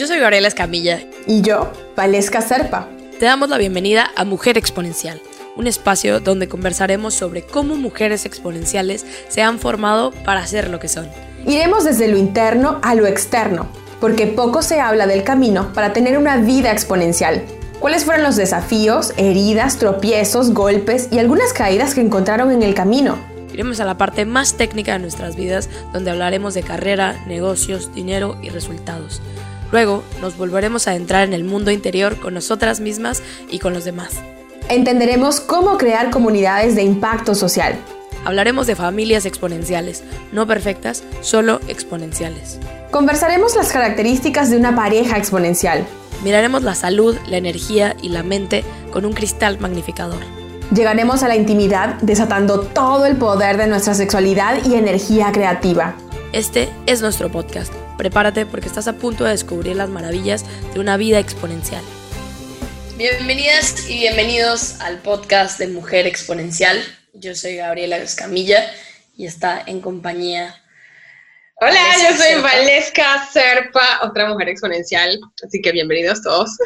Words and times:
Yo 0.00 0.06
soy 0.06 0.18
Gabriela 0.18 0.48
Escamilla. 0.48 1.02
Y 1.26 1.42
yo, 1.42 1.70
Valesca 1.94 2.40
Serpa. 2.40 2.88
Te 3.18 3.26
damos 3.26 3.50
la 3.50 3.58
bienvenida 3.58 4.10
a 4.16 4.24
Mujer 4.24 4.56
Exponencial, 4.56 5.20
un 5.56 5.66
espacio 5.66 6.20
donde 6.20 6.48
conversaremos 6.48 7.12
sobre 7.12 7.42
cómo 7.42 7.76
mujeres 7.76 8.24
exponenciales 8.24 9.04
se 9.28 9.42
han 9.42 9.58
formado 9.58 10.12
para 10.24 10.46
ser 10.46 10.70
lo 10.70 10.80
que 10.80 10.88
son. 10.88 11.06
Iremos 11.46 11.84
desde 11.84 12.08
lo 12.08 12.16
interno 12.16 12.78
a 12.82 12.94
lo 12.94 13.06
externo, 13.06 13.68
porque 14.00 14.26
poco 14.26 14.62
se 14.62 14.80
habla 14.80 15.06
del 15.06 15.22
camino 15.22 15.70
para 15.74 15.92
tener 15.92 16.16
una 16.16 16.38
vida 16.38 16.72
exponencial. 16.72 17.42
¿Cuáles 17.78 18.06
fueron 18.06 18.22
los 18.22 18.36
desafíos, 18.36 19.12
heridas, 19.18 19.76
tropiezos, 19.76 20.54
golpes 20.54 21.08
y 21.12 21.18
algunas 21.18 21.52
caídas 21.52 21.94
que 21.94 22.00
encontraron 22.00 22.52
en 22.52 22.62
el 22.62 22.72
camino? 22.72 23.18
Iremos 23.52 23.80
a 23.80 23.84
la 23.84 23.98
parte 23.98 24.24
más 24.24 24.56
técnica 24.56 24.94
de 24.94 25.00
nuestras 25.00 25.36
vidas, 25.36 25.68
donde 25.92 26.10
hablaremos 26.10 26.54
de 26.54 26.62
carrera, 26.62 27.22
negocios, 27.26 27.94
dinero 27.94 28.38
y 28.40 28.48
resultados. 28.48 29.20
Luego 29.72 30.02
nos 30.20 30.36
volveremos 30.36 30.88
a 30.88 30.94
entrar 30.94 31.26
en 31.26 31.32
el 31.32 31.44
mundo 31.44 31.70
interior 31.70 32.18
con 32.18 32.34
nosotras 32.34 32.80
mismas 32.80 33.22
y 33.48 33.58
con 33.58 33.72
los 33.72 33.84
demás. 33.84 34.20
Entenderemos 34.68 35.40
cómo 35.40 35.78
crear 35.78 36.10
comunidades 36.10 36.76
de 36.76 36.82
impacto 36.82 37.34
social. 37.34 37.76
Hablaremos 38.24 38.66
de 38.66 38.76
familias 38.76 39.24
exponenciales, 39.24 40.04
no 40.32 40.46
perfectas, 40.46 41.02
solo 41.22 41.60
exponenciales. 41.68 42.58
Conversaremos 42.90 43.56
las 43.56 43.72
características 43.72 44.50
de 44.50 44.56
una 44.56 44.74
pareja 44.74 45.16
exponencial. 45.16 45.86
Miraremos 46.22 46.62
la 46.62 46.74
salud, 46.74 47.16
la 47.26 47.38
energía 47.38 47.96
y 48.02 48.10
la 48.10 48.22
mente 48.22 48.64
con 48.92 49.06
un 49.06 49.12
cristal 49.12 49.58
magnificador. 49.58 50.20
Llegaremos 50.74 51.22
a 51.22 51.28
la 51.28 51.36
intimidad 51.36 51.94
desatando 52.02 52.60
todo 52.60 53.06
el 53.06 53.16
poder 53.16 53.56
de 53.56 53.66
nuestra 53.66 53.94
sexualidad 53.94 54.64
y 54.64 54.74
energía 54.74 55.32
creativa. 55.32 55.94
Este 56.32 56.68
es 56.86 57.02
nuestro 57.02 57.28
podcast. 57.28 57.74
Prepárate 57.98 58.46
porque 58.46 58.68
estás 58.68 58.86
a 58.86 58.92
punto 58.92 59.24
de 59.24 59.32
descubrir 59.32 59.74
las 59.74 59.88
maravillas 59.88 60.44
de 60.72 60.78
una 60.78 60.96
vida 60.96 61.18
exponencial. 61.18 61.82
Bienvenidas 62.96 63.90
y 63.90 63.98
bienvenidos 63.98 64.80
al 64.80 64.98
podcast 64.98 65.58
de 65.58 65.66
Mujer 65.66 66.06
Exponencial. 66.06 66.80
Yo 67.14 67.34
soy 67.34 67.56
Gabriela 67.56 67.96
Escamilla 67.96 68.70
y 69.16 69.26
está 69.26 69.60
en 69.66 69.80
compañía. 69.80 70.54
Hola, 71.56 71.80
yo 71.98 72.16
soy 72.16 72.40
Valesca 72.40 73.26
Serpa, 73.32 73.98
otra 74.04 74.28
mujer 74.28 74.50
exponencial. 74.50 75.18
Así 75.44 75.60
que 75.60 75.72
bienvenidos 75.72 76.22
todos. 76.22 76.56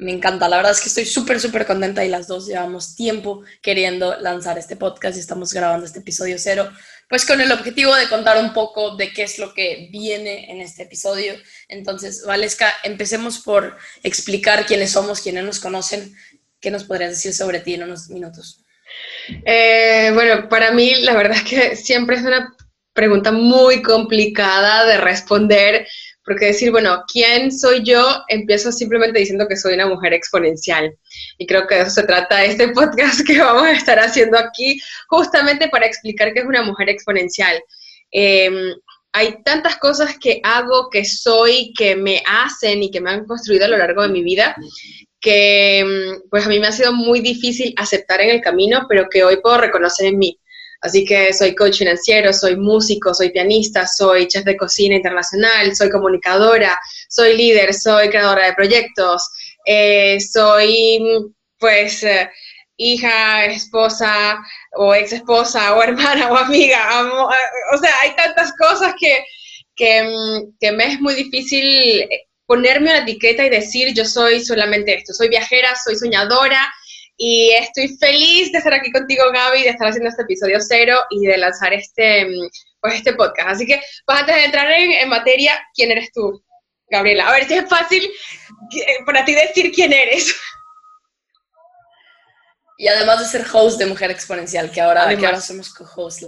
Me 0.00 0.12
encanta, 0.12 0.48
la 0.48 0.58
verdad 0.58 0.72
es 0.72 0.80
que 0.80 0.88
estoy 0.88 1.04
súper, 1.04 1.40
súper 1.40 1.66
contenta 1.66 2.04
y 2.04 2.08
las 2.08 2.28
dos 2.28 2.46
llevamos 2.46 2.94
tiempo 2.94 3.42
queriendo 3.60 4.16
lanzar 4.20 4.56
este 4.56 4.76
podcast 4.76 5.16
y 5.16 5.20
estamos 5.20 5.52
grabando 5.52 5.86
este 5.86 5.98
episodio 5.98 6.36
cero, 6.38 6.70
pues 7.08 7.26
con 7.26 7.40
el 7.40 7.50
objetivo 7.50 7.92
de 7.96 8.08
contar 8.08 8.38
un 8.38 8.52
poco 8.52 8.94
de 8.94 9.12
qué 9.12 9.24
es 9.24 9.40
lo 9.40 9.52
que 9.52 9.88
viene 9.90 10.52
en 10.52 10.60
este 10.60 10.84
episodio. 10.84 11.34
Entonces, 11.66 12.22
Valesca, 12.24 12.72
empecemos 12.84 13.40
por 13.40 13.76
explicar 14.04 14.66
quiénes 14.66 14.92
somos, 14.92 15.20
quiénes 15.20 15.42
nos 15.42 15.58
conocen. 15.58 16.14
¿Qué 16.60 16.70
nos 16.70 16.84
podrías 16.84 17.10
decir 17.10 17.34
sobre 17.34 17.58
ti 17.58 17.74
en 17.74 17.82
unos 17.82 18.08
minutos? 18.08 18.64
Eh, 19.44 20.12
bueno, 20.14 20.48
para 20.48 20.70
mí 20.70 20.94
la 21.02 21.14
verdad 21.14 21.38
es 21.38 21.42
que 21.42 21.76
siempre 21.76 22.16
es 22.16 22.22
una 22.22 22.54
pregunta 22.92 23.32
muy 23.32 23.82
complicada 23.82 24.84
de 24.84 24.98
responder 24.98 25.86
porque 26.28 26.46
decir, 26.46 26.70
bueno, 26.70 27.02
¿quién 27.10 27.50
soy 27.50 27.82
yo? 27.82 28.22
Empiezo 28.28 28.70
simplemente 28.70 29.18
diciendo 29.18 29.48
que 29.48 29.56
soy 29.56 29.74
una 29.74 29.86
mujer 29.86 30.12
exponencial. 30.12 30.94
Y 31.38 31.46
creo 31.46 31.66
que 31.66 31.76
de 31.76 31.80
eso 31.82 31.90
se 31.90 32.02
trata 32.02 32.44
este 32.44 32.68
podcast 32.74 33.26
que 33.26 33.40
vamos 33.40 33.62
a 33.64 33.72
estar 33.72 33.98
haciendo 33.98 34.38
aquí, 34.38 34.78
justamente 35.08 35.68
para 35.68 35.86
explicar 35.86 36.32
qué 36.34 36.40
es 36.40 36.46
una 36.46 36.62
mujer 36.62 36.90
exponencial. 36.90 37.60
Em, 38.10 38.74
hay 39.12 39.42
tantas 39.42 39.76
cosas 39.78 40.18
que 40.20 40.40
hago, 40.44 40.90
que 40.90 41.04
soy, 41.04 41.72
que 41.76 41.96
me 41.96 42.22
hacen 42.26 42.82
y 42.82 42.90
que 42.90 43.00
me 43.00 43.10
han 43.10 43.24
construido 43.24 43.64
a 43.64 43.68
lo 43.68 43.78
largo 43.78 44.02
de 44.02 44.10
mi 44.10 44.22
vida, 44.22 44.54
que 45.20 45.78
em, 45.78 46.20
pues 46.30 46.44
a 46.44 46.48
mí 46.50 46.60
me 46.60 46.66
ha 46.66 46.72
sido 46.72 46.92
muy 46.92 47.20
difícil 47.20 47.72
aceptar 47.78 48.20
en 48.20 48.30
el 48.30 48.42
camino, 48.42 48.86
pero 48.86 49.08
que 49.10 49.24
hoy 49.24 49.38
puedo 49.42 49.58
reconocer 49.58 50.06
en 50.06 50.18
mí. 50.18 50.38
Así 50.80 51.04
que 51.04 51.32
soy 51.32 51.54
coach 51.54 51.78
financiero, 51.78 52.32
soy 52.32 52.56
músico, 52.56 53.12
soy 53.12 53.30
pianista, 53.30 53.86
soy 53.86 54.28
chef 54.28 54.44
de 54.44 54.56
cocina 54.56 54.94
internacional, 54.94 55.74
soy 55.74 55.90
comunicadora, 55.90 56.78
soy 57.08 57.36
líder, 57.36 57.74
soy 57.74 58.08
creadora 58.10 58.46
de 58.46 58.54
proyectos, 58.54 59.28
eh, 59.66 60.18
soy 60.20 61.00
pues 61.58 62.04
eh, 62.04 62.30
hija, 62.76 63.46
esposa 63.46 64.38
o 64.76 64.94
ex 64.94 65.12
esposa 65.12 65.74
o 65.74 65.82
hermana 65.82 66.30
o 66.30 66.36
amiga. 66.36 66.78
Eh, 66.78 67.74
o 67.74 67.78
sea, 67.78 67.94
hay 68.00 68.14
tantas 68.14 68.52
cosas 68.56 68.94
que, 68.98 69.24
que, 69.74 70.02
mm, 70.04 70.56
que 70.60 70.72
me 70.72 70.86
es 70.92 71.00
muy 71.00 71.14
difícil 71.14 72.08
ponerme 72.46 72.90
una 72.90 73.00
etiqueta 73.00 73.44
y 73.44 73.50
decir 73.50 73.92
yo 73.94 74.04
soy 74.04 74.44
solamente 74.44 74.94
esto. 74.94 75.12
Soy 75.12 75.28
viajera, 75.28 75.74
soy 75.84 75.96
soñadora, 75.96 76.72
y 77.20 77.50
estoy 77.50 77.88
feliz 77.98 78.52
de 78.52 78.58
estar 78.58 78.72
aquí 78.72 78.92
contigo, 78.92 79.24
Gaby, 79.32 79.64
de 79.64 79.70
estar 79.70 79.88
haciendo 79.88 80.08
este 80.08 80.22
episodio 80.22 80.58
cero 80.60 81.00
y 81.10 81.26
de 81.26 81.36
lanzar 81.36 81.72
este, 81.72 82.24
mm, 82.26 82.48
pues, 82.80 82.94
este 82.94 83.12
podcast. 83.14 83.50
Así 83.50 83.66
que, 83.66 83.82
pues 84.06 84.20
antes 84.20 84.36
de 84.36 84.44
entrar 84.44 84.70
en, 84.70 85.08
materia, 85.08 85.60
¿quién 85.74 85.90
eres 85.90 86.12
tú, 86.12 86.40
Gabriela? 86.88 87.28
A 87.28 87.32
ver 87.32 87.48
si 87.48 87.54
es 87.54 87.68
fácil 87.68 88.04
eh, 88.04 89.04
para 89.04 89.24
ti 89.24 89.34
decir 89.34 89.72
quién 89.72 89.92
eres. 89.92 90.34
Y 92.78 92.86
además 92.86 93.18
de 93.18 93.24
ser 93.26 93.44
host 93.52 93.80
de 93.80 93.86
Mujer 93.86 94.12
Exponencial, 94.12 94.70
que 94.70 94.80
ahora, 94.80 95.08
que 95.16 95.26
ahora 95.26 95.40
somos 95.40 95.74
co-host. 95.74 96.22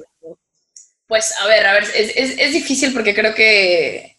Pues, 1.07 1.33
a 1.39 1.47
ver, 1.47 1.65
a 1.67 1.75
ver, 1.75 1.85
es, 1.85 2.17
es, 2.17 2.37
es, 2.37 2.53
difícil 2.53 2.93
porque 2.93 3.15
creo 3.15 3.33
que 3.33 4.19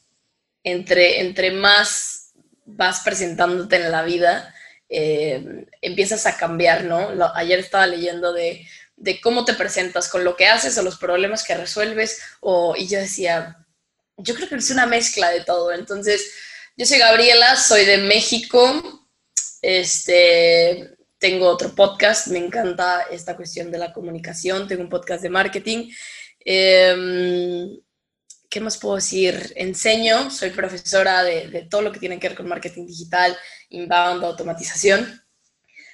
entre, 0.63 1.19
entre 1.19 1.51
más 1.51 2.31
vas 2.63 3.01
presentándote 3.01 3.75
en 3.75 3.91
la 3.91 4.03
vida, 4.03 4.55
eh, 4.93 5.65
empiezas 5.81 6.25
a 6.25 6.35
cambiar, 6.35 6.83
¿no? 6.83 7.11
ayer 7.33 7.59
estaba 7.59 7.87
leyendo 7.87 8.33
de, 8.33 8.67
cómo 9.23 9.45
te 9.45 9.53
presentas 9.53 10.09
con 10.09 10.25
lo 10.25 10.35
que 10.35 10.47
haces 10.47 10.77
o 10.77 10.83
los 10.83 10.97
problemas 10.97 11.45
que 11.45 11.55
resuelves, 11.55 12.21
o, 12.41 12.75
y 12.77 12.89
yo 12.89 12.99
decía, 12.99 13.65
yo 14.17 14.35
creo 14.35 14.49
que 14.49 14.55
es 14.55 14.69
una 14.69 14.85
mezcla 14.85 15.29
de 15.29 15.45
todo. 15.45 15.71
Entonces, 15.71 16.33
yo 16.75 16.85
soy 16.85 16.99
Gabriela, 16.99 17.55
soy 17.55 17.85
de 17.85 17.99
México, 17.99 19.07
este, 19.61 20.97
tengo 21.17 21.47
otro 21.47 21.73
podcast, 21.73 22.27
me 22.27 22.39
encanta 22.39 23.03
esta 23.09 23.37
cuestión 23.37 23.71
de 23.71 23.77
la 23.77 23.93
comunicación, 23.93 24.67
tengo 24.67 24.83
un 24.83 24.89
podcast 24.89 25.23
de 25.23 25.29
marketing. 25.29 25.89
Em, 26.43 27.79
¿Qué 28.51 28.59
más 28.59 28.77
puedo 28.77 28.97
decir? 28.97 29.53
Enseño, 29.55 30.29
soy 30.29 30.49
profesora 30.49 31.23
de, 31.23 31.47
de 31.47 31.61
todo 31.61 31.81
lo 31.81 31.91
que 31.93 32.01
tiene 32.01 32.19
que 32.19 32.27
ver 32.27 32.35
con 32.35 32.49
marketing 32.49 32.85
digital 32.85 33.35
inbound, 33.69 34.25
automatización. 34.25 35.23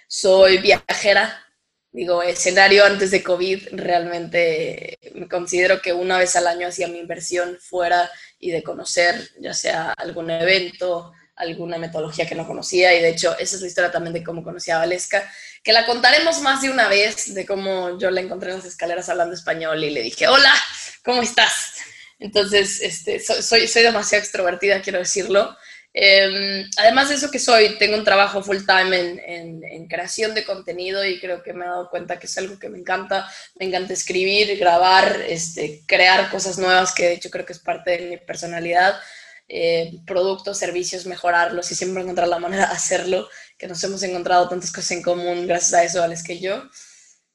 Soy 0.07 0.57
viajera, 0.57 1.45
digo, 1.91 2.23
escenario 2.23 2.83
antes 2.83 3.11
de 3.11 3.21
COVID, 3.21 3.67
realmente 3.73 4.97
me 5.13 5.27
considero 5.27 5.83
que 5.83 5.93
una 5.93 6.17
vez 6.17 6.35
al 6.35 6.47
año 6.47 6.67
hacía 6.67 6.87
mi 6.87 6.97
inversión 6.97 7.59
fuera 7.61 8.09
y 8.39 8.49
de 8.49 8.63
conocer, 8.63 9.29
ya 9.39 9.53
sea 9.53 9.91
algún 9.91 10.31
evento, 10.31 11.13
alguna 11.35 11.77
metodología 11.77 12.25
que 12.25 12.33
no 12.33 12.47
conocía, 12.47 12.91
y 12.95 13.03
de 13.03 13.09
hecho 13.09 13.37
esa 13.37 13.55
es 13.57 13.61
la 13.61 13.67
historia 13.67 13.91
también 13.91 14.13
de 14.13 14.23
cómo 14.23 14.43
conocí 14.43 14.71
a 14.71 14.79
Valesca, 14.79 15.31
que 15.61 15.73
la 15.73 15.85
contaremos 15.85 16.41
más 16.41 16.63
de 16.63 16.71
una 16.71 16.89
vez, 16.89 17.35
de 17.35 17.45
cómo 17.45 17.99
yo 17.99 18.09
la 18.09 18.21
encontré 18.21 18.49
en 18.49 18.57
las 18.57 18.65
escaleras 18.65 19.09
hablando 19.09 19.35
español 19.35 19.83
y 19.83 19.91
le 19.91 20.01
dije, 20.01 20.27
hola, 20.27 20.55
¿cómo 21.03 21.21
estás? 21.21 21.73
Entonces, 22.19 22.81
este, 22.81 23.19
soy, 23.19 23.67
soy 23.67 23.83
demasiado 23.83 24.23
extrovertida, 24.23 24.81
quiero 24.81 24.99
decirlo, 24.99 25.55
Em, 25.99 26.69
además 26.77 27.09
de 27.09 27.15
eso 27.15 27.31
que 27.31 27.39
soy, 27.39 27.75
tengo 27.79 27.97
un 27.97 28.03
trabajo 28.03 28.43
full 28.43 28.59
time 28.67 29.19
en, 29.25 29.87
creación 29.87 30.35
de 30.35 30.45
contenido 30.45 31.03
y 31.03 31.19
creo 31.19 31.41
que 31.41 31.53
me 31.53 31.65
he 31.65 31.67
dado 31.67 31.89
cuenta 31.89 32.19
que 32.19 32.27
es 32.27 32.37
algo 32.37 32.59
que 32.59 32.69
me 32.69 32.77
encanta. 32.77 33.27
Me 33.55 33.65
encanta 33.65 33.93
escribir, 33.93 34.59
grabar, 34.59 35.21
este, 35.27 35.81
crear 35.87 36.29
cosas 36.29 36.59
nuevas, 36.59 36.93
que 36.93 37.05
de 37.05 37.13
hecho 37.13 37.31
creo 37.31 37.45
que 37.45 37.53
es 37.53 37.59
parte 37.59 37.91
de 37.91 38.09
mi 38.09 38.17
personalidad. 38.17 38.99
Eh, 39.47 39.93
productos, 40.05 40.59
servicios, 40.59 41.07
mejorarlos 41.07 41.71
y 41.71 41.75
siempre 41.75 42.03
encontrar 42.03 42.27
la 42.27 42.37
manera 42.37 42.67
de 42.67 42.73
hacerlo, 42.73 43.27
que 43.57 43.67
nos 43.67 43.83
hemos 43.83 44.03
encontrado 44.03 44.49
tantas 44.49 44.71
cosas 44.71 44.91
en 44.91 45.01
común 45.01 45.47
gracias 45.47 45.73
a 45.73 45.83
eso, 45.83 46.03
Alex, 46.03 46.21
que 46.23 46.39
yo. 46.39 46.63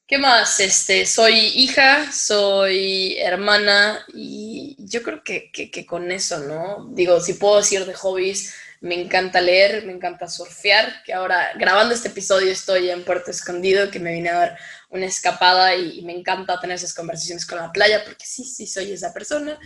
¿Qué 0.06 0.18
más? 0.18 0.60
Este, 0.60 1.06
soy 1.06 1.34
hija, 1.34 2.12
soy 2.12 3.16
hermana 3.18 4.04
y 4.12 4.76
yo 4.78 5.02
creo 5.02 5.22
que, 5.24 5.50
que, 5.50 5.86
con 5.86 6.12
eso, 6.12 6.40
¿no? 6.40 6.88
Digo, 6.92 7.20
si 7.20 7.34
puedo 7.34 7.56
decir 7.56 7.86
de 7.86 7.94
hobbies, 7.94 8.54
me 8.82 9.00
encanta 9.00 9.40
leer, 9.40 9.86
me 9.86 9.92
encanta 9.92 10.28
surfear, 10.28 11.02
que 11.04 11.14
ahora 11.14 11.52
grabando 11.56 11.94
este 11.94 12.08
episodio 12.08 12.50
estoy 12.50 12.90
en 12.90 13.04
Puerto 13.04 13.30
Escondido, 13.30 13.90
que 13.90 14.00
me 14.00 14.12
vine 14.12 14.30
a 14.30 14.38
dar 14.38 14.58
una 14.90 15.06
escapada 15.06 15.74
y, 15.76 16.02
me 16.02 16.12
encanta 16.12 16.60
tener 16.60 16.76
esas 16.76 16.92
conversaciones 16.94 17.46
con 17.46 17.58
la 17.58 17.72
playa, 17.72 18.04
porque 18.04 18.26
sí, 18.26 18.44
sí, 18.44 18.66
soy 18.66 18.92
esa 18.92 19.14
persona. 19.14 19.58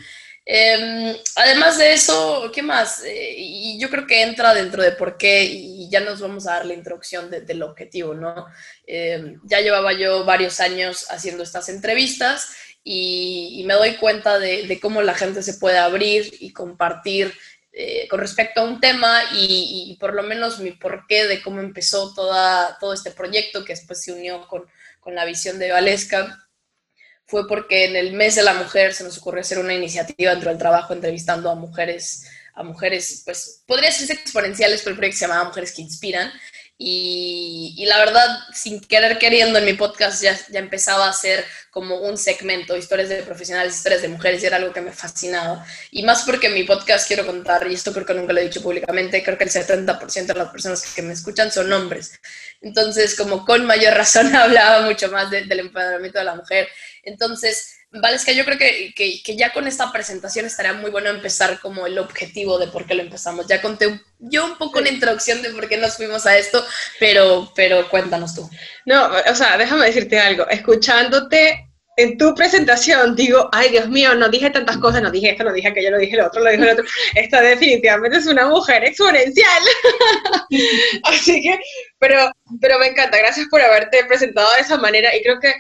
Em, 0.49 1.17
además 1.35 1.77
de 1.77 1.93
eso, 1.93 2.53
¿qué 2.55 2.63
más? 2.63 3.03
Eh, 3.05 3.35
y 3.37 3.81
yo 3.81 3.91
creo 3.91 4.07
que 4.07 4.23
entra 4.23 4.55
dentro 4.55 4.81
de 4.81 4.93
por 4.93 5.19
qué, 5.19 5.43
y 5.45 5.91
ya 5.91 5.99
nos 5.99 6.21
vamos 6.21 6.47
a 6.47 6.53
dar 6.53 6.67
la 6.67 6.75
introducción 6.75 7.29
del 7.31 7.63
objetivo, 7.65 8.15
¿no? 8.15 8.47
Em, 8.87 9.41
ya 9.43 9.61
llevaba 9.61 9.93
yo 9.93 10.25
varios 10.25 10.61
años 10.61 11.07
haciendo 11.11 11.43
estas 11.43 11.69
entrevistas 11.69 12.55
y, 12.85 13.65
me 13.67 13.75
doy 13.75 13.97
cuenta 13.97 14.39
de, 14.39 14.79
cómo 14.81 15.03
la 15.03 15.15
gente 15.15 15.43
se 15.43 15.55
puede 15.55 15.79
abrir 15.79 16.33
y 16.39 16.53
compartir 16.53 17.35
eh, 17.73 18.07
con 18.09 18.21
respecto 18.21 18.61
a 18.61 18.65
un 18.65 18.81
tema 18.81 19.23
y, 19.33 19.97
por 20.01 20.15
lo 20.15 20.23
menos 20.23 20.61
mi 20.61 20.71
porqué 20.71 21.27
de 21.27 21.43
cómo 21.43 21.61
empezó 21.61 22.15
todo 22.15 22.93
este 22.95 23.11
proyecto 23.11 23.65
que 23.65 23.75
después 23.75 24.03
se 24.03 24.13
unió 24.13 24.47
con, 24.47 24.65
con 25.01 25.17
la 25.17 25.25
visión 25.25 25.59
de 25.59 25.73
Valesca 25.73 26.46
fue 27.27 27.49
porque 27.49 27.87
en 27.87 27.97
el 27.97 28.13
mes 28.13 28.37
de 28.37 28.43
la 28.43 28.55
mujer 28.55 28.95
se 28.95 29.05
nos 29.05 29.19
ocurrió 29.19 29.41
hacer 29.41 29.59
una 29.59 29.75
iniciativa 29.75 30.31
dentro 30.31 30.51
del 30.51 30.59
trabajo 30.59 30.93
entrevistando 30.93 31.51
a 31.51 31.55
mujeres, 31.55 32.25
a 32.55 32.63
mujeres, 32.63 33.23
pues 33.25 33.63
podría 33.67 33.91
ser 33.91 34.17
exponenciales, 34.17 34.81
pero 34.81 34.93
el 34.93 34.97
proyecto 34.97 35.19
se 35.19 35.27
llamaba 35.27 35.49
Mujeres 35.49 35.73
que 35.73 35.83
Inspiran. 35.83 36.33
Y, 36.79 37.85
la 37.89 37.99
verdad, 37.99 38.39
sin 38.53 38.81
querer 38.81 39.19
queriendo, 39.19 39.59
en 39.59 39.65
mi 39.65 39.73
podcast 39.73 40.23
ya, 40.23 40.39
ya 40.51 40.59
empezaba 40.59 41.09
a 41.09 41.13
ser 41.13 41.43
como 41.71 41.97
un 42.01 42.19
segmento, 42.19 42.77
historias 42.77 43.09
de 43.09 43.23
profesionales, 43.23 43.77
historias 43.77 44.03
de 44.03 44.09
mujeres, 44.09 44.43
y 44.43 44.47
era 44.47 44.57
algo 44.57 44.75
que 44.75 44.83
me 44.83 44.93
fascinaba. 44.93 45.65
Y 45.91 46.03
más 46.03 46.25
porque 46.25 46.49
en 46.49 46.55
mi 46.55 46.65
podcast 46.65 47.07
quiero 47.07 47.25
contar, 47.25 47.67
y 47.71 47.75
esto 47.75 47.95
creo 47.95 48.05
que 48.05 48.13
nunca 48.13 48.35
lo 48.35 48.41
he 48.41 48.45
dicho 48.45 48.63
públicamente, 48.63 49.23
creo 49.25 49.39
que 49.39 49.45
el 49.45 49.51
70% 49.51 50.27
de 50.27 50.35
las 50.35 50.51
personas 50.51 50.83
que 50.95 51.01
me 51.01 51.15
escuchan 51.15 51.51
son 51.51 51.73
hombres. 51.73 52.21
Entonces, 52.61 53.15
como 53.15 53.47
con 53.47 53.65
mayor 53.65 53.95
razón 53.95 54.35
hablaba 54.37 54.85
mucho 54.85 55.11
más 55.11 55.31
del 55.31 55.51
empoderamiento 55.59 56.19
de 56.19 56.25
la 56.27 56.35
mujer. 56.35 56.69
Entonces, 57.07 57.77
Vale, 57.93 58.17
es 58.17 58.25
que 58.25 58.35
yo 58.35 58.45
creo 58.45 58.59
que, 58.59 58.93
que, 58.95 59.37
ya 59.37 59.53
con 59.53 59.67
esta 59.67 59.91
presentación 59.93 60.45
estaría 60.45 60.73
muy 60.73 60.91
bueno 60.91 61.09
empezar 61.09 61.61
como 61.61 61.87
el 61.87 61.99
objetivo 61.99 62.59
de 62.59 62.67
por 62.67 62.85
qué 62.85 62.95
lo 62.95 63.03
empezamos. 63.03 63.47
Ya 63.47 63.63
conté 63.63 64.01
yo 64.19 64.45
un 64.45 64.59
poco 64.59 64.81
una 64.81 64.89
introducción 64.89 65.41
de 65.41 65.51
por 65.51 65.69
qué 65.69 65.77
nos 65.77 65.97
fuimos 65.97 66.27
a 66.27 66.37
esto, 66.37 66.65
pero, 66.99 67.53
pero 67.55 67.89
cuéntanos 67.89 68.35
tú. 68.35 68.49
No, 68.87 69.11
o 69.31 69.35
sea, 69.35 69.57
déjame 69.57 69.87
decirte 69.87 70.19
algo. 70.19 70.47
Escuchándote 70.49 71.69
en 71.97 72.19
tu 72.19 72.35
presentación, 72.35 73.17
digo, 73.17 73.49
ay 73.53 73.71
Dios 73.71 73.89
mío, 73.89 74.15
no 74.15 74.29
dije 74.29 74.51
tantas 74.51 74.77
cosas, 74.77 75.01
no 75.01 75.11
dije 75.11 75.31
esto, 75.31 75.45
no 75.45 75.53
dije 75.53 75.69
aquello, 75.69 75.93
no 75.93 75.99
dije 75.99 76.17
lo 76.17 76.27
otro, 76.27 76.43
lo 76.43 76.51
dije 76.51 76.65
lo 76.65 76.73
otro. 76.73 76.85
Esta 77.15 77.41
definitivamente 77.41 78.19
es 78.19 78.27
una 78.27 78.47
mujer 78.49 78.85
exponencial. 78.85 79.63
Así 81.05 81.41
que, 81.41 81.59
pero, 81.99 82.31
pero 82.61 82.79
me 82.79 82.89
encanta. 82.89 83.17
Gracias 83.17 83.47
por 83.49 83.63
haberte 83.63 84.05
presentado 84.05 84.53
de 84.55 84.61
esa 84.61 84.77
manera 84.77 85.15
y 85.17 85.23
creo 85.23 85.41
que 85.41 85.55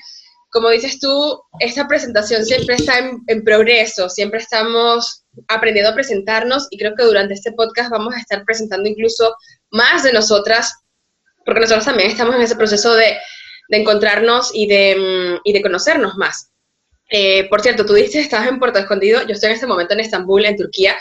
como 0.50 0.70
dices 0.70 0.98
tú, 1.00 1.43
esta 1.60 1.87
presentación 1.88 2.44
siempre 2.44 2.76
está 2.76 2.98
en, 2.98 3.44
progreso, 3.44 4.08
siempre 4.08 4.40
estamos 4.40 5.25
aprendiendo 5.48 5.90
a 5.90 5.94
presentarnos 5.94 6.69
y 6.70 6.78
creo 6.78 6.94
que 6.94 7.04
durante 7.04 7.34
este 7.34 7.52
podcast 7.52 7.90
vamos 7.90 8.14
a 8.14 8.19
estar 8.19 8.44
presentando 8.44 8.88
incluso 8.88 9.34
más 9.70 10.02
de 10.02 10.12
nosotras, 10.12 10.72
porque 11.44 11.60
nosotros 11.60 11.84
también 11.84 12.10
estamos 12.10 12.34
en 12.37 12.43
ese 12.43 12.56
proceso 12.56 12.94
de, 12.94 13.16
encontrarnos 13.69 14.52
y 14.54 14.69
de, 14.69 14.96
mm, 14.96 15.40
y 15.44 15.52
de, 15.52 15.62
conocernos 15.62 16.16
más. 16.16 16.50
Eh, 17.10 17.48
por 17.48 17.60
cierto, 17.60 17.84
tú 17.84 17.94
dices 17.94 18.25
estabas 18.25 18.48
en 18.48 18.58
Puerto 18.58 18.78
Escondido, 18.78 19.22
yo 19.26 19.34
estoy 19.34 19.48
en 19.50 19.54
este 19.56 19.66
momento 19.66 19.94
en 19.94 20.00
Estambul, 20.00 20.44
en 20.44 20.56
Turquía, 20.56 20.96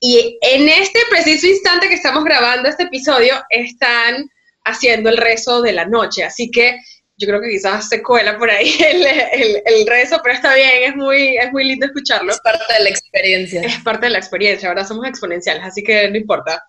y 0.00 0.38
en 0.40 0.68
este 0.68 1.00
preciso 1.10 1.46
instante 1.46 1.88
que 1.88 1.94
estamos 1.94 2.24
grabando 2.24 2.68
este 2.68 2.84
episodio, 2.84 3.34
están 3.50 4.28
haciendo 4.64 5.10
el 5.10 5.16
rezo 5.16 5.62
de 5.62 5.72
la 5.72 5.86
noche, 5.86 6.24
así 6.24 6.50
que 6.50 6.76
yo 7.18 7.26
creo 7.26 7.40
que 7.40 7.48
quizás 7.48 7.88
se 7.88 8.02
cuela 8.02 8.36
por 8.36 8.50
ahí 8.50 8.76
el, 9.64 9.86
rezo, 9.86 10.20
pero 10.22 10.34
está 10.34 10.54
bien, 10.54 10.82
es 10.84 10.96
muy, 10.96 11.36
es 11.36 11.50
muy 11.52 11.64
lindo 11.64 11.86
escucharlo. 11.86 12.30
Es 12.30 12.40
parte 12.40 12.72
de 12.76 12.84
la 12.84 12.90
experiencia. 12.90 13.62
Es 13.62 13.78
parte 13.80 14.06
de 14.06 14.10
la 14.10 14.18
experiencia, 14.18 14.68
ahora 14.68 14.84
somos 14.84 15.06
exponenciales, 15.06 15.64
así 15.64 15.82
que 15.82 16.10
no 16.10 16.16
importa, 16.16 16.62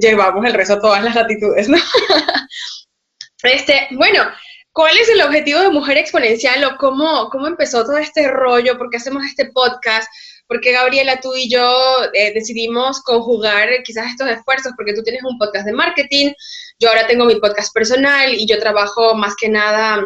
llevamos 0.00 0.44
el 0.44 0.54
rezo 0.54 0.74
a 0.74 0.80
todas 0.80 1.04
las 1.04 1.14
latitudes, 1.14 1.68
¿no? 1.68 1.78
este, 3.44 3.86
bueno, 3.92 4.24
¿cuál 4.72 4.96
es 4.98 5.08
el 5.08 5.22
objetivo 5.22 5.60
de 5.60 5.70
Mujer 5.70 5.98
Exponencial 5.98 6.64
o 6.64 6.76
cómo, 6.76 7.28
cómo 7.30 7.46
empezó 7.46 7.84
todo 7.84 7.98
este 7.98 8.28
rollo? 8.28 8.76
¿Por 8.76 8.90
qué 8.90 8.96
hacemos 8.96 9.24
este 9.24 9.46
podcast? 9.52 10.08
porque 10.46 10.72
Gabriela, 10.72 11.20
tú 11.20 11.34
y 11.34 11.48
yo 11.48 11.72
eh, 12.12 12.32
decidimos 12.34 13.00
conjugar 13.02 13.68
quizás 13.84 14.08
estos 14.08 14.28
esfuerzos, 14.28 14.72
porque 14.76 14.92
tú 14.92 15.02
tienes 15.02 15.22
un 15.24 15.38
podcast 15.38 15.66
de 15.66 15.72
marketing, 15.72 16.32
yo 16.78 16.88
ahora 16.88 17.06
tengo 17.06 17.24
mi 17.24 17.36
podcast 17.36 17.72
personal 17.72 18.34
y 18.34 18.46
yo 18.46 18.58
trabajo 18.58 19.14
más 19.14 19.34
que 19.36 19.48
nada 19.48 20.04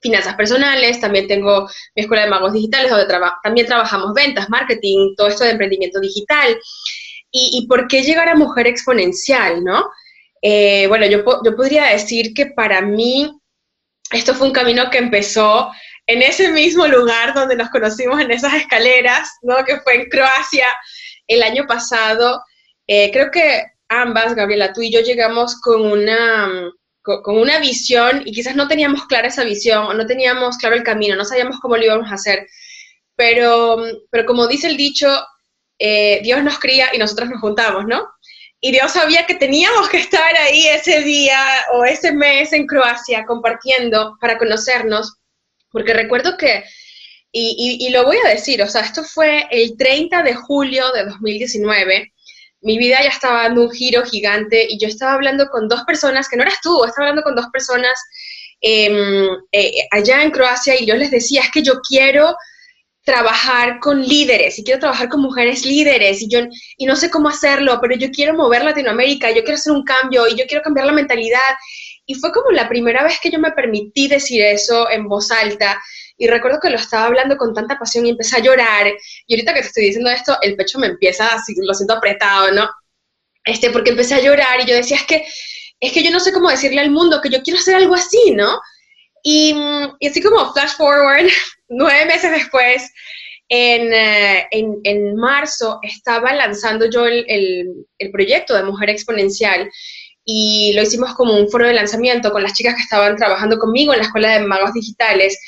finanzas 0.00 0.34
personales, 0.34 1.00
también 1.00 1.28
tengo 1.28 1.68
mi 1.94 2.02
escuela 2.02 2.24
de 2.24 2.30
magos 2.30 2.52
digitales, 2.52 2.90
donde 2.90 3.06
también 3.42 3.66
trabajamos 3.66 4.14
ventas, 4.14 4.48
marketing, 4.48 5.14
todo 5.16 5.28
esto 5.28 5.44
de 5.44 5.50
emprendimiento 5.50 6.00
digital. 6.00 6.58
¿Y, 7.32 7.66
por 7.68 7.86
qué 7.86 8.02
llegar 8.02 8.28
a 8.28 8.34
mujer 8.34 8.66
exponencial, 8.66 9.62
no? 9.62 9.88
Eh, 10.42 10.86
bueno, 10.88 11.06
yo, 11.06 11.22
yo 11.44 11.54
podría 11.54 11.84
decir 11.84 12.34
que 12.34 12.46
para 12.46 12.80
mí 12.80 13.30
esto 14.10 14.34
fue 14.34 14.48
un 14.48 14.52
camino 14.52 14.90
que 14.90 14.98
empezó 14.98 15.70
en 16.08 16.22
ese 16.22 16.50
mismo 16.50 16.88
lugar 16.88 17.34
donde 17.34 17.54
nos 17.54 17.70
conocimos 17.70 18.20
en 18.20 18.32
esas 18.32 18.54
escaleras, 18.54 19.30
¿no? 19.42 19.64
Que 19.64 19.80
fue 19.82 19.94
en 19.94 20.08
Croacia 20.08 20.66
el 21.28 21.44
año 21.44 21.66
pasado. 21.68 22.42
Eh, 22.88 23.12
creo 23.12 23.30
que 23.30 23.62
ambas, 23.90 24.34
Gabriela, 24.34 24.72
tú 24.72 24.80
y 24.80 24.90
yo 24.90 25.00
llegamos 25.00 25.60
con 25.60 25.84
una, 25.84 26.72
con, 27.02 27.36
una 27.36 27.58
visión 27.58 28.22
y 28.24 28.32
quizás 28.32 28.54
no 28.54 28.68
teníamos 28.68 29.04
clara 29.06 29.28
esa 29.28 29.44
visión 29.44 29.84
o 29.84 29.94
no 29.94 30.06
teníamos 30.06 30.56
claro 30.56 30.76
el 30.76 30.84
camino, 30.84 31.16
no 31.16 31.24
sabíamos 31.24 31.58
cómo 31.60 31.76
lo 31.76 31.84
íbamos 31.84 32.10
a 32.10 32.14
hacer. 32.14 32.46
Pero, 33.16 33.82
pero 34.10 34.24
como 34.24 34.46
dice 34.46 34.68
el 34.68 34.76
dicho, 34.76 35.08
eh, 35.78 36.20
Dios 36.22 36.42
nos 36.42 36.58
cría 36.58 36.94
y 36.94 36.98
nosotros 36.98 37.28
nos 37.28 37.40
juntamos, 37.40 37.84
¿no? 37.86 38.08
Y 38.60 38.70
Dios 38.70 38.92
sabía 38.92 39.26
que 39.26 39.34
teníamos 39.34 39.88
que 39.88 39.98
estar 39.98 40.36
ahí 40.36 40.68
ese 40.68 41.02
día 41.02 41.42
o 41.74 41.84
ese 41.84 42.12
mes 42.12 42.52
en 42.52 42.66
Croacia 42.66 43.24
compartiendo 43.26 44.16
para 44.20 44.38
conocernos, 44.38 45.16
porque 45.72 45.94
recuerdo 45.94 46.36
que, 46.36 46.64
y, 47.32 47.78
y, 47.80 47.90
lo 47.90 48.04
voy 48.04 48.18
a 48.24 48.28
decir, 48.28 48.60
o 48.62 48.68
sea, 48.68 48.82
esto 48.82 49.04
fue 49.04 49.46
el 49.50 49.76
30 49.76 50.22
de 50.22 50.34
julio 50.34 50.90
de 50.92 51.04
2019, 51.04 52.12
mi 52.62 52.78
vida 52.78 53.02
ya 53.02 53.08
estaba 53.08 53.44
dando 53.44 53.62
un 53.62 53.70
giro 53.70 54.04
gigante 54.04 54.66
y 54.68 54.78
yo 54.78 54.88
estaba 54.88 55.14
hablando 55.14 55.48
con 55.48 55.68
dos 55.68 55.82
personas, 55.84 56.28
que 56.28 56.36
no 56.36 56.42
eras 56.42 56.60
tú, 56.62 56.84
estaba 56.84 57.08
hablando 57.08 57.22
con 57.22 57.34
dos 57.34 57.46
personas 57.52 57.98
em, 58.60 59.28
eh, 59.52 59.72
allá 59.90 60.22
en 60.22 60.30
Croacia 60.30 60.80
y 60.80 60.86
yo 60.86 60.94
les 60.96 61.10
decía, 61.10 61.42
es 61.42 61.50
que 61.50 61.62
yo 61.62 61.80
quiero 61.80 62.36
trabajar 63.02 63.80
con 63.80 64.02
líderes 64.02 64.58
y 64.58 64.64
quiero 64.64 64.80
trabajar 64.80 65.08
con 65.08 65.22
mujeres 65.22 65.64
líderes 65.64 66.20
y 66.22 66.28
yo 66.28 66.40
y 66.76 66.86
no 66.86 66.96
sé 66.96 67.10
cómo 67.10 67.28
hacerlo, 67.28 67.78
pero 67.80 67.96
yo 67.96 68.10
quiero 68.10 68.34
mover 68.34 68.62
Latinoamérica, 68.62 69.30
yo 69.30 69.42
quiero 69.42 69.54
hacer 69.54 69.72
un 69.72 69.84
cambio 69.84 70.28
y 70.28 70.36
yo 70.36 70.44
quiero 70.46 70.62
cambiar 70.62 70.86
la 70.86 70.92
mentalidad. 70.92 71.38
Y 72.06 72.14
fue 72.14 72.32
como 72.32 72.50
la 72.50 72.68
primera 72.68 73.04
vez 73.04 73.18
que 73.22 73.30
yo 73.30 73.38
me 73.38 73.52
permití 73.52 74.08
decir 74.08 74.42
eso 74.42 74.90
en 74.90 75.06
voz 75.08 75.30
alta 75.30 75.80
y 76.20 76.26
recuerdo 76.26 76.60
que 76.60 76.68
lo 76.68 76.76
estaba 76.76 77.06
hablando 77.06 77.38
con 77.38 77.54
tanta 77.54 77.78
pasión 77.78 78.04
y 78.04 78.10
empecé 78.10 78.36
a 78.36 78.40
llorar. 78.40 78.92
Y 79.26 79.34
ahorita 79.34 79.54
que 79.54 79.62
te 79.62 79.66
estoy 79.68 79.84
diciendo 79.86 80.10
esto, 80.10 80.36
el 80.42 80.54
pecho 80.54 80.78
me 80.78 80.88
empieza 80.88 81.32
así, 81.32 81.54
lo 81.56 81.72
siento 81.72 81.94
apretado, 81.94 82.52
¿no? 82.52 82.68
Este, 83.42 83.70
porque 83.70 83.90
empecé 83.90 84.16
a 84.16 84.20
llorar 84.20 84.60
y 84.60 84.66
yo 84.66 84.74
decía, 84.74 84.98
es 84.98 85.04
que, 85.04 85.24
es 85.80 85.92
que 85.92 86.02
yo 86.02 86.10
no 86.10 86.20
sé 86.20 86.30
cómo 86.30 86.50
decirle 86.50 86.82
al 86.82 86.90
mundo 86.90 87.22
que 87.22 87.30
yo 87.30 87.40
quiero 87.42 87.58
hacer 87.58 87.74
algo 87.74 87.94
así, 87.94 88.32
¿no? 88.32 88.60
Y, 89.22 89.54
y 89.98 90.08
así 90.08 90.20
como 90.20 90.52
flash 90.52 90.72
forward, 90.76 91.26
nueve 91.70 92.04
meses 92.04 92.30
después, 92.30 92.92
en, 93.48 93.90
eh, 93.94 94.46
en, 94.50 94.78
en, 94.84 95.16
marzo 95.16 95.78
estaba 95.82 96.34
lanzando 96.34 96.90
yo 96.90 97.06
el, 97.06 97.24
el, 97.28 97.86
el, 97.98 98.10
proyecto 98.10 98.54
de 98.54 98.62
Mujer 98.62 98.90
Exponencial 98.90 99.70
y 100.22 100.74
lo 100.74 100.82
hicimos 100.82 101.14
como 101.14 101.34
un 101.34 101.50
foro 101.50 101.66
de 101.66 101.72
lanzamiento 101.72 102.30
con 102.30 102.42
las 102.42 102.52
chicas 102.52 102.74
que 102.74 102.82
estaban 102.82 103.16
trabajando 103.16 103.58
conmigo 103.58 103.94
en 103.94 104.00
la 104.00 104.04
Escuela 104.04 104.38
de 104.38 104.46
Magos 104.46 104.74
Digitales 104.74 105.38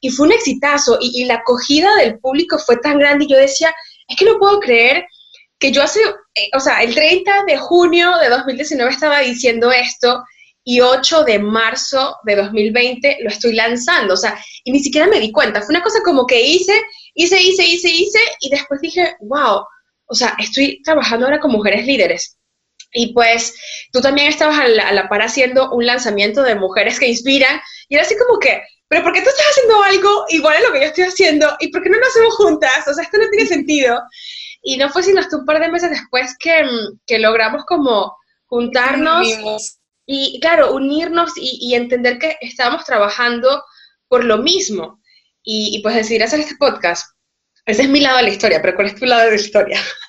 y 0.00 0.10
fue 0.10 0.26
un 0.26 0.32
exitazo 0.32 0.98
y, 1.00 1.24
la 1.24 1.34
acogida 1.34 1.94
del 1.96 2.18
público 2.18 2.58
fue 2.58 2.76
tan 2.76 2.98
grande 2.98 3.24
y 3.24 3.28
yo 3.28 3.36
decía, 3.36 3.74
es 4.06 4.16
que 4.16 4.24
no 4.24 4.38
puedo 4.38 4.60
creer 4.60 5.04
que 5.58 5.72
yo 5.72 5.82
hace, 5.82 6.00
eh, 6.34 6.50
o 6.54 6.60
sea, 6.60 6.82
el 6.82 6.94
30 6.94 7.44
de 7.46 7.56
junio 7.56 8.16
de 8.18 8.28
2019 8.28 8.90
estaba 8.90 9.20
diciendo 9.20 9.72
esto 9.72 10.22
y 10.62 10.80
8 10.80 11.24
de 11.24 11.38
marzo 11.38 12.16
de 12.24 12.36
2020 12.36 13.18
lo 13.22 13.28
estoy 13.28 13.54
lanzando, 13.54 14.14
o 14.14 14.16
sea, 14.16 14.38
y 14.64 14.70
ni 14.70 14.80
siquiera 14.80 15.08
me 15.08 15.18
di 15.18 15.32
cuenta, 15.32 15.62
fue 15.62 15.74
una 15.74 15.82
cosa 15.82 16.00
como 16.04 16.26
que 16.26 16.40
hice, 16.40 16.80
hice, 17.14 17.40
hice, 17.40 17.66
hice, 17.66 17.88
hice 17.88 18.20
y 18.40 18.50
después 18.50 18.80
dije, 18.80 19.16
wow, 19.20 19.64
o 20.06 20.14
sea, 20.14 20.36
estoy 20.38 20.80
trabajando 20.82 21.26
ahora 21.26 21.40
con 21.40 21.52
mujeres 21.52 21.86
líderes. 21.86 22.36
Y 22.92 23.12
pues 23.12 23.54
tú 23.92 24.00
también 24.00 24.28
estabas 24.28 24.58
a 24.58 24.66
la, 24.66 24.88
a 24.88 24.92
la 24.92 25.08
par 25.10 25.20
haciendo 25.20 25.70
un 25.72 25.84
lanzamiento 25.84 26.42
de 26.42 26.54
mujeres 26.54 26.98
que 26.98 27.06
inspiran 27.06 27.60
y 27.88 27.96
era 27.96 28.04
así 28.04 28.16
como 28.16 28.38
que, 28.38 28.62
pero 28.88 29.02
¿por 29.02 29.12
qué 29.12 29.20
tú 29.20 29.28
estás 29.28 29.46
haciendo 29.50 29.82
algo 29.82 30.24
igual 30.30 30.56
a 30.56 30.60
lo 30.60 30.72
que 30.72 30.80
yo 30.80 30.86
estoy 30.86 31.04
haciendo? 31.04 31.56
¿Y 31.60 31.68
por 31.68 31.82
qué 31.82 31.90
no 31.90 31.98
lo 31.98 32.06
hacemos 32.06 32.34
juntas? 32.36 32.88
O 32.88 32.94
sea, 32.94 33.04
esto 33.04 33.18
no 33.18 33.28
tiene 33.28 33.46
sentido. 33.46 34.02
Y 34.62 34.76
no 34.76 34.88
fue 34.88 35.02
sino 35.02 35.20
hasta 35.20 35.36
un 35.36 35.46
par 35.46 35.60
de 35.60 35.70
meses 35.70 35.90
después 35.90 36.36
que, 36.38 36.66
que 37.06 37.18
logramos 37.18 37.64
como 37.64 38.16
juntarnos 38.46 39.78
y, 40.06 40.40
claro, 40.40 40.74
unirnos 40.74 41.32
y, 41.36 41.58
y, 41.60 41.74
entender 41.74 42.18
que 42.18 42.38
estábamos 42.40 42.84
trabajando 42.84 43.62
por 44.08 44.24
lo 44.24 44.38
mismo. 44.38 45.00
Y, 45.42 45.76
y 45.76 45.82
pues 45.82 45.94
decidir 45.94 46.22
hacer 46.22 46.40
este 46.40 46.56
podcast. 46.56 47.14
Ese 47.66 47.82
es 47.82 47.88
mi 47.88 48.00
lado 48.00 48.16
de 48.16 48.22
la 48.24 48.30
historia, 48.30 48.62
pero 48.62 48.74
¿cuál 48.74 48.88
es 48.88 48.96
tu 48.96 49.04
lado 49.04 49.24
de 49.24 49.30
la 49.30 49.36
historia? 49.36 49.80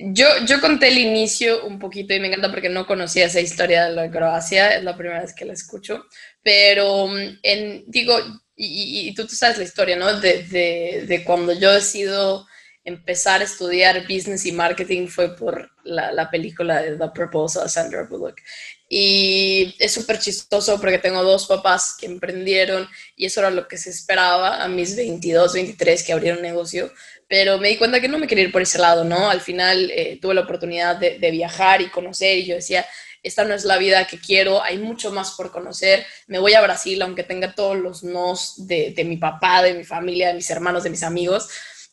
Yo, 0.00 0.26
yo 0.46 0.60
conté 0.60 0.88
el 0.88 0.98
inicio 0.98 1.66
un 1.66 1.80
poquito 1.80 2.14
y 2.14 2.20
me 2.20 2.28
encanta 2.28 2.50
porque 2.50 2.68
no 2.68 2.86
conocía 2.86 3.26
esa 3.26 3.40
historia 3.40 3.86
de 3.86 3.96
la 3.96 4.08
Croacia, 4.08 4.76
es 4.76 4.84
la 4.84 4.96
primera 4.96 5.20
vez 5.20 5.34
que 5.34 5.44
la 5.44 5.54
escucho, 5.54 6.04
pero 6.48 7.08
mm, 7.08 7.40
en, 7.42 7.84
digo, 7.88 8.18
y, 8.56 9.14
tú, 9.14 9.26
tú, 9.26 9.36
sabes 9.36 9.58
la 9.58 9.64
historia, 9.64 9.96
¿no? 9.96 10.18
De, 10.18 10.44
de, 10.44 11.04
de, 11.06 11.22
cuando 11.22 11.52
yo 11.52 11.70
decido 11.70 12.46
empezar 12.84 13.42
a 13.42 13.44
estudiar 13.44 14.02
business 14.08 14.46
y 14.46 14.52
marketing 14.52 15.08
fue 15.08 15.36
por 15.36 15.70
la, 15.84 16.10
la 16.10 16.30
película 16.30 16.80
de 16.80 16.96
The 16.96 17.08
Proposal 17.14 17.64
de 17.64 17.68
Sandra 17.68 18.04
Bullock. 18.04 18.40
Y 18.88 19.76
es 19.78 19.92
súper 19.92 20.18
chistoso 20.18 20.80
porque 20.80 20.98
tengo 20.98 21.22
dos 21.22 21.46
papás 21.46 21.94
que 22.00 22.06
emprendieron 22.06 22.88
y 23.14 23.26
eso 23.26 23.40
era 23.40 23.50
lo 23.50 23.68
que 23.68 23.76
se 23.76 23.90
esperaba 23.90 24.64
a 24.64 24.68
mis 24.68 24.96
22, 24.96 25.52
23 25.52 26.02
que 26.02 26.12
abrieron 26.14 26.40
negocio, 26.40 26.90
pero 27.28 27.58
me 27.58 27.68
di 27.68 27.76
cuenta 27.76 28.00
que 28.00 28.08
no 28.08 28.18
me 28.18 28.26
quería 28.26 28.44
ir 28.44 28.52
por 28.52 28.62
ese 28.62 28.78
lado, 28.78 29.04
¿no? 29.04 29.28
Al 29.28 29.42
final 29.42 29.90
eh, 29.90 30.18
tuve 30.20 30.34
la 30.34 30.40
oportunidad 30.40 30.96
de, 30.96 31.18
de, 31.18 31.30
viajar 31.30 31.82
y 31.82 31.90
conocer 31.90 32.38
y 32.38 32.46
yo 32.46 32.54
decía, 32.54 32.86
esta 33.22 33.44
no 33.44 33.54
es 33.54 33.64
la 33.64 33.78
vida 33.78 34.06
que 34.06 34.18
quiero, 34.18 34.62
hay 34.62 34.78
mucho 34.78 35.12
más 35.12 35.32
por 35.32 35.50
conocer, 35.50 36.06
me 36.26 36.38
voy 36.38 36.54
a 36.54 36.60
Brasil 36.60 37.00
aunque 37.02 37.24
tenga 37.24 37.54
todos 37.54 37.76
los 37.76 38.02
nos 38.02 38.66
de, 38.66 38.94
mi 39.04 39.16
papá, 39.16 39.62
de 39.62 39.74
mi 39.74 39.84
familia, 39.84 40.28
de 40.28 40.34
mis 40.34 40.50
hermanos, 40.50 40.84
de 40.84 40.90
mis 40.90 41.02
amigos. 41.02 41.48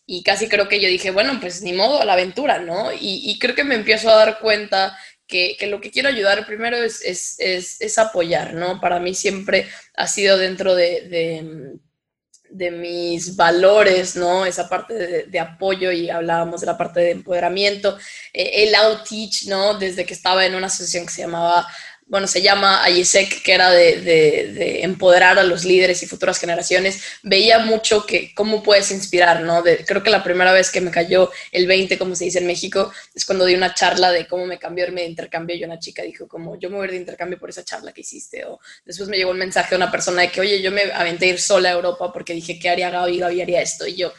Y 0.07 0.23
casi 0.23 0.47
creo 0.47 0.67
que 0.67 0.79
yo 0.79 0.87
dije, 0.87 1.09
bueno, 1.11 1.39
pues 1.39 1.63
ni 1.63 1.73
modo, 1.73 1.99
a 1.99 2.05
la 2.05 2.13
aventura, 2.13 2.59
¿no? 2.59 2.91
Y, 2.93 3.37
creo 3.39 3.55
que 3.55 3.63
me 3.63 3.75
empiezo 3.75 4.09
a 4.09 4.15
dar 4.15 4.39
cuenta 4.39 4.95
que, 5.27 5.55
que, 5.57 5.65
lo 5.67 5.81
que 5.81 5.89
quiero 5.89 6.09
ayudar 6.09 6.45
primero 6.45 6.77
es, 6.77 7.03
es, 7.03 7.35
es, 7.39 7.81
es, 7.81 7.97
apoyar, 7.97 8.53
¿no? 8.53 8.79
Para 8.79 8.99
mí 8.99 9.15
siempre 9.15 9.67
ha 9.95 10.07
sido 10.07 10.37
dentro 10.37 10.75
de, 10.75 11.09
de, 11.09 11.79
de 12.55 12.71
mis 12.71 13.35
valores, 13.35 14.15
¿no? 14.15 14.45
Esa 14.45 14.69
parte 14.69 15.25
de, 15.27 15.39
apoyo 15.39 15.91
y 15.91 16.09
hablábamos 16.09 16.61
de 16.61 16.67
la 16.67 16.77
parte 16.77 17.01
de 17.01 17.11
empoderamiento, 17.11 17.97
eh, 18.33 18.63
el 18.63 18.75
outreach, 18.75 19.47
¿no? 19.47 19.77
Desde 19.77 20.05
que 20.05 20.13
estaba 20.13 20.45
en 20.45 20.55
una 20.55 20.67
asociación 20.67 21.05
que 21.05 21.13
se 21.13 21.21
llamaba 21.21 21.67
bueno, 22.07 22.27
se 22.27 22.43
llama 22.43 22.83
Ayesek, 22.83 23.41
que 23.41 23.53
era 23.53 23.71
de, 23.71 23.99
de, 23.99 24.53
de, 24.53 24.83
empoderar 24.83 25.39
a 25.39 25.43
los 25.43 25.65
líderes 25.65 26.03
y 26.03 26.07
futuras 26.07 26.39
generaciones, 26.39 27.01
veía 27.23 27.57
mucho 27.59 28.05
que 28.05 28.31
cómo 28.35 28.61
puedes 28.61 28.91
inspirar, 28.91 29.41
¿no? 29.41 29.63
De, 29.63 29.83
creo 29.83 30.03
que 30.03 30.11
la 30.11 30.23
primera 30.23 30.53
vez 30.53 30.69
que 30.69 30.81
me 30.81 30.91
cayó 30.91 31.31
el 31.51 31.65
20, 31.65 31.97
como 31.97 32.15
se 32.15 32.25
dice 32.25 32.39
en 32.39 32.47
México, 32.47 32.91
es 33.15 33.25
cuando 33.25 33.45
di 33.45 33.55
una 33.55 33.73
charla 33.73 34.11
de 34.11 34.27
cómo 34.27 34.45
me 34.45 34.59
cambió 34.59 34.85
irme 34.85 35.01
de 35.01 35.07
intercambio 35.07 35.55
y 35.55 35.63
una 35.63 35.79
chica 35.79 36.03
dijo 36.03 36.27
como, 36.27 36.59
yo 36.59 36.69
me 36.69 36.77
voy 36.77 36.87
de 36.89 36.95
intercambio 36.95 37.39
por 37.39 37.49
esa 37.49 37.63
charla 37.63 37.91
que 37.91 38.01
hiciste, 38.01 38.45
o 38.45 38.59
después 38.85 39.09
me 39.09 39.17
llegó 39.17 39.31
un 39.31 39.39
mensaje 39.39 39.71
de 39.71 39.77
una 39.77 39.91
persona 39.91 40.21
de 40.21 40.29
que, 40.29 40.41
oye, 40.41 40.61
yo 40.61 40.71
me 40.71 40.83
aventé 40.93 41.25
a 41.25 41.29
ir 41.29 41.41
sola 41.41 41.69
a 41.69 41.73
Europa 41.73 42.13
porque 42.13 42.33
dije, 42.33 42.59
¿qué 42.59 42.69
haría 42.69 42.91
Gaby? 42.91 43.17
Gaby 43.17 43.41
haría 43.41 43.61
esto, 43.61 43.87
y 43.87 43.95
yo, 43.95 44.13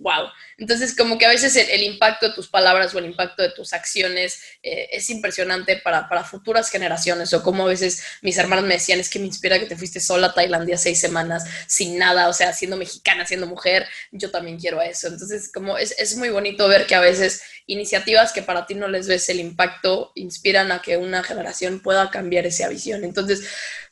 wow. 0.00 0.28
Entonces, 0.56 0.96
como 0.96 1.18
que 1.18 1.26
a 1.26 1.30
veces 1.30 1.56
el, 1.56 1.82
impacto 1.82 2.28
de 2.28 2.34
tus 2.34 2.48
palabras 2.48 2.94
o 2.94 2.98
el 2.98 3.06
impacto 3.06 3.42
de 3.42 3.50
tus 3.50 3.72
acciones 3.72 4.42
eh, 4.62 4.88
es 4.92 5.08
impresionante 5.10 5.76
para, 5.76 6.08
para, 6.08 6.24
futuras 6.24 6.70
generaciones. 6.70 7.32
O 7.32 7.42
como 7.42 7.64
a 7.64 7.68
veces 7.68 8.02
mis 8.22 8.36
hermanos 8.38 8.64
me 8.64 8.74
decían, 8.74 9.00
es 9.00 9.08
que 9.08 9.18
me 9.18 9.26
inspira 9.26 9.58
que 9.58 9.66
te 9.66 9.76
fuiste 9.76 10.00
sola 10.00 10.28
a 10.28 10.34
Tailandia 10.34 10.76
seis 10.76 11.00
semanas 11.00 11.44
sin 11.66 11.98
nada, 11.98 12.28
o 12.28 12.32
sea, 12.32 12.52
siendo 12.52 12.76
mexicana, 12.76 13.26
siendo 13.26 13.46
mujer, 13.46 13.86
yo 14.10 14.30
también 14.30 14.58
quiero 14.58 14.80
eso. 14.82 15.08
Entonces, 15.08 15.50
como 15.52 15.78
es, 15.78 15.94
es 15.98 16.16
muy 16.16 16.30
bonito 16.30 16.68
ver 16.68 16.86
que 16.86 16.94
a 16.94 17.00
veces 17.00 17.42
iniciativas 17.66 18.32
que 18.32 18.42
para 18.42 18.66
ti 18.66 18.74
no 18.74 18.88
les 18.88 19.06
ves 19.06 19.28
el 19.28 19.40
impacto 19.40 20.12
inspiran 20.14 20.72
a 20.72 20.82
que 20.82 20.96
una 20.96 21.22
generación 21.22 21.80
pueda 21.80 22.10
cambiar 22.10 22.46
esa 22.46 22.68
visión. 22.68 23.04
Entonces, 23.04 23.44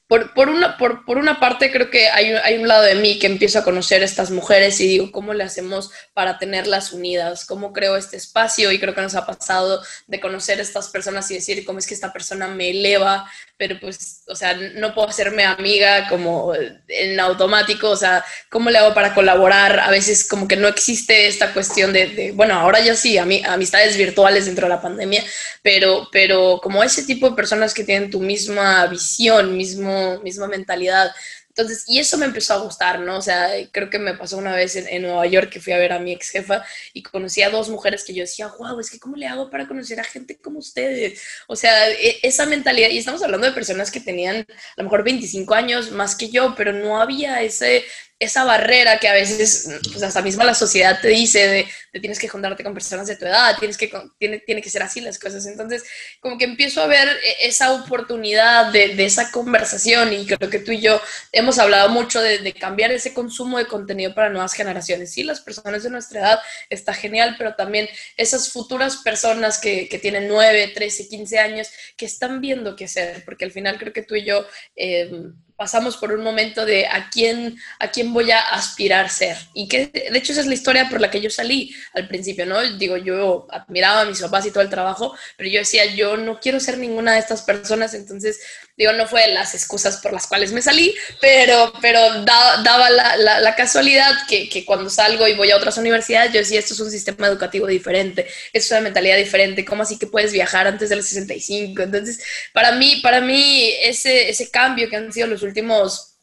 por, 0.09 0.35
por, 0.35 0.49
una, 0.49 0.77
por, 0.77 1.05
por, 1.05 1.19
una 1.19 1.41
parte 1.41 1.73
creo 1.73 1.91
que 1.91 2.09
hay, 2.09 2.33
hay, 2.33 2.59
un 2.59 2.69
lado 2.69 2.85
de 2.85 2.95
mí 2.95 3.19
que 3.19 3.27
empiezo 3.27 3.59
a 3.59 3.65
conocer 3.65 4.03
a 4.03 4.05
estas 4.05 4.31
mujeres 4.31 4.81
y 4.81 4.87
digo, 4.87 5.11
¿cómo 5.11 5.35
le 5.35 5.43
hacemos 5.43 5.91
para 6.15 6.39
tenerlas 6.39 6.93
unidas? 6.93 7.45
¿Cómo 7.45 7.73
creo 7.73 7.97
este 7.97 8.17
espacio? 8.17 8.71
Y 8.71 8.79
creo 8.79 8.95
que 8.95 9.01
nos 9.01 9.17
ha 9.17 9.27
pasado 9.27 9.83
de 10.07 10.21
conocer 10.21 10.61
a 10.61 10.63
estas 10.63 10.89
personas 10.89 11.29
y 11.31 11.35
decir, 11.35 11.65
¿cómo 11.65 11.81
es 11.81 11.89
que 11.89 11.95
esta 11.95 12.13
persona 12.13 12.47
me 12.47 12.71
eleva? 12.71 13.29
Pero 13.57 13.81
pues, 13.81 14.23
o 14.29 14.37
sea, 14.37 14.55
no 14.55 14.95
puedo 14.95 15.09
hacerme 15.09 15.45
amiga 15.45 16.09
como 16.09 16.53
en 16.55 17.19
automático, 17.19 17.91
o 17.91 17.97
sea, 17.97 18.25
¿cómo 18.49 18.71
le 18.71 18.79
hago 18.79 18.95
para 18.95 19.15
colaborar? 19.15 19.81
A 19.81 19.91
veces 19.91 20.29
como 20.29 20.47
que 20.47 20.57
no 20.57 20.69
existe 20.69 21.27
esta 21.27 21.53
cuestión 21.53 21.93
de, 21.93 22.07
de 22.09 22.33
bueno, 22.33 22.55
ahora 22.55 22.81
ya 22.81 22.95
sí, 22.95 23.19
amistades 23.19 23.97
virtuales 23.97 24.47
dentro 24.47 24.67
de 24.67 24.75
la 24.75 24.83
pandemia, 24.83 25.25
pero, 25.63 26.09
pero 26.13 26.61
como 26.63 26.85
ese 26.85 27.03
tipo 27.05 27.31
de 27.31 27.35
personas 27.35 27.75
que 27.75 27.83
tienen 27.83 28.11
tu 28.11 28.21
misma 28.21 28.87
visión, 28.87 29.57
mismo 29.57 29.96
misma 30.23 30.49
mentalidad. 30.49 31.11
Entonces, 31.57 31.85
y 31.87 31.99
eso 31.99 32.19
me 32.19 32.26
empezó 32.26 32.53
a 32.53 32.59
gustar, 32.59 33.00
¿no? 33.00 33.17
O 33.17 33.23
sea, 33.23 33.49
creo 33.73 33.88
que 33.88 33.99
me 33.99 34.12
pasó 34.12 34.37
una 34.37 34.55
vez 34.55 34.76
en, 34.76 35.00
Nueva 35.00 35.25
York 35.26 35.49
que 35.49 35.61
fui 35.61 35.73
a 35.73 35.79
ver 35.79 35.95
a 35.95 35.99
mi 35.99 36.12
ex 36.12 36.29
jefa 36.29 36.62
y 36.93 37.03
conocí 37.03 37.41
a 37.41 37.49
dos 37.49 37.71
mujeres 37.71 38.05
que 38.05 38.12
yo 38.12 38.21
decía, 38.23 38.49
wow, 38.59 38.79
es 38.79 38.91
que 38.91 38.99
¿cómo 38.99 39.17
le 39.17 39.26
hago 39.26 39.49
para 39.49 39.67
conocer 39.67 39.99
a 39.99 40.05
gente 40.05 40.37
como 40.37 40.59
ustedes? 40.59 41.23
O 41.47 41.57
sea, 41.57 41.91
e, 41.91 42.19
esa 42.23 42.45
mentalidad, 42.45 42.91
y 42.91 42.99
estamos 42.99 43.23
hablando 43.23 43.47
de 43.47 43.55
personas 43.55 43.91
que 43.91 44.00
tenían 44.00 44.37
a 44.37 44.45
lo 44.76 44.85
mejor 44.85 45.03
25 45.03 45.55
años 45.55 45.93
más 45.93 46.15
que 46.15 46.29
yo, 46.29 46.55
pero 46.55 46.75
no 46.75 47.00
había 47.00 47.41
ese, 47.41 47.85
esa 48.18 48.44
barrera 48.44 48.99
que 48.99 49.08
a 49.08 49.12
veces, 49.12 49.68
pues 49.92 50.02
hasta 50.02 50.23
misma 50.23 50.44
la 50.44 50.54
sociedad 50.54 51.00
te 51.02 51.08
dice 51.08 51.49
de, 51.49 52.00
tienes 52.00 52.18
que 52.18 52.28
juntarte 52.28 52.64
con 52.64 52.73
personas 52.73 53.06
de 53.06 53.16
tu 53.16 53.26
edad, 53.26 53.56
tienes 53.58 53.76
que, 53.76 53.92
tiene, 54.18 54.38
tiene 54.38 54.62
que 54.62 54.70
ser 54.70 54.82
así 54.82 55.00
las 55.00 55.18
cosas. 55.18 55.44
Entonces, 55.46 55.85
como 56.20 56.38
que 56.38 56.44
empiezo 56.44 56.80
a 56.80 56.87
ver 56.87 57.08
e, 57.08 57.46
esa 57.46 57.73
oportunidad 57.73 58.73
de, 58.73 58.94
de 58.94 59.04
esa 59.04 59.30
conversación 59.30 60.12
y 60.14 60.26
creo 60.26 60.50
que 60.50 60.58
tú 60.58 60.73
y 60.73 60.80
yo 60.80 61.00
hemos 61.32 61.58
hablado 61.58 61.90
mucho 61.90 62.20
de, 62.20 62.54
cambiar 62.54 62.90
ese 62.90 63.12
consumo 63.12 63.58
de 63.58 63.66
contenido 63.66 64.14
para 64.14 64.30
nuevas 64.30 64.54
generaciones. 64.54 65.12
Sí, 65.12 65.23
las 65.23 65.40
personas 65.40 65.82
de 65.82 65.90
nuestra 65.90 66.20
edad 66.20 66.38
está 66.70 66.94
genial, 66.94 67.35
pero 67.37 67.54
también 67.54 67.88
esas 68.16 68.50
futuras 68.50 68.99
personas 68.99 69.58
que, 69.58 69.88
que 69.88 69.99
tienen 69.99 70.26
9, 70.28 70.73
13, 70.75 71.08
15 71.08 71.38
años 71.38 71.68
que 71.96 72.06
están 72.06 72.40
viendo 72.40 72.76
qué 72.76 72.87
hacer, 72.87 73.25
porque 73.25 73.44
al 73.44 73.52
final 73.52 73.78
creo 73.78 73.92
que 73.92 74.02
tú 74.02 74.14
y 74.14 74.25
yo... 74.25 74.46
Eh, 74.75 75.32
pasamos 75.57 75.97
por 75.97 76.13
un 76.13 76.23
momento 76.23 76.65
de 76.65 76.87
a 76.87 77.09
quién, 77.11 77.59
a 77.79 77.91
quién 77.91 78.13
voy 78.13 78.31
a 78.31 78.41
aspirar 78.41 79.09
ser. 79.11 79.37
Y 79.55 79.69
que 79.69 79.87
de 79.87 80.19
hecho 80.19 80.33
esa 80.33 80.43
es 80.43 80.47
la 80.47 80.55
historia 80.55 80.89
por 80.89 81.01
la 81.01 81.11
que 81.11 81.21
yo 81.21 81.31
salí 81.31 81.75
al 81.95 82.07
principio, 82.09 82.47
¿no? 82.47 82.61
Digo, 82.77 82.97
yo 82.97 83.47
admiraba 83.51 84.03
a 84.03 84.05
mis 84.05 84.21
papás 84.21 84.47
y 84.47 84.51
todo 84.51 84.63
el 84.63 84.71
trabajo, 84.71 85.17
pero 85.37 85.49
yo 85.49 85.59
decía, 85.59 85.87
yo 85.87 86.17
no 86.17 86.39
quiero 86.41 86.61
ser 86.61 86.79
ninguna 86.79 87.15
de 87.15 87.21
estas 87.21 87.43
personas, 87.43 87.95
entonces, 87.95 88.41
digo, 88.76 88.92
no 88.92 89.06
fue 89.06 89.26
las 89.28 89.54
excusas 89.54 89.99
por 89.99 90.12
las 90.12 90.26
cuales 90.26 90.52
me 90.52 90.61
salí, 90.61 90.95
pero, 91.21 91.73
pero 91.80 92.23
da, 92.25 92.62
daba 92.62 92.90
la, 92.90 93.16
la, 93.40 93.54
casualidad 93.54 94.12
que, 94.28 94.49
que, 94.49 94.64
cuando 94.64 94.90
salgo 94.90 95.26
y 95.26 95.35
voy 95.35 95.50
a 95.50 95.56
otras 95.56 95.78
universidades, 95.78 96.33
yo 96.33 96.40
decía, 96.40 96.59
esto 96.59 96.75
es 96.75 96.80
un 96.80 96.90
sistema 96.90 97.26
educativo 97.26 97.66
diferente, 97.66 98.26
es 98.52 98.71
una 98.71 98.80
mentalidad 98.80 99.16
diferente, 99.16 99.64
¿cómo 99.64 99.83
así 99.83 99.99
que 99.99 100.06
puedes 100.06 100.33
viajar 100.33 100.66
antes 100.66 100.90
de 100.90 100.97
los 100.97 101.06
65? 101.06 101.83
Entonces, 101.83 102.21
para 102.52 102.73
mí, 102.73 103.00
para 103.02 103.21
mí 103.21 103.73
ese, 103.83 104.28
ese 104.28 104.50
cambio 104.50 104.90
que 104.90 104.97
han 104.97 105.12
sido 105.12 105.26
los 105.26 105.42
últimos 105.42 106.15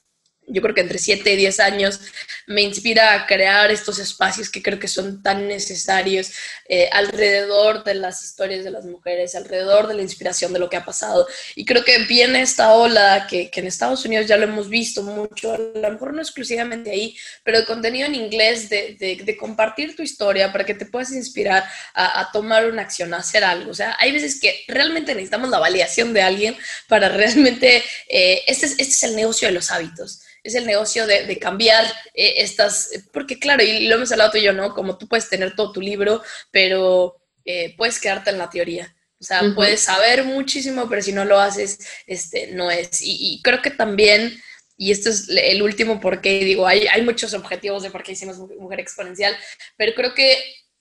yo 0.48 0.62
creo 0.62 0.76
que 0.76 0.82
entre 0.82 1.00
7 1.00 1.34
y 1.34 1.36
10 1.38 1.60
años, 1.60 2.00
me 2.48 2.62
inspira 2.62 3.14
a 3.14 3.26
crear 3.26 3.72
estos 3.72 4.00
espacios 4.00 4.50
que 4.50 4.62
creo 4.62 4.80
que 4.80 4.88
son 4.88 5.24
tan 5.24 5.48
necesarios 5.48 6.32
eh, 6.68 6.90
alrededor 6.92 7.84
de 7.84 7.96
las 7.96 8.24
historias 8.24 8.64
de 8.64 8.72
las 8.72 8.86
mujeres, 8.86 9.36
alrededor 9.36 9.88
de 9.88 9.94
la 9.94 10.02
inspiración 10.02 10.52
de 10.54 10.60
lo 10.60 10.70
que 10.70 10.78
ha 10.78 10.86
pasado. 10.86 11.28
Y 11.56 11.66
creo 11.66 11.84
que 11.84 12.00
viene 12.00 12.42
esta 12.42 12.74
ola 12.74 13.28
que, 13.30 13.50
que 13.50 13.62
en 13.62 13.68
Estados 13.68 14.04
Unidos 14.06 14.28
ya 14.28 14.38
lo 14.38 14.44
hemos 14.44 14.70
visto 14.70 15.04
mucho, 15.04 15.54
a 15.54 15.58
lo 15.58 15.92
mejor 15.92 16.14
no 16.14 16.22
exclusivamente 16.22 16.92
ahí, 16.92 17.16
pero 17.44 17.58
el 17.58 17.66
contenido 17.66 18.08
en 18.08 18.16
inglés 18.16 18.70
de, 18.70 18.98
de, 19.00 19.16
de 19.24 19.38
compartir 19.38 19.96
tu 19.96 20.04
historia 20.04 20.52
para 20.52 20.66
que 20.66 20.74
te 20.74 20.86
puedas 20.86 21.12
inspirar 21.12 21.64
a, 21.94 22.20
a, 22.20 22.32
tomar 22.32 22.66
una 22.66 22.82
acción, 22.82 23.14
a 23.14 23.18
hacer 23.18 23.44
algo. 23.44 23.72
O 23.72 23.76
sea, 23.76 23.96
hay 24.00 24.12
veces 24.12 24.40
que 24.40 24.64
realmente 24.68 25.14
necesitamos 25.14 25.50
la 25.50 25.60
validación 25.60 26.14
de 26.14 26.22
alguien 26.22 26.58
para 26.88 27.10
realmente, 27.24 27.84
eh, 28.10 28.42
este, 28.48 28.66
es, 28.66 28.72
este 28.74 28.84
es 28.84 29.04
el 29.04 29.16
negocio 29.16 29.48
de 29.48 29.54
los 29.54 29.72
hábitos 29.72 30.22
es 30.44 30.56
el 30.56 30.66
negocio 30.66 31.08
de, 31.08 31.26
de 31.26 31.40
cambiar 31.40 31.86
eh, 32.14 32.36
estas, 32.38 32.90
porque 33.12 33.40
claro, 33.40 33.64
y 33.64 33.88
lo 33.88 33.96
hemos 33.96 34.12
hablado 34.12 34.32
tú 34.32 34.38
y 34.38 34.44
yo, 34.44 34.54
¿no? 34.54 34.74
Como 34.74 34.98
tú 34.98 35.08
puedes 35.08 35.30
tener 35.30 35.56
todo 35.56 35.72
tu 35.72 35.82
libro, 35.82 36.22
pero 36.52 37.22
eh, 37.46 37.76
puedes 37.78 38.00
quedarte 38.00 38.30
en 38.30 38.38
la 38.38 38.50
teoría. 38.50 38.96
O 39.20 39.24
sea, 39.24 39.42
uh 39.42 39.46
-huh. 39.46 39.56
puedes 39.56 39.80
saber 39.80 40.26
muchísimo, 40.26 40.90
pero 40.90 41.02
si 41.02 41.14
no 41.14 41.24
lo 41.24 41.40
haces, 41.40 41.80
este, 42.08 42.48
no 42.48 42.70
es. 42.70 43.02
Y, 43.02 43.36
y 43.36 43.42
creo 43.42 43.62
que 43.62 43.72
también, 43.72 44.38
y 44.78 44.92
esto 44.92 45.10
es 45.10 45.30
el 45.30 45.62
último 45.62 46.02
porque 46.02 46.44
digo, 46.44 46.68
hay, 46.68 46.88
hay 46.88 47.02
muchos 47.04 47.34
objetivos 47.34 47.84
de 47.84 47.90
por 47.90 48.04
qué 48.04 48.12
hicimos 48.12 48.38
Mujer 48.38 48.82
Exponencial, 48.82 49.34
pero 49.78 49.94
creo 49.96 50.14
que 50.14 50.36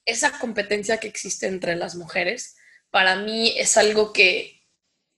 esa 0.05 0.39
competencia 0.41 0.99
que 0.99 1.07
existe 1.07 1.47
entre 1.47 1.77
las 1.77 1.95
mujeres, 1.95 2.57
para 2.91 3.15
mí 3.15 3.55
es 3.57 3.77
algo 3.77 4.13
que 4.13 4.63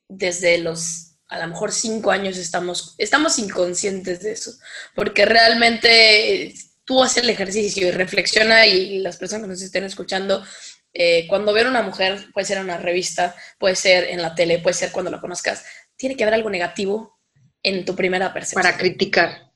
desde 0.09 0.59
los 0.59 1.14
a 1.29 1.39
lo 1.39 1.49
mejor 1.49 1.73
cinco 1.73 2.11
años 2.11 2.37
estamos, 2.37 2.95
estamos 2.99 3.39
inconscientes 3.39 4.23
de 4.23 4.33
eso, 4.33 4.53
porque 4.95 5.25
realmente 5.25 6.55
tú 6.85 7.03
haces 7.03 7.23
el 7.23 7.31
ejercicio 7.31 7.89
y 7.89 7.91
reflexiona 7.91 8.67
y 8.67 8.99
las 8.99 9.17
personas 9.17 9.45
que 9.45 9.49
nos 9.49 9.63
estén 9.63 9.85
escuchando, 9.85 10.45
eh, 10.93 11.27
cuando 11.29 11.53
ven 11.53 11.67
a 11.67 11.71
una 11.71 11.83
mujer, 11.83 12.27
puede 12.33 12.47
ser 12.47 12.59
en 12.59 12.65
una 12.65 12.79
revista, 12.79 13.35
puede 13.59 13.75
ser 13.75 14.05
en 14.05 14.23
la 14.23 14.35
tele, 14.35 14.59
puede 14.59 14.75
ser 14.75 14.93
cuando 14.93 15.11
la 15.11 15.21
conozcas, 15.21 15.65
tiene 15.97 16.17
que 16.17 16.25
haber 16.25 16.35
algo 16.35 16.51
negativo 16.51 17.19
en 17.63 17.85
tu 17.85 17.97
primera 17.97 18.33
percepción. 18.33 18.63
Para 18.63 18.77
criticar. 18.77 19.51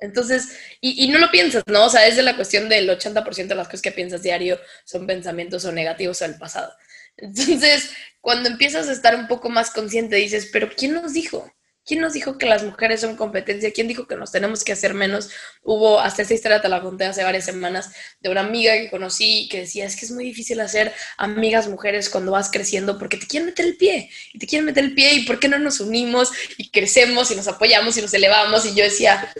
Entonces, 0.00 0.56
y, 0.80 1.04
y, 1.04 1.08
no 1.08 1.18
lo 1.18 1.30
piensas, 1.30 1.62
¿no? 1.66 1.84
O 1.84 1.90
sea, 1.90 2.06
es 2.06 2.16
de 2.16 2.22
la 2.22 2.34
cuestión 2.34 2.70
del 2.70 2.88
80% 2.88 3.48
de 3.48 3.54
las 3.54 3.66
cosas 3.66 3.82
que 3.82 3.92
piensas 3.92 4.22
diario 4.22 4.58
son 4.84 5.06
pensamientos 5.06 5.66
o 5.66 5.72
negativos 5.72 6.20
del 6.20 6.38
pasado. 6.38 6.72
Entonces, 7.20 7.90
cuando 8.20 8.48
empiezas 8.48 8.88
a 8.88 8.92
estar 8.92 9.14
un 9.14 9.28
poco 9.28 9.48
más 9.48 9.70
consciente, 9.70 10.16
dices, 10.16 10.48
pero 10.52 10.70
¿quién 10.76 10.94
nos 10.94 11.12
dijo? 11.12 11.50
¿quién 11.90 12.00
nos 12.00 12.12
dijo 12.12 12.38
que 12.38 12.46
las 12.46 12.62
mujeres 12.62 13.00
son 13.00 13.16
competencia? 13.16 13.72
¿Quién 13.72 13.88
dijo 13.88 14.06
que 14.06 14.14
nos 14.14 14.30
tenemos 14.30 14.62
que 14.62 14.70
hacer 14.70 14.94
menos? 14.94 15.30
Hubo, 15.64 15.98
hasta 15.98 16.22
esta 16.22 16.34
historia 16.34 16.62
te 16.62 16.68
la 16.68 16.80
conté 16.80 17.04
hace 17.04 17.24
varias 17.24 17.44
semanas, 17.44 17.90
de 18.20 18.30
una 18.30 18.42
amiga 18.42 18.74
que 18.74 18.90
conocí 18.90 19.48
que 19.50 19.62
decía, 19.62 19.86
es 19.86 19.96
que 19.96 20.04
es 20.04 20.12
muy 20.12 20.24
difícil 20.24 20.60
hacer 20.60 20.94
amigas 21.16 21.66
mujeres 21.66 22.08
cuando 22.08 22.30
vas 22.30 22.48
creciendo 22.48 22.96
porque 22.96 23.16
te 23.16 23.26
quieren 23.26 23.46
meter 23.46 23.66
el 23.66 23.76
pie, 23.76 24.08
y 24.32 24.38
te 24.38 24.46
quieren 24.46 24.66
meter 24.66 24.84
el 24.84 24.94
pie, 24.94 25.14
y 25.14 25.26
¿por 25.26 25.40
qué 25.40 25.48
no 25.48 25.58
nos 25.58 25.80
unimos 25.80 26.30
y 26.58 26.70
crecemos 26.70 27.32
y 27.32 27.34
nos 27.34 27.48
apoyamos 27.48 27.96
y 27.96 28.02
nos 28.02 28.14
elevamos? 28.14 28.66
Y 28.66 28.74
yo 28.76 28.84
decía, 28.84 29.32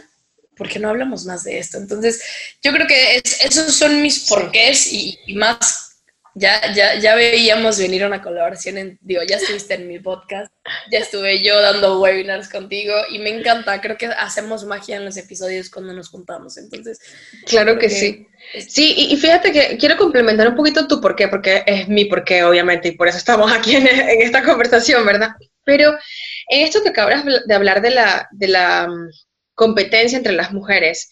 ¿por 0.57 0.67
qué 0.67 0.77
no 0.77 0.89
hablamos 0.89 1.25
más 1.25 1.45
de 1.45 1.57
esto? 1.57 1.77
Entonces, 1.77 2.21
yo 2.61 2.73
creo 2.73 2.85
que 2.85 3.21
esos 3.45 3.73
son 3.73 4.01
mis 4.01 4.27
porqués 4.27 4.91
y 4.91 5.17
más 5.35 5.90
ya, 6.35 6.73
ya, 6.73 6.95
ya 6.95 7.15
veíamos 7.15 7.77
venir 7.77 8.05
una 8.05 8.21
colaboración, 8.21 8.77
en, 8.77 8.99
digo, 9.01 9.21
ya 9.27 9.37
estuviste 9.37 9.73
en 9.73 9.87
mi 9.87 9.99
podcast, 9.99 10.53
ya 10.91 10.99
estuve 10.99 11.43
yo 11.43 11.59
dando 11.61 11.99
webinars 11.99 12.49
contigo 12.49 12.93
y 13.09 13.19
me 13.19 13.29
encanta, 13.29 13.81
creo 13.81 13.97
que 13.97 14.07
hacemos 14.07 14.65
magia 14.65 14.97
en 14.97 15.05
los 15.05 15.17
episodios 15.17 15.69
cuando 15.69 15.93
nos 15.93 16.09
juntamos, 16.09 16.57
entonces. 16.57 16.99
Claro 17.45 17.77
que, 17.77 17.89
sí. 17.89 18.27
Sí, 18.67 18.95
y, 18.97 19.17
fíjate 19.17 19.51
que 19.51 19.77
quiero 19.77 19.97
complementar 19.97 20.47
un 20.47 20.55
poquito 20.55 20.87
tu 20.87 20.99
por 20.99 21.15
qué, 21.15 21.27
porque 21.27 21.63
es 21.65 21.87
mi 21.87 22.05
por 22.05 22.23
qué, 22.23 22.43
obviamente, 22.43 22.89
y 22.89 22.91
por 22.93 23.07
eso 23.07 23.17
estamos 23.17 23.51
aquí 23.51 23.75
en, 23.75 23.87
en 23.87 24.21
esta 24.21 24.43
conversación, 24.43 25.05
¿verdad? 25.05 25.31
Pero 25.63 25.97
en 26.47 26.65
esto 26.65 26.81
que 26.83 26.89
acabas 26.89 27.23
de 27.45 27.53
hablar 27.53 27.81
de 27.81 27.91
la, 27.91 28.27
de 28.31 28.47
la 28.47 28.87
mm, 28.87 29.09
competencia 29.53 30.17
entre 30.17 30.33
las 30.33 30.51
mujeres, 30.51 31.09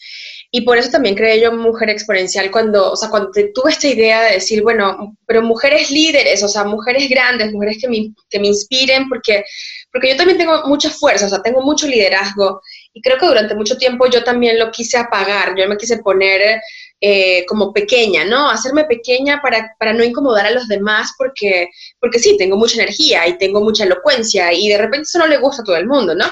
y 0.52 0.62
por 0.62 0.78
eso 0.78 0.90
también 0.90 1.16
creé 1.16 1.40
yo 1.40 1.52
Mujer 1.52 1.92
Exponencial 1.92 2.50
cuando, 2.50 2.92
o 2.92 2.96
sea, 2.96 3.10
cuando 3.10 3.30
tuve 3.54 3.72
esta 3.72 3.88
idea 3.88 4.24
de 4.24 4.34
decir, 4.34 4.64
bueno, 4.64 5.16
pero 5.28 5.44
mujeres 5.44 5.92
líderes, 5.92 6.42
o 6.42 6.48
sea, 6.48 6.64
mujeres 6.64 7.08
grandes, 7.08 7.52
mujeres 7.52 7.78
que 7.80 7.88
me, 7.88 8.14
que 8.30 8.40
me 8.40 8.48
inspiren, 8.48 9.08
porque, 9.10 9.44
porque 9.92 10.10
yo 10.10 10.18
también 10.18 10.40
tengo 10.40 10.64
mucha 10.66 10.90
fuerza, 10.90 11.28
o 11.28 11.30
sea, 11.30 11.44
tengo 11.44 11.62
mucho 11.62 11.86
liderazgo. 11.86 12.62
Y 12.94 13.02
creo 13.02 13.20
que 13.20 13.28
durante 13.28 13.54
mucho 13.54 13.78
tiempo 13.78 14.08
yo 14.10 14.24
también 14.24 14.58
lo 14.58 14.72
quise 14.72 14.98
apagar, 14.98 15.54
yo 15.56 15.68
me 15.68 15.78
quise 15.78 16.00
poner 16.00 16.60
eh, 17.00 17.46
como 17.46 17.72
pequeña, 17.72 18.26
¿no? 18.26 18.50
Hacerme 18.50 18.86
pequeña 18.86 19.42
para, 19.44 19.76
para, 19.78 19.94
no 19.94 20.04
incomodar 20.04 20.48
a 20.48 20.52
los 20.52 20.68
demás, 20.68 21.14
porque, 21.16 21.70
porque 22.00 22.18
sí, 22.18 22.38
tengo 22.38 22.58
mucha 22.58 22.82
energía 22.82 23.28
y 23.28 23.38
tengo 23.38 23.62
mucha 23.62 23.84
elocuencia 23.84 24.52
y 24.52 24.68
de 24.68 24.80
repente 24.80 25.04
eso 25.04 25.20
no 25.20 25.28
le 25.28 25.38
gusta 25.38 25.62
a 25.62 25.66
todo 25.66 25.78
el 25.78 25.86
mundo, 25.86 26.16
¿no? 26.16 26.26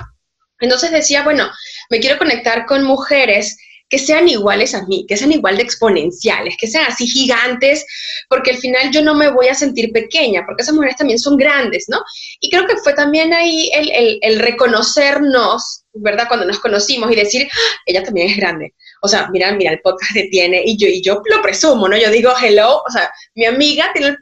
Entonces 0.60 0.90
decía, 0.90 1.24
bueno, 1.24 1.48
me 1.92 2.00
quiero 2.00 2.18
conectar 2.18 2.66
con 2.66 2.84
mujeres 2.84 3.58
que 3.89 4.00
sean 4.00 4.27
iguales 4.27 4.75
a 4.75 4.86
mí, 4.86 5.06
que 5.08 5.17
sean 5.17 5.32
igual 5.32 5.58
de 5.58 5.63
exponenciales, 5.63 6.56
que 6.60 6.67
sean 6.67 6.86
así 6.88 7.08
gigantes, 7.08 7.86
porque 8.29 8.51
al 8.51 8.58
final 8.58 8.91
yo 8.91 9.01
no 9.01 9.15
me 9.15 9.32
voy 9.32 9.48
a 9.48 9.56
sentir 9.56 9.91
pequeña, 9.91 10.44
porque 10.46 10.63
esas 10.63 10.75
mujeres 10.75 10.98
también 10.98 11.20
son 11.20 11.38
grandes, 11.38 11.86
¿no? 11.88 12.01
Y 12.39 12.50
creo 12.50 12.65
que 12.67 12.77
fue 12.77 12.94
también 12.94 13.34
ahí 13.34 13.70
el, 13.74 14.20
el 14.22 14.39
reconocernos, 14.39 15.84
¿verdad? 15.94 16.27
Cuando 16.27 16.46
nos 16.46 16.60
conocimos 16.60 17.12
y 17.12 17.15
decir, 17.15 17.48
ah, 17.51 17.82
ella 17.86 18.03
también 18.03 18.29
es 18.29 18.38
grande 18.38 18.74
o 19.01 19.08
sea, 19.08 19.27
mira, 19.32 19.51
mira, 19.51 19.72
el 19.72 19.82
podcast 19.82 20.13
que 20.13 20.24
tiene, 20.25 20.62
y 20.66 20.77
yo, 20.77 20.88
y 20.88 21.01
yo 21.01 21.22
lo 21.25 21.42
presumo, 21.42 21.88
¿no? 21.88 21.98
Yo 21.98 22.10
digo, 22.10 22.34
hello, 22.42 22.82
o 22.86 22.89
sea, 22.89 23.12
mi 23.36 23.46
amiga 23.46 23.92
tiene 23.94 24.10
el, 24.10 24.18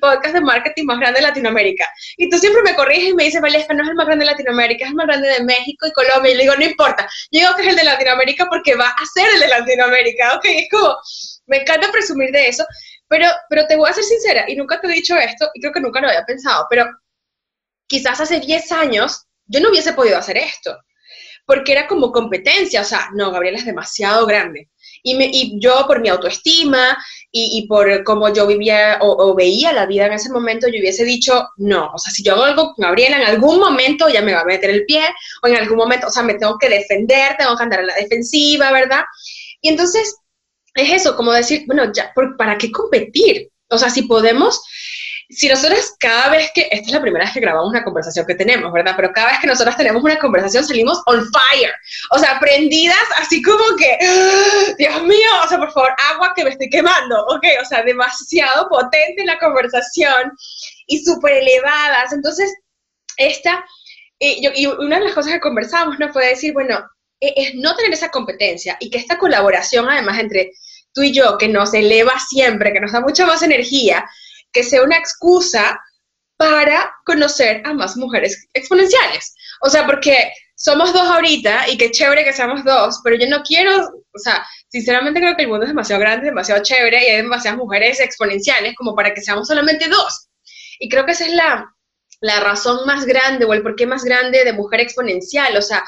podcast 0.00 0.34
de 0.34 0.40
marketing 0.40 0.84
más 0.84 0.98
grande 0.98 1.20
de 1.20 1.26
Latinoamérica. 1.26 1.88
Y 2.16 2.28
tú 2.28 2.38
siempre 2.38 2.62
me 2.62 2.74
corriges 2.74 3.10
y 3.10 3.14
me 3.14 3.24
dices, 3.24 3.40
Valesca, 3.40 3.74
no 3.74 3.82
es 3.82 3.88
el 3.88 3.94
más 3.94 4.06
grande 4.06 4.24
de 4.24 4.30
Latinoamérica, 4.30 4.84
es 4.84 4.90
el 4.90 4.96
más 4.96 5.06
grande 5.06 5.28
de 5.28 5.44
México 5.44 5.86
y 5.86 5.92
Colombia. 5.92 6.32
Y 6.32 6.34
le 6.36 6.42
digo, 6.42 6.56
no 6.56 6.64
importa, 6.64 7.08
yo 7.30 7.40
digo 7.40 7.54
que 7.56 7.62
es 7.62 7.68
el 7.68 7.76
de 7.76 7.84
Latinoamérica 7.84 8.46
porque 8.48 8.74
va 8.74 8.88
a 8.88 9.06
ser 9.12 9.28
el 9.34 9.40
de 9.40 9.48
Latinoamérica, 9.48 10.36
¿ok? 10.36 10.44
Es 10.44 10.68
como, 10.70 10.96
me 11.46 11.62
encanta 11.62 11.90
presumir 11.90 12.30
de 12.30 12.48
eso, 12.48 12.64
pero, 13.08 13.26
pero 13.48 13.66
te 13.66 13.76
voy 13.76 13.88
a 13.88 13.94
ser 13.94 14.04
sincera, 14.04 14.44
y 14.48 14.56
nunca 14.56 14.80
te 14.80 14.86
he 14.86 14.90
dicho 14.90 15.16
esto, 15.16 15.50
y 15.54 15.60
creo 15.60 15.72
que 15.72 15.80
nunca 15.80 16.00
lo 16.00 16.08
había 16.08 16.24
pensado, 16.24 16.66
pero 16.68 16.86
quizás 17.86 18.20
hace 18.20 18.38
10 18.38 18.72
años 18.72 19.24
yo 19.46 19.60
no 19.60 19.70
hubiese 19.70 19.94
podido 19.94 20.18
hacer 20.18 20.36
esto 20.36 20.78
porque 21.48 21.72
era 21.72 21.86
como 21.86 22.12
competencia, 22.12 22.82
o 22.82 22.84
sea, 22.84 23.08
no, 23.14 23.32
Gabriela 23.32 23.56
es 23.56 23.64
demasiado 23.64 24.26
grande. 24.26 24.68
Y, 25.02 25.14
me, 25.14 25.30
y 25.32 25.58
yo 25.58 25.86
por 25.86 25.98
mi 26.02 26.10
autoestima 26.10 26.98
y, 27.32 27.58
y 27.58 27.66
por 27.66 28.04
cómo 28.04 28.30
yo 28.34 28.46
vivía 28.46 28.98
o, 29.00 29.34
veía 29.34 29.72
la 29.72 29.86
vida 29.86 30.06
en 30.06 30.12
ese 30.12 30.30
momento, 30.30 30.68
yo 30.68 30.78
hubiese 30.78 31.06
dicho, 31.06 31.48
no, 31.56 31.90
o 31.94 31.98
sea, 31.98 32.12
si 32.12 32.22
yo 32.22 32.34
hago 32.34 32.44
algo 32.44 32.74
con 32.74 32.82
Gabriela, 32.82 33.16
en 33.16 33.26
algún 33.28 33.58
momento 33.60 34.10
ya 34.10 34.20
me 34.20 34.34
va 34.34 34.42
a 34.42 34.44
meter 34.44 34.68
el 34.68 34.84
pie, 34.84 35.00
o 35.42 35.48
en 35.48 35.56
algún 35.56 35.78
momento, 35.78 36.08
o 36.08 36.10
sea, 36.10 36.22
me 36.22 36.34
tengo 36.34 36.58
que 36.58 36.68
defender, 36.68 37.36
tengo 37.38 37.56
que 37.56 37.62
andar 37.62 37.80
a 37.80 37.86
la 37.86 37.94
defensiva, 37.94 38.70
¿verdad? 38.70 39.04
Y 39.62 39.70
entonces 39.70 40.18
es 40.74 40.92
eso, 40.92 41.16
como 41.16 41.32
decir, 41.32 41.64
bueno, 41.66 41.90
ya, 41.94 42.12
¿para 42.36 42.58
qué 42.58 42.70
competir? 42.70 43.48
O 43.70 43.78
sea, 43.78 43.88
si 43.88 44.02
podemos 44.02 44.60
si 45.30 45.46
nosotros 45.46 45.94
cada 46.00 46.30
vez 46.30 46.50
que, 46.54 46.68
esta 46.70 46.86
es 46.86 46.92
la 46.92 47.02
primera 47.02 47.24
vez 47.24 47.34
que 47.34 47.40
grabamos 47.40 47.68
una 47.68 47.84
conversación 47.84 48.24
que 48.24 48.34
tenemos, 48.34 48.72
¿verdad? 48.72 48.94
Pero 48.96 49.12
cada 49.12 49.28
vez 49.28 49.40
que 49.40 49.46
nosotros 49.46 49.76
tenemos 49.76 50.02
una 50.02 50.18
conversación 50.18 50.64
salimos 50.64 51.02
on 51.04 51.20
fire, 51.20 51.72
o 52.12 52.18
sea, 52.18 52.40
prendidas 52.40 52.96
así 53.16 53.42
como 53.42 53.76
que, 53.76 53.98
¡ah! 54.00 54.74
Dios 54.78 55.02
mío, 55.02 55.28
o 55.44 55.48
sea, 55.48 55.58
por 55.58 55.70
favor, 55.72 55.94
agua 56.10 56.32
que 56.34 56.44
me 56.44 56.50
estoy 56.50 56.70
quemando, 56.70 57.26
¿ok? 57.26 57.44
O 57.60 57.64
sea, 57.66 57.82
demasiado 57.82 58.68
potente 58.70 59.24
la 59.26 59.38
conversación 59.38 60.32
y 60.86 61.04
súper 61.04 61.34
elevadas. 61.34 62.12
Entonces, 62.14 62.54
esta, 63.18 63.62
y, 64.18 64.42
yo, 64.42 64.50
y 64.54 64.64
una 64.66 64.98
de 64.98 65.04
las 65.04 65.14
cosas 65.14 65.34
que 65.34 65.40
conversamos, 65.40 65.98
¿no? 65.98 66.10
Fue 66.10 66.26
decir, 66.26 66.54
bueno, 66.54 66.78
e, 67.20 67.34
es 67.36 67.54
no 67.56 67.76
tener 67.76 67.92
esa 67.92 68.10
competencia 68.10 68.78
y 68.80 68.88
que 68.88 68.96
esta 68.96 69.18
colaboración, 69.18 69.90
además, 69.90 70.18
entre 70.18 70.52
tú 70.94 71.02
y 71.02 71.12
yo, 71.12 71.36
que 71.36 71.48
nos 71.48 71.74
eleva 71.74 72.18
siempre, 72.18 72.72
que 72.72 72.80
nos 72.80 72.92
da 72.92 73.00
mucha 73.02 73.26
más 73.26 73.42
energía, 73.42 74.08
que 74.52 74.64
sea 74.64 74.82
una 74.82 74.96
excusa 74.96 75.80
para 76.36 76.94
conocer 77.04 77.62
a 77.64 77.74
más 77.74 77.96
mujeres 77.96 78.48
exponenciales. 78.54 79.34
O 79.60 79.68
sea, 79.68 79.84
porque 79.86 80.32
somos 80.54 80.92
dos 80.92 81.08
ahorita 81.08 81.68
y 81.68 81.76
qué 81.76 81.90
chévere 81.90 82.24
que 82.24 82.32
seamos 82.32 82.64
dos, 82.64 83.00
pero 83.04 83.16
yo 83.16 83.28
no 83.28 83.42
quiero, 83.42 83.76
o 83.76 84.18
sea, 84.18 84.44
sinceramente 84.68 85.20
creo 85.20 85.36
que 85.36 85.42
el 85.42 85.48
mundo 85.48 85.64
es 85.64 85.70
demasiado 85.70 86.00
grande, 86.00 86.26
demasiado 86.26 86.62
chévere 86.62 87.02
y 87.02 87.10
hay 87.10 87.16
demasiadas 87.18 87.58
mujeres 87.58 88.00
exponenciales 88.00 88.74
como 88.76 88.94
para 88.94 89.14
que 89.14 89.20
seamos 89.20 89.48
solamente 89.48 89.88
dos. 89.88 90.28
Y 90.78 90.88
creo 90.88 91.04
que 91.04 91.12
esa 91.12 91.26
es 91.26 91.32
la, 91.32 91.72
la 92.20 92.40
razón 92.40 92.86
más 92.86 93.04
grande 93.04 93.44
o 93.44 93.52
el 93.52 93.62
porqué 93.62 93.86
más 93.86 94.04
grande 94.04 94.44
de 94.44 94.52
mujer 94.52 94.80
exponencial, 94.80 95.56
o 95.56 95.62
sea, 95.62 95.84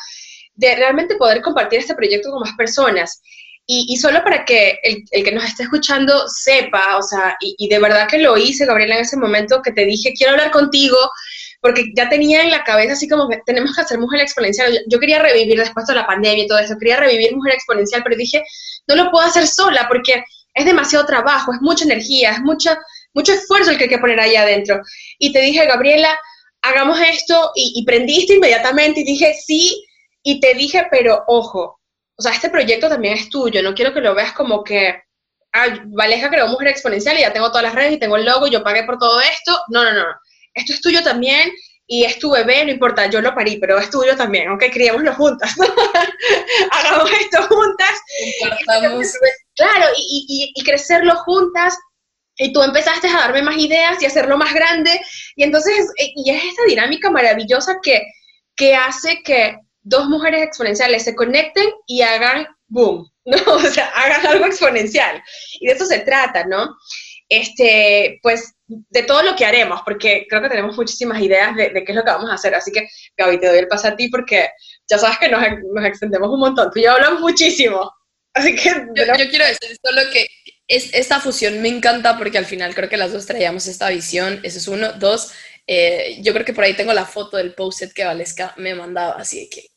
de 0.54 0.74
realmente 0.76 1.16
poder 1.16 1.42
compartir 1.42 1.80
este 1.80 1.94
proyecto 1.94 2.30
con 2.30 2.40
más 2.40 2.54
personas. 2.56 3.22
Y, 3.72 3.96
solo 3.98 4.24
para 4.24 4.44
que 4.44 4.80
el, 4.82 5.04
que 5.22 5.30
nos 5.30 5.44
esté 5.44 5.62
escuchando 5.62 6.26
sepa, 6.26 6.96
o 6.96 7.02
sea, 7.02 7.36
y, 7.40 7.68
de 7.68 7.78
verdad 7.78 8.08
que 8.08 8.18
lo 8.18 8.36
hice, 8.36 8.66
Gabriela, 8.66 8.96
en 8.96 9.02
ese 9.02 9.16
momento 9.16 9.62
que 9.62 9.70
te 9.70 9.84
dije, 9.84 10.12
quiero 10.12 10.32
hablar 10.32 10.50
contigo, 10.50 10.96
porque 11.60 11.84
ya 11.94 12.08
tenía 12.08 12.42
en 12.42 12.50
la 12.50 12.64
cabeza 12.64 12.94
así 12.94 13.08
como 13.08 13.28
tenemos 13.46 13.72
que 13.72 13.82
hacer 13.82 14.00
Mujer 14.00 14.22
Exponencial. 14.22 14.80
Yo, 14.88 14.98
quería 14.98 15.20
revivir 15.22 15.56
después 15.56 15.86
de 15.86 15.94
la 15.94 16.04
pandemia 16.04 16.42
y 16.42 16.48
todo 16.48 16.58
eso, 16.58 16.74
quería 16.80 16.96
revivir 16.96 17.36
Mujer 17.36 17.54
Exponencial, 17.54 18.02
pero 18.02 18.16
dije, 18.16 18.42
no 18.88 18.96
lo 18.96 19.08
puedo 19.12 19.24
hacer 19.24 19.46
sola 19.46 19.86
porque 19.86 20.24
es 20.52 20.64
demasiado 20.64 21.06
trabajo, 21.06 21.52
es 21.52 21.60
mucha 21.60 21.84
energía, 21.84 22.32
es 22.32 22.40
mucha, 22.40 22.76
mucho 23.14 23.32
esfuerzo 23.34 23.70
el 23.70 23.78
que 23.78 23.84
hay 23.84 23.90
que 23.90 23.98
poner 23.98 24.18
ahí 24.18 24.34
adentro. 24.34 24.80
Y 25.20 25.32
te 25.32 25.42
dije, 25.42 25.64
Gabriela, 25.64 26.18
hagamos 26.62 26.98
esto 26.98 27.52
y, 27.54 27.72
y 27.76 27.84
prendiste 27.84 28.34
inmediatamente 28.34 29.02
y 29.02 29.04
dije, 29.04 29.32
sí, 29.46 29.86
y 30.24 30.40
te 30.40 30.54
dije, 30.54 30.88
pero 30.90 31.22
ojo, 31.28 31.79
o 32.20 32.22
sea, 32.22 32.32
este 32.32 32.50
proyecto 32.50 32.86
también 32.90 33.14
es 33.14 33.30
tuyo, 33.30 33.62
no 33.62 33.72
quiero 33.72 33.94
que 33.94 34.02
lo 34.02 34.14
veas 34.14 34.34
como 34.34 34.62
que, 34.62 34.94
ah, 35.54 35.68
Valeja 35.86 36.28
creó 36.28 36.48
Mujer 36.48 36.68
Exponencial 36.68 37.16
y 37.16 37.22
ya 37.22 37.32
tengo 37.32 37.48
todas 37.48 37.62
las 37.62 37.74
redes 37.74 37.94
y 37.94 37.98
tengo 37.98 38.16
el 38.16 38.26
logo 38.26 38.46
y 38.46 38.50
yo 38.50 38.62
pagué 38.62 38.84
por 38.84 38.98
todo 38.98 39.18
esto. 39.22 39.58
No, 39.68 39.82
no, 39.84 39.92
no, 39.94 40.04
esto 40.52 40.74
es 40.74 40.82
tuyo 40.82 41.02
también 41.02 41.50
y 41.86 42.04
es 42.04 42.18
tu 42.18 42.30
bebé, 42.30 42.62
no 42.62 42.72
importa, 42.72 43.06
yo 43.06 43.22
lo 43.22 43.34
parí, 43.34 43.56
pero 43.56 43.78
es 43.78 43.88
tuyo 43.88 44.14
también, 44.16 44.50
ok, 44.50 44.64
criémoslo 44.70 45.14
juntas, 45.14 45.54
hagamos 46.72 47.10
esto 47.10 47.42
juntas. 47.44 48.00
Claro, 49.56 49.86
y, 49.96 50.52
y, 50.54 50.62
crecerlo 50.62 51.16
juntas, 51.16 51.78
y 52.36 52.52
tú 52.52 52.62
empezaste 52.62 53.08
a 53.08 53.20
darme 53.20 53.40
más 53.40 53.56
ideas 53.56 54.00
y 54.02 54.06
hacerlo 54.06 54.36
más 54.36 54.52
grande, 54.52 55.00
y 55.36 55.42
entonces, 55.42 55.90
y 55.96 56.30
es 56.30 56.44
esta 56.44 56.64
dinámica 56.68 57.10
maravillosa 57.10 57.78
que, 57.82 58.02
que 58.54 58.76
hace 58.76 59.22
que 59.24 59.56
dos 59.82 60.08
mujeres 60.08 60.42
exponenciales 60.42 61.04
se 61.04 61.14
conecten 61.14 61.68
y 61.86 62.02
hagan 62.02 62.46
boom, 62.68 63.10
¿no? 63.24 63.54
O 63.54 63.60
sea, 63.60 63.88
hagan 63.88 64.26
algo 64.26 64.46
exponencial. 64.46 65.22
Y 65.60 65.66
de 65.66 65.72
eso 65.72 65.86
se 65.86 66.00
trata, 66.00 66.44
¿no? 66.44 66.76
Este, 67.28 68.18
pues, 68.22 68.54
de 68.66 69.02
todo 69.04 69.22
lo 69.22 69.36
que 69.36 69.44
haremos, 69.44 69.80
porque 69.84 70.26
creo 70.28 70.42
que 70.42 70.48
tenemos 70.48 70.76
muchísimas 70.76 71.20
ideas 71.22 71.54
de, 71.54 71.72
qué 71.72 71.84
es 71.86 71.94
lo 71.94 72.04
que 72.04 72.10
vamos 72.10 72.30
a 72.30 72.34
hacer. 72.34 72.54
Así 72.54 72.72
que, 72.72 72.88
Gaby, 73.16 73.38
te 73.38 73.46
doy 73.46 73.58
el 73.58 73.68
paso 73.68 73.88
a 73.88 73.96
ti 73.96 74.08
porque 74.08 74.50
ya 74.88 74.98
sabes 74.98 75.18
que 75.18 75.28
nos, 75.28 75.42
extendemos 75.84 76.28
un 76.28 76.40
montón. 76.40 76.70
Tú 76.72 76.80
ya 76.80 76.92
hablamos 76.92 77.20
muchísimo. 77.20 77.90
Así 78.34 78.54
que... 78.54 78.70
Yo, 78.94 79.04
yo 79.16 79.28
quiero 79.28 79.44
decir 79.44 79.76
solo 79.82 80.02
que 80.12 80.26
es, 80.70 80.94
esta 80.94 81.18
fusión 81.18 81.60
me 81.62 81.68
encanta 81.68 82.16
porque 82.16 82.38
al 82.38 82.46
final 82.46 82.76
creo 82.76 82.88
que 82.88 82.96
las 82.96 83.12
dos 83.12 83.26
traíamos 83.26 83.66
esta 83.66 83.90
visión. 83.90 84.38
Eso 84.44 84.58
es 84.58 84.68
uno. 84.68 84.92
Dos, 84.92 85.32
eh, 85.72 86.18
yo 86.20 86.32
creo 86.32 86.44
que 86.44 86.52
por 86.52 86.64
ahí 86.64 86.74
tengo 86.74 86.92
la 86.92 87.06
foto 87.06 87.36
del 87.36 87.54
post-it 87.54 87.92
que 87.92 88.04
Valesca 88.04 88.54
me 88.56 88.74
mandaba, 88.74 89.12
así 89.12 89.48
que 89.48 89.68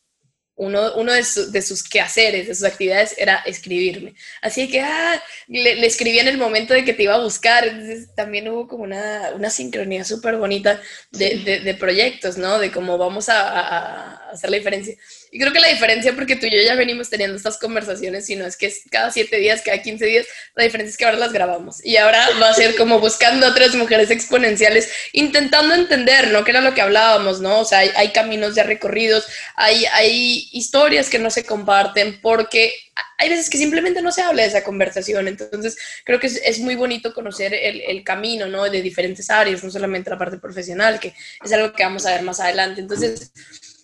uno, 0.56 0.96
uno 0.96 1.14
de, 1.14 1.24
sus 1.24 1.84
quehaceres, 1.84 2.48
de 2.48 2.56
sus 2.56 2.64
actividades 2.64 3.14
era 3.16 3.44
escribirme. 3.46 4.16
Así 4.42 4.72
que 4.72 4.82
ah, 4.82 5.22
le, 5.48 5.86
escribí 5.86 6.18
en 6.18 6.28
el 6.28 6.40
momento 6.40 6.74
de 6.74 6.84
que 6.84 6.94
te 6.94 7.04
iba 7.04 7.14
a 7.14 7.24
buscar. 7.24 7.68
Entonces, 7.68 8.10
también 8.16 8.50
hubo 8.50 8.68
como 8.68 8.84
una, 8.84 9.34
una 9.36 9.52
sincronía 9.52 10.04
súper 10.04 10.38
bonita 10.38 10.82
de, 11.12 11.62
de, 11.64 11.74
proyectos, 11.76 12.38
¿no? 12.38 12.58
De 12.58 12.72
cómo 12.72 12.98
vamos 12.98 13.30
a, 13.30 13.50
a, 13.50 14.32
hacer 14.32 14.50
la 14.50 14.58
diferencia. 14.58 14.96
Y 15.34 15.40
creo 15.40 15.52
que 15.52 15.60
la 15.60 15.68
diferencia, 15.68 16.14
porque 16.14 16.36
tú 16.36 16.46
y 16.46 16.52
yo 16.52 16.62
ya 16.62 16.76
venimos 16.76 17.10
teniendo 17.10 17.36
estas 17.36 17.58
conversaciones, 17.58 18.28
si 18.28 18.36
no 18.36 18.46
es 18.46 18.56
que 18.56 18.68
es 18.68 18.84
cada 18.92 19.10
siete 19.10 19.38
días, 19.38 19.64
cada 19.66 19.82
15 19.82 20.06
días, 20.06 20.28
la 20.54 20.64
diferencia 20.64 20.92
es 20.92 20.98
que 20.98 21.06
ahora 21.06 21.18
las 21.18 21.34
grabamos. 21.34 21.84
Y 21.84 21.98
ahora 21.98 22.24
va 22.40 22.50
a 22.50 22.54
ser 22.54 22.76
como 22.76 23.00
buscando 23.00 23.48
otras 23.48 23.74
mujeres 23.74 24.12
exponenciales, 24.12 24.92
intentando 25.12 25.74
entender, 25.74 26.30
¿no? 26.30 26.44
Que 26.44 26.52
era 26.52 26.62
lo 26.62 26.76
que 26.76 26.84
hablábamos, 26.84 27.42
¿no? 27.42 27.62
O 27.62 27.66
sea, 27.66 27.80
hay, 27.80 28.10
caminos 28.10 28.54
ya 28.54 28.62
recorridos, 28.62 29.26
hay, 29.56 29.86
hay 29.86 30.48
historias 30.52 31.10
que 31.10 31.18
no 31.18 31.32
se 31.32 31.44
comparten 31.44 32.22
porque 32.22 32.72
hay 33.18 33.30
veces 33.30 33.50
que 33.50 33.58
simplemente 33.58 34.04
no 34.04 34.12
se 34.12 34.22
habla 34.22 34.44
de 34.44 34.50
esa 34.50 34.64
conversación. 34.64 35.28
Entonces, 35.28 35.80
creo 36.06 36.20
que 36.20 36.28
es, 36.28 36.40
es 36.46 36.60
muy 36.60 36.76
bonito 36.76 37.12
conocer 37.12 37.56
el, 37.56 37.82
el, 37.82 38.04
camino, 38.04 38.46
¿no? 38.46 38.70
De 38.70 38.84
diferentes 38.84 39.32
áreas, 39.32 39.64
no 39.64 39.72
solamente 39.72 40.12
la 40.12 40.18
parte 40.20 40.38
profesional, 40.38 41.00
que 41.00 41.16
es 41.44 41.52
algo 41.54 41.74
que 41.74 41.84
vamos 41.84 42.06
a 42.06 42.12
ver 42.12 42.22
más 42.22 42.40
adelante. 42.40 42.82
Entonces, 42.82 43.32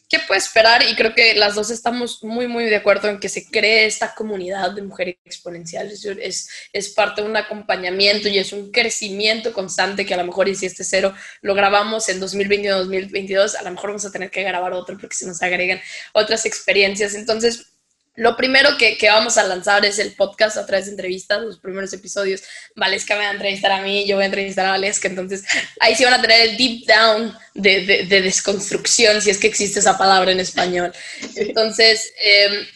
¿qué 0.09 0.19
puede 0.19 0.39
esperar? 0.39 0.83
Y 0.89 0.95
creo 0.95 1.13
que 1.13 1.35
las 1.35 1.55
dos 1.55 1.69
estamos 1.69 2.23
muy, 2.23 2.47
muy 2.47 2.65
de 2.65 2.75
acuerdo 2.75 3.07
en 3.09 3.19
que 3.19 3.29
se 3.29 3.45
cree 3.49 3.85
esta 3.85 4.15
comunidad 4.15 4.71
de 4.71 4.81
mujeres 4.81 5.17
exponenciales. 5.23 6.03
Es, 6.03 6.49
es 6.73 6.89
parte 6.89 7.21
de 7.21 7.29
un 7.29 7.37
acompañamiento 7.37 8.27
y 8.27 8.39
es 8.39 8.51
un 8.51 8.71
crecimiento 8.71 9.53
constante 9.53 10.05
que 10.05 10.15
a 10.15 10.17
lo 10.17 10.25
mejor, 10.25 10.49
y 10.49 10.55
si 10.55 10.65
este 10.65 10.83
cero 10.83 11.13
lo 11.41 11.53
grabamos 11.53 12.09
en 12.09 12.19
2021-2022, 12.19 13.55
a 13.55 13.61
lo 13.61 13.71
mejor 13.71 13.91
vamos 13.91 14.05
a 14.05 14.11
tener 14.11 14.31
que 14.31 14.43
grabar 14.43 14.73
otro 14.73 14.97
porque 14.97 15.15
se 15.15 15.27
nos 15.27 15.41
agregan 15.43 15.79
otras 16.13 16.45
experiencias. 16.45 17.13
Entonces, 17.13 17.78
lo 18.15 18.35
primero 18.35 18.77
que, 18.77 18.97
vamos 19.03 19.37
a 19.37 19.43
lanzar 19.43 19.85
es 19.85 19.97
el 19.99 20.13
podcast 20.13 20.57
a 20.57 20.65
través 20.65 20.85
de 20.85 20.91
entrevistas, 20.91 21.41
los 21.41 21.59
primeros 21.59 21.93
episodios. 21.93 22.43
Valesca 22.75 23.15
me 23.15 23.23
va 23.23 23.29
a 23.29 23.33
entrevistar 23.33 23.71
a 23.71 23.81
mí, 23.81 24.05
yo 24.05 24.15
voy 24.15 24.23
a 24.23 24.27
entrevistar 24.27 24.65
a 24.65 24.71
Valesca, 24.71 25.07
entonces 25.07 25.45
ahí 25.79 25.95
sí 25.95 26.03
van 26.03 26.15
a 26.15 26.21
tener 26.21 26.49
el 26.49 26.57
deep 26.57 26.85
down 26.85 27.33
de, 27.53 28.05
desconstrucción, 28.09 29.21
si 29.21 29.29
es 29.29 29.37
que 29.37 29.47
existe 29.47 29.79
esa 29.79 29.97
palabra 29.97 30.31
en 30.31 30.39
español. 30.39 30.91
Entonces, 31.35 32.13
eh, 32.21 32.67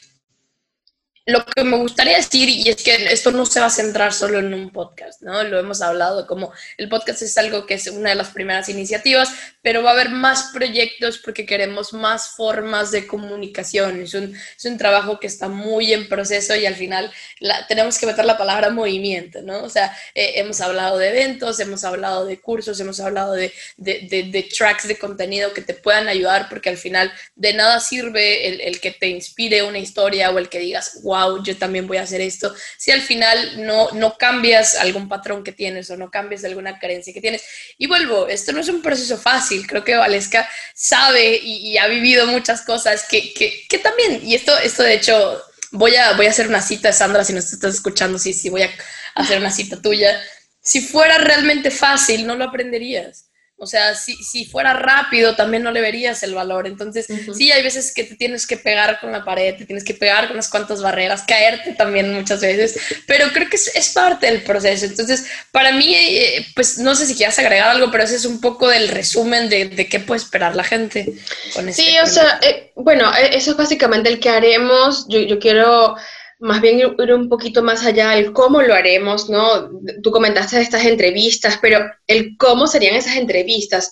lo 1.25 1.45
que 1.45 1.63
me 1.63 1.77
gustaría 1.77 2.17
decir, 2.17 2.49
y 2.49 2.67
es 2.67 2.83
que 2.83 3.13
esto 3.13 3.31
no 3.31 3.45
se 3.45 3.61
va 3.61 3.67
a 3.67 3.69
centrar 3.69 4.11
solo 4.11 4.39
en 4.39 4.53
un 4.53 4.71
podcast, 4.71 5.21
¿no? 5.21 5.41
Lo 5.43 5.57
hemos 5.57 5.81
hablado 5.81 6.27
como 6.27 6.51
el 6.77 6.89
podcast 6.89 7.21
es 7.21 7.37
algo 7.37 7.65
que 7.65 7.75
es 7.75 7.87
una 7.87 8.09
de 8.09 8.15
las 8.15 8.31
primeras 8.31 8.67
iniciativas, 8.67 9.29
pero 9.61 9.83
va 9.83 9.91
a 9.91 9.93
haber 9.93 10.09
más 10.09 10.51
proyectos 10.53 11.19
porque 11.19 11.45
queremos 11.45 11.93
más 11.93 12.31
formas 12.35 12.91
de 12.91 13.07
comunicación. 13.07 14.01
Es 14.01 14.13
un, 14.15 14.35
es 14.35 14.65
un 14.65 14.77
trabajo 14.77 15.17
que 15.17 15.27
está 15.27 15.47
muy 15.47 15.93
en 15.93 16.09
proceso 16.09 16.57
y 16.57 16.65
al 16.65 16.75
final 16.75 17.09
la, 17.39 17.67
tenemos 17.67 17.97
que 17.97 18.05
meter 18.05 18.25
la 18.25 18.37
palabra 18.37 18.69
movimiento, 18.69 19.41
¿no? 19.41 19.63
O 19.63 19.69
sea, 19.69 19.97
eh, 20.15 20.33
hemos 20.35 20.59
hablado 20.59 20.97
de 20.97 21.07
eventos, 21.07 21.57
hemos 21.61 21.85
hablado 21.85 22.25
de 22.25 22.41
cursos, 22.41 22.81
hemos 22.81 22.99
hablado 22.99 23.31
de, 23.31 23.53
de, 23.77 24.07
de, 24.09 24.23
de, 24.23 24.43
tracks 24.43 24.89
de 24.89 24.97
contenido 24.97 25.53
que 25.53 25.61
te 25.61 25.73
puedan 25.73 26.09
ayudar 26.09 26.49
porque 26.49 26.67
al 26.67 26.77
final 26.77 27.13
de 27.35 27.53
nada 27.53 27.79
sirve 27.79 28.49
el, 28.49 28.59
el 28.59 28.81
que 28.81 28.91
te 28.91 29.07
inspire 29.07 29.63
una 29.63 29.79
historia 29.79 30.29
o 30.29 30.37
el 30.37 30.49
que 30.49 30.59
digas, 30.59 30.99
wow, 31.03 31.12
yo 31.43 31.57
también 31.57 31.87
voy 31.87 31.97
a 31.97 32.03
hacer 32.03 32.21
esto, 32.21 32.53
si 32.77 32.91
al 32.91 33.01
final 33.01 33.65
no, 33.65 33.89
no 33.91 34.17
cambias 34.17 34.75
algún 34.75 35.07
patrón 35.07 35.43
que 35.43 35.51
tienes 35.51 35.89
o 35.89 35.97
no 35.97 36.09
cambias 36.09 36.43
alguna 36.43 36.79
carencia 36.79 37.13
que 37.13 37.21
tienes. 37.21 37.43
Y 37.77 37.87
vuelvo, 37.87 38.27
esto 38.27 38.51
no 38.51 38.59
es 38.59 38.69
un 38.69 38.81
proceso 38.81 39.17
fácil, 39.17 39.65
creo 39.67 39.83
que 39.83 39.95
Valesca 39.95 40.49
sabe 40.73 41.39
y, 41.41 41.77
ha 41.77 41.87
vivido 41.87 42.27
muchas 42.27 42.61
cosas 42.61 43.05
que, 43.09 43.33
que, 43.33 43.65
que, 43.67 43.77
también, 43.79 44.21
y 44.23 44.35
esto, 44.35 44.57
esto 44.59 44.83
de 44.83 44.93
hecho, 44.93 45.41
voy 45.71 45.95
a, 45.95 46.13
voy 46.13 46.27
a 46.27 46.29
hacer 46.29 46.47
una 46.47 46.61
cita, 46.61 46.93
Sandra, 46.93 47.23
si 47.23 47.33
nos 47.33 47.51
estás 47.51 47.75
escuchando, 47.75 48.17
sí, 48.19 48.33
sí, 48.33 48.49
voy 48.49 48.61
a 48.61 48.69
hacer 49.15 49.39
una 49.39 49.51
cita 49.51 49.81
tuya. 49.81 50.21
Si 50.61 50.81
fuera 50.81 51.17
realmente 51.17 51.71
fácil, 51.71 52.25
no 52.25 52.35
lo 52.35 52.45
aprenderías. 52.45 53.25
O 53.57 53.65
sea, 53.65 53.95
si, 53.95 54.15
si, 54.15 54.45
fuera 54.45 54.73
rápido, 54.73 55.35
también 55.35 55.63
no 55.63 55.71
le 55.71 55.79
verías 55.79 56.21
el 56.23 56.33
valor. 56.33 56.67
Entonces, 56.67 57.07
sí, 57.33 57.51
hay 57.51 57.63
veces 57.63 57.93
que 57.93 58.03
te 58.03 58.15
tienes 58.15 58.45
que 58.45 58.57
pegar 58.57 58.99
con 58.99 59.11
la 59.11 59.23
pared, 59.23 59.55
te 59.55 59.65
tienes 59.65 59.85
que 59.85 59.93
pegar 59.93 60.25
con 60.25 60.33
unas 60.35 60.49
cuantas 60.49 60.81
barreras, 60.81 61.21
caerte 61.21 61.73
también 61.73 62.13
muchas 62.13 62.41
veces, 62.41 62.77
pero 63.07 63.27
creo 63.31 63.49
que 63.49 63.55
es, 63.55 63.73
es 63.75 63.89
parte 63.89 64.25
del 64.25 64.41
proceso. 64.41 64.85
Entonces, 64.85 65.27
para 65.51 65.71
mí, 65.71 65.95
eh, 65.95 66.45
pues 66.55 66.77
no 66.79 66.93
sé 66.95 67.05
si 67.05 67.15
quieras 67.15 67.39
agregar 67.39 67.69
algo, 67.69 67.89
pero 67.89 68.03
ese 68.03 68.15
es 68.15 68.25
un 68.25 68.41
poco 68.41 68.67
del 68.67 68.89
resumen 68.89 69.49
de, 69.49 69.69
de 69.69 69.87
qué 69.87 69.99
puede 69.99 70.21
esperar 70.21 70.55
la 70.55 70.63
gente 70.63 71.13
con 71.53 71.69
este 71.69 71.83
Sí, 71.83 71.97
o 71.99 72.07
sea, 72.07 72.39
eh, 72.41 72.71
bueno, 72.75 73.13
e, 73.15 73.37
eso 73.37 73.51
es 73.51 73.57
básicamente 73.57 74.09
el 74.09 74.19
que 74.19 74.29
haremos. 74.29 75.07
Yo, 75.07 75.19
yo 75.19 75.39
quiero 75.39 75.95
más 76.43 76.59
bien 76.59 76.79
ir 76.79 77.13
un 77.13 77.29
poquito 77.29 77.63
más 77.63 77.85
allá, 77.85 78.17
el 78.17 78.33
cómo 78.33 78.61
lo 78.61 78.73
haremos, 78.73 79.29
¿no? 79.29 79.69
Tú 80.03 80.11
comentaste 80.11 80.59
estas 80.59 80.83
entrevistas, 80.83 81.57
pero 81.61 81.79
el 82.05 82.35
cómo 82.37 82.67
serían 82.67 82.95
esas 82.95 83.15
entrevistas. 83.15 83.91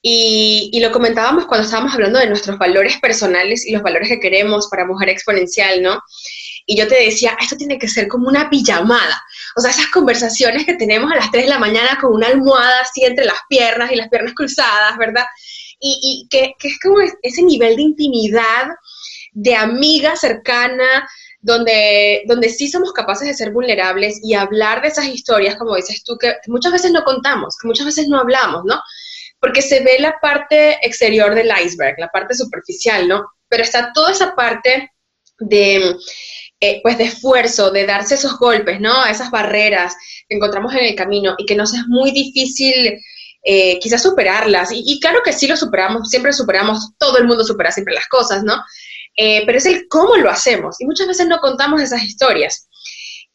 Y, 0.00 0.70
y, 0.72 0.80
lo 0.80 0.92
comentábamos 0.92 1.44
cuando 1.44 1.66
estábamos 1.66 1.92
hablando 1.92 2.18
de 2.18 2.26
nuestros 2.26 2.56
valores 2.56 2.98
personales 3.00 3.66
y 3.66 3.72
los 3.72 3.82
valores 3.82 4.08
que 4.08 4.18
queremos 4.18 4.68
para 4.70 4.86
Mujer 4.86 5.10
Exponencial, 5.10 5.82
¿no? 5.82 6.00
Y 6.64 6.74
yo 6.78 6.88
te 6.88 7.04
decía, 7.04 7.36
esto 7.38 7.54
tiene 7.56 7.78
que 7.78 7.86
ser 7.86 8.08
como 8.08 8.28
una 8.28 8.48
pijamada. 8.48 9.22
O 9.56 9.60
sea, 9.60 9.70
esas 9.70 9.88
conversaciones 9.88 10.64
que 10.64 10.76
tenemos 10.76 11.12
a 11.12 11.16
las 11.16 11.30
3 11.30 11.44
de 11.44 11.50
la 11.50 11.58
mañana 11.58 11.98
con 12.00 12.14
una 12.14 12.28
almohada 12.28 12.80
así 12.80 13.04
entre 13.04 13.26
las 13.26 13.40
piernas 13.46 13.92
y 13.92 13.96
las 13.96 14.08
piernas 14.08 14.32
cruzadas, 14.32 14.96
¿verdad? 14.96 15.26
Y, 15.78 15.98
y 16.02 16.28
que, 16.30 16.54
que 16.58 16.68
es 16.68 16.78
como 16.82 16.96
ese 17.20 17.42
nivel 17.42 17.76
de 17.76 17.82
intimidad, 17.82 18.68
de 19.32 19.54
amiga 19.54 20.16
cercana, 20.16 21.06
donde, 21.42 22.22
donde 22.26 22.50
sí 22.50 22.68
somos 22.68 22.92
capaces 22.92 23.26
de 23.26 23.34
ser 23.34 23.52
vulnerables 23.52 24.20
y 24.22 24.34
hablar 24.34 24.82
de 24.82 24.88
esas 24.88 25.06
historias, 25.06 25.56
como 25.56 25.76
dices 25.76 26.04
tú, 26.04 26.16
que 26.18 26.34
muchas 26.48 26.72
veces 26.72 26.92
no 26.92 27.02
contamos, 27.02 27.56
que 27.60 27.68
muchas 27.68 27.86
veces 27.86 28.08
no 28.08 28.20
hablamos, 28.20 28.62
¿no? 28.64 28.80
Porque 29.40 29.62
se 29.62 29.80
ve 29.80 29.96
la 29.98 30.18
parte 30.20 30.78
exterior 30.86 31.34
del 31.34 31.50
iceberg, 31.64 31.94
la 31.98 32.08
parte 32.08 32.34
superficial, 32.34 33.08
¿no? 33.08 33.24
Pero 33.48 33.62
está 33.62 33.92
toda 33.94 34.12
esa 34.12 34.34
parte 34.34 34.90
de, 35.38 35.96
eh, 36.60 36.80
pues 36.82 36.98
de 36.98 37.04
esfuerzo, 37.04 37.70
de 37.70 37.86
darse 37.86 38.16
esos 38.16 38.38
golpes, 38.38 38.78
¿no? 38.80 39.06
Esas 39.06 39.30
barreras 39.30 39.96
que 40.28 40.36
encontramos 40.36 40.74
en 40.74 40.84
el 40.84 40.94
camino 40.94 41.34
y 41.38 41.46
que 41.46 41.56
nos 41.56 41.72
es 41.72 41.86
muy 41.88 42.10
difícil 42.10 43.00
eh, 43.42 43.78
quizás 43.78 44.02
superarlas. 44.02 44.72
Y, 44.72 44.82
y, 44.84 45.00
claro 45.00 45.22
que 45.24 45.32
sí 45.32 45.46
lo 45.46 45.56
superamos, 45.56 46.10
siempre 46.10 46.34
superamos, 46.34 46.90
todo 46.98 47.16
el 47.16 47.24
mundo 47.24 47.44
supera 47.44 47.72
siempre 47.72 47.94
las 47.94 48.08
cosas, 48.08 48.44
¿no? 48.44 48.62
Eh, 49.16 49.42
pero 49.44 49.58
es 49.58 49.66
el 49.66 49.86
cómo 49.88 50.16
lo 50.16 50.30
hacemos 50.30 50.80
y 50.80 50.86
muchas 50.86 51.06
veces 51.06 51.26
no 51.26 51.38
contamos 51.38 51.82
esas 51.82 52.02
historias. 52.02 52.68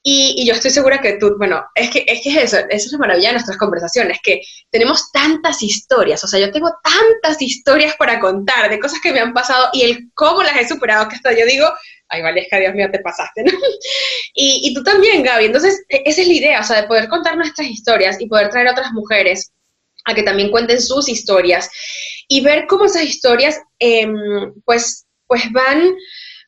Y, 0.07 0.45
yo 0.45 0.53
estoy 0.53 0.69
segura 0.69 1.01
que 1.01 1.17
tú, 1.17 1.35
bueno, 1.39 1.65
es 1.73 1.89
que, 1.89 2.05
es 2.07 2.21
que 2.21 2.29
eso, 2.29 2.57
eso 2.57 2.67
es 2.69 2.91
la 2.91 2.99
maravilla 2.99 3.29
de 3.29 3.33
nuestras 3.33 3.57
conversaciones, 3.57 4.19
que 4.21 4.39
tenemos 4.69 5.11
tantas 5.11 5.63
historias, 5.63 6.23
o 6.23 6.27
sea, 6.27 6.39
yo 6.39 6.51
tengo 6.51 6.71
tantas 6.83 7.41
historias 7.41 7.95
para 7.95 8.19
contar 8.19 8.69
de 8.69 8.79
cosas 8.79 8.99
que 9.01 9.11
me 9.11 9.19
han 9.19 9.33
pasado 9.33 9.69
y 9.73 9.81
el 9.81 10.11
cómo 10.13 10.43
las 10.43 10.57
he 10.57 10.67
superado, 10.67 11.09
que 11.09 11.15
hasta 11.15 11.33
yo 11.33 11.43
digo, 11.47 11.67
ay, 12.09 12.21
Valesca, 12.21 12.59
Dios 12.59 12.75
mío, 12.75 12.87
te 12.91 12.99
pasaste, 12.99 13.45
¿no? 13.45 13.51
Y, 14.35 14.69
y 14.69 14.73
tú 14.75 14.83
también, 14.83 15.23
Gaby, 15.23 15.45
entonces 15.45 15.83
e, 15.89 16.03
esa 16.05 16.21
es 16.21 16.27
la 16.27 16.33
idea, 16.33 16.59
o 16.59 16.63
sea, 16.63 16.81
de 16.81 16.87
poder 16.87 17.07
contar 17.07 17.35
nuestras 17.35 17.67
historias 17.67 18.17
y 18.19 18.27
poder 18.27 18.49
traer 18.49 18.67
a 18.67 18.73
otras 18.73 18.91
mujeres 18.91 19.53
a 20.05 20.13
que 20.13 20.21
también 20.21 20.51
cuenten 20.51 20.81
sus 20.81 21.09
historias 21.09 21.67
y 22.27 22.41
ver 22.41 22.67
cómo 22.67 22.85
esas 22.85 23.03
historias, 23.03 23.59
eh, 23.79 24.07
pues, 24.65 25.04
pues 25.27 25.51
van 25.51 25.95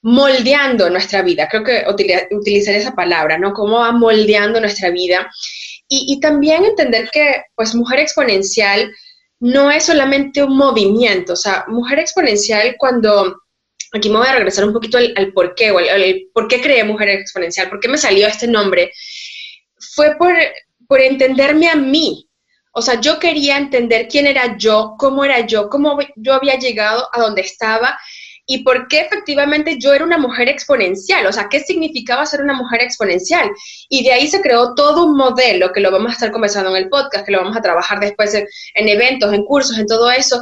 moldeando 0.01 0.89
nuestra 0.89 1.21
vida. 1.21 1.47
Creo 1.49 1.63
que 1.63 1.85
utilizar 2.31 2.75
esa 2.75 2.95
palabra, 2.95 3.37
¿no? 3.37 3.53
Cómo 3.53 3.79
va 3.79 3.91
moldeando 3.91 4.59
nuestra 4.59 4.89
vida. 4.89 5.29
Y, 5.89 6.19
también 6.19 6.65
entender 6.65 7.09
que, 7.11 7.43
pues, 7.55 7.73
mujer 7.73 7.99
exponencial 7.99 8.91
no 9.39 9.71
es 9.71 9.85
solamente 9.85 10.43
un 10.43 10.57
movimiento. 10.57 11.33
O 11.33 11.37
sea, 11.37 11.65
mujer 11.67 11.99
exponencial 11.99 12.75
cuando... 12.77 13.41
Aquí 13.93 14.09
me 14.09 14.17
voy 14.17 14.27
a 14.27 14.33
regresar 14.33 14.65
un 14.65 14.73
poquito 14.73 14.97
al, 14.97 15.31
por 15.31 15.55
qué, 15.55 15.71
o 15.71 15.77
al, 15.77 16.23
por 16.33 16.49
qué 16.49 16.59
creé 16.59 16.83
mujer 16.83 17.07
exponencial, 17.07 17.69
por 17.69 17.79
qué 17.79 17.87
me 17.87 17.97
salió 17.97 18.27
este 18.27 18.45
nombre. 18.45 18.91
Fue 19.95 20.17
por, 20.17 20.33
por 20.89 20.99
entenderme 20.99 21.69
a 21.69 21.75
mí, 21.75 22.27
o 22.77 22.81
sea, 22.83 23.01
yo 23.01 23.17
quería 23.17 23.57
entender 23.57 24.07
quién 24.07 24.27
era 24.27 24.55
yo, 24.55 24.93
cómo 24.99 25.25
era 25.25 25.47
yo, 25.47 25.67
cómo 25.67 25.97
yo 26.15 26.35
había 26.35 26.59
llegado 26.59 27.09
a 27.11 27.21
donde 27.21 27.41
estaba 27.41 27.97
y 28.49 28.63
por 28.63 28.87
qué 28.87 29.01
efectivamente 29.01 29.77
yo 29.77 29.93
era 29.93 30.05
una 30.05 30.17
mujer 30.17 30.47
exponencial, 30.47 31.25
o 31.27 31.33
sea, 31.33 31.49
qué 31.49 31.59
significaba 31.59 32.25
ser 32.25 32.41
una 32.41 32.53
mujer 32.53 32.81
exponencial. 32.81 33.51
Y 33.89 34.05
de 34.05 34.13
ahí 34.13 34.27
se 34.27 34.41
creó 34.41 34.73
todo 34.73 35.05
un 35.05 35.17
modelo 35.17 35.73
que 35.73 35.81
lo 35.81 35.91
vamos 35.91 36.11
a 36.11 36.13
estar 36.13 36.31
conversando 36.31 36.69
en 36.71 36.83
el 36.83 36.89
podcast, 36.89 37.25
que 37.25 37.33
lo 37.33 37.39
vamos 37.39 37.57
a 37.57 37.61
trabajar 37.61 37.99
después 37.99 38.33
en, 38.33 38.47
eventos, 38.87 39.33
en 39.33 39.43
cursos, 39.43 39.77
en 39.77 39.85
todo 39.85 40.09
eso, 40.09 40.41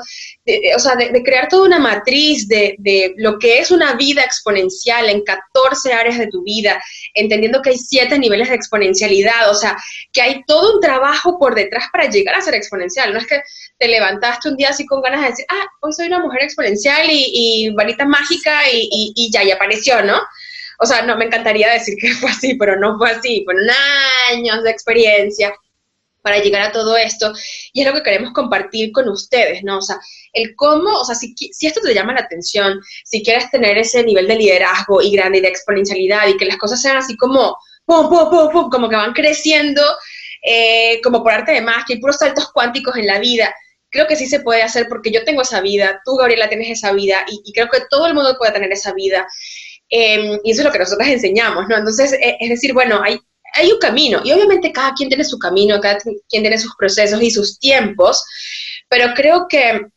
o 0.75 0.79
sea, 0.79 0.95
de, 0.95 1.23
crear 1.23 1.47
toda 1.47 1.67
una 1.67 1.79
matriz 1.79 2.47
de, 2.47 2.75
de, 2.77 3.13
lo 3.17 3.39
que 3.39 3.59
es 3.59 3.71
una 3.71 3.95
vida 3.95 4.21
exponencial 4.21 5.09
en 5.09 5.23
14 5.23 5.93
áreas 5.93 6.19
de 6.19 6.27
tu 6.27 6.43
vida, 6.43 6.81
entendiendo 7.15 7.61
que 7.61 7.71
hay 7.71 7.77
siete 7.77 8.19
niveles 8.19 8.49
de 8.49 8.55
exponencialidad, 8.55 9.49
o 9.49 9.55
sea, 9.55 9.75
que 10.13 10.21
hay 10.21 10.43
todo 10.45 10.75
un 10.75 10.81
trabajo 10.81 11.39
por 11.39 11.55
detrás 11.55 11.85
para 11.91 12.09
llegar 12.09 12.35
a 12.35 12.41
ser 12.41 12.53
exponencial. 12.53 13.11
No 13.11 13.19
es 13.19 13.27
que 13.27 13.41
te 13.79 13.87
levantaste 13.87 14.49
un 14.49 14.57
día 14.57 14.69
así 14.69 14.85
con 14.85 15.01
ganas 15.01 15.21
de 15.21 15.29
decir, 15.29 15.45
ah, 15.49 15.65
hoy 15.81 15.93
soy 15.93 16.07
una 16.07 16.19
mujer 16.19 16.43
exponencial 16.43 17.07
y, 17.09 17.71
varita 17.75 18.05
mágica 18.05 18.69
y, 18.71 19.13
y, 19.15 19.31
ya, 19.31 19.43
y 19.43 19.51
apareció, 19.51 20.03
¿no? 20.03 20.21
O 20.79 20.85
sea, 20.85 21.01
no 21.01 21.17
me 21.17 21.25
encantaría 21.25 21.71
decir 21.71 21.95
que 21.99 22.13
fue 22.13 22.29
así, 22.29 22.53
pero 22.55 22.77
no 22.77 22.97
fue 22.97 23.09
así. 23.09 23.43
Fueron 23.45 23.67
años 24.31 24.63
de 24.63 24.69
experiencia 24.69 25.53
para 26.25 26.39
llegar 26.39 26.63
a 26.63 26.71
todo 26.71 26.97
esto. 26.97 27.31
Y 27.71 27.81
es 27.81 27.87
lo 27.87 27.93
que 27.93 28.01
queremos 28.01 28.33
compartir 28.33 28.91
con 28.91 29.07
ustedes, 29.09 29.63
¿no? 29.63 29.77
O 29.77 29.81
sea, 29.81 29.99
el 30.33 30.55
cómo, 30.55 30.91
o 30.99 31.05
sea, 31.05 31.13
si, 31.13 31.35
si 31.35 31.67
esto 31.67 31.81
te 31.81 31.93
llama 31.93 32.13
la 32.13 32.21
atención, 32.21 32.81
si 33.03 33.21
quieres 33.21 33.51
tener 33.51 33.77
ese 33.77 34.03
nivel 34.03 34.27
de 34.27 34.35
liderazgo 34.35 35.03
y 35.03 35.11
grande 35.11 35.37
y 35.37 35.41
de 35.41 35.49
exponencialidad 35.49 36.27
y 36.27 36.35
que 36.35 36.45
las 36.45 36.57
cosas 36.57 36.81
sean 36.81 36.97
así 36.97 37.15
como, 37.15 37.55
pum, 37.85 38.09
pum, 38.09 38.31
pum, 38.31 38.51
pum, 38.51 38.69
como 38.71 38.89
que 38.89 38.95
van 38.95 39.13
creciendo, 39.13 39.83
eh, 40.41 40.99
como 41.03 41.21
por 41.21 41.31
arte 41.31 41.51
de 41.51 41.61
magia, 41.61 41.93
hay 41.93 41.99
puros 41.99 42.17
saltos 42.17 42.51
cuánticos 42.51 42.97
en 42.97 43.05
la 43.05 43.19
vida. 43.19 43.53
Creo 43.91 44.07
que 44.07 44.15
sí 44.15 44.25
se 44.25 44.39
puede 44.39 44.63
hacer 44.63 44.87
porque 44.89 45.11
yo 45.11 45.23
tengo 45.25 45.43
esa 45.43 45.61
vida, 45.61 46.01
tú, 46.03 46.15
Gabriela, 46.15 46.49
tienes 46.49 46.71
esa 46.71 46.91
vida 46.91 47.23
y, 47.29 47.53
creo 47.53 47.69
que 47.69 47.81
todo 47.87 48.07
el 48.07 48.15
mundo 48.15 48.35
puede 48.39 48.51
tener 48.51 48.71
esa 48.71 48.95
vida. 48.95 49.27
Em, 49.89 50.39
y 50.43 50.51
eso 50.51 50.61
es 50.61 50.65
lo 50.65 50.71
que 50.71 50.79
nosotros 50.79 51.07
enseñamos, 51.07 51.65
¿no? 51.69 51.77
Entonces, 51.77 52.13
e, 52.13 52.37
es 52.39 52.49
decir, 52.49 52.73
bueno, 52.73 52.99
hay, 53.03 53.19
hay 53.55 53.71
un 53.71 53.79
camino 53.79 54.21
y 54.23 54.31
obviamente 54.31 54.71
cada 54.71 54.93
quien 54.93 55.09
tiene 55.09 55.23
su 55.23 55.39
camino, 55.39 55.79
cada 55.79 55.97
quien 55.97 56.43
tiene 56.43 56.59
sus 56.59 56.75
procesos 56.75 57.21
y 57.21 57.31
sus 57.31 57.57
tiempos, 57.57 58.23
pero 58.89 59.13
creo 59.15 59.47
que 59.47 59.87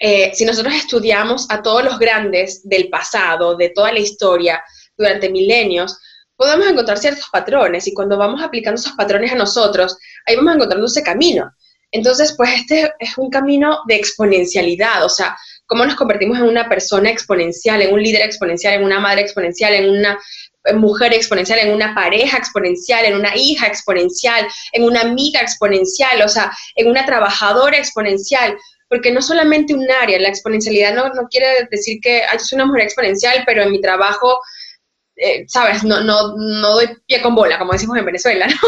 eh, 0.00 0.32
si 0.34 0.44
nosotros 0.44 0.74
estudiamos 0.74 1.46
a 1.50 1.62
todos 1.62 1.84
los 1.84 1.98
grandes 1.98 2.66
del 2.68 2.88
pasado, 2.88 3.56
de 3.56 3.68
toda 3.70 3.92
la 3.92 4.00
historia, 4.00 4.62
durante 4.96 5.28
milenios, 5.28 5.98
podemos 6.36 6.66
encontrar 6.66 6.98
ciertos 6.98 7.28
patrones 7.30 7.86
y 7.86 7.94
cuando 7.94 8.16
vamos 8.16 8.42
aplicando 8.42 8.80
esos 8.80 8.92
patrones 8.92 9.32
a 9.32 9.36
nosotros, 9.36 9.96
ahí 10.26 10.36
vamos 10.36 10.54
encontrando 10.54 10.86
ese 10.86 11.02
camino. 11.02 11.50
Entonces, 11.90 12.34
pues 12.36 12.50
este 12.56 12.92
es 12.98 13.16
un 13.16 13.30
camino 13.30 13.78
de 13.86 13.94
exponencialidad, 13.94 15.04
o 15.04 15.08
sea, 15.08 15.36
cómo 15.66 15.84
nos 15.84 15.94
convertimos 15.94 16.38
en 16.38 16.44
una 16.44 16.68
persona 16.68 17.08
exponencial, 17.10 17.82
en 17.82 17.94
un 17.94 18.02
líder 18.02 18.22
exponencial, 18.22 18.74
en 18.74 18.84
una 18.84 18.98
madre 18.98 19.22
exponencial, 19.22 19.74
en 19.74 19.90
una 19.90 20.18
mujer 20.74 21.12
exponencial, 21.12 21.58
en 21.58 21.72
una 21.72 21.94
pareja 21.94 22.38
exponencial, 22.38 23.04
en 23.04 23.16
una 23.16 23.36
hija 23.36 23.66
exponencial, 23.66 24.46
en 24.72 24.84
una 24.84 25.02
amiga 25.02 25.40
exponencial, 25.40 26.22
o 26.22 26.28
sea, 26.28 26.50
en 26.74 26.88
una 26.88 27.04
trabajadora 27.04 27.76
exponencial, 27.76 28.56
porque 28.88 29.10
no 29.10 29.20
solamente 29.20 29.74
un 29.74 29.90
área, 29.90 30.18
la 30.18 30.28
exponencialidad 30.28 30.94
no, 30.94 31.08
no 31.10 31.28
quiere 31.28 31.68
decir 31.70 32.00
que 32.00 32.22
soy 32.38 32.56
una 32.56 32.66
mujer 32.66 32.84
exponencial, 32.84 33.42
pero 33.44 33.62
en 33.62 33.72
mi 33.72 33.80
trabajo 33.80 34.40
eh, 35.16 35.44
¿sabes? 35.48 35.84
No, 35.84 36.00
no, 36.02 36.34
no 36.36 36.72
doy 36.72 36.88
pie 37.06 37.22
con 37.22 37.34
bola, 37.34 37.58
como 37.58 37.72
decimos 37.72 37.96
en 37.98 38.06
Venezuela. 38.06 38.46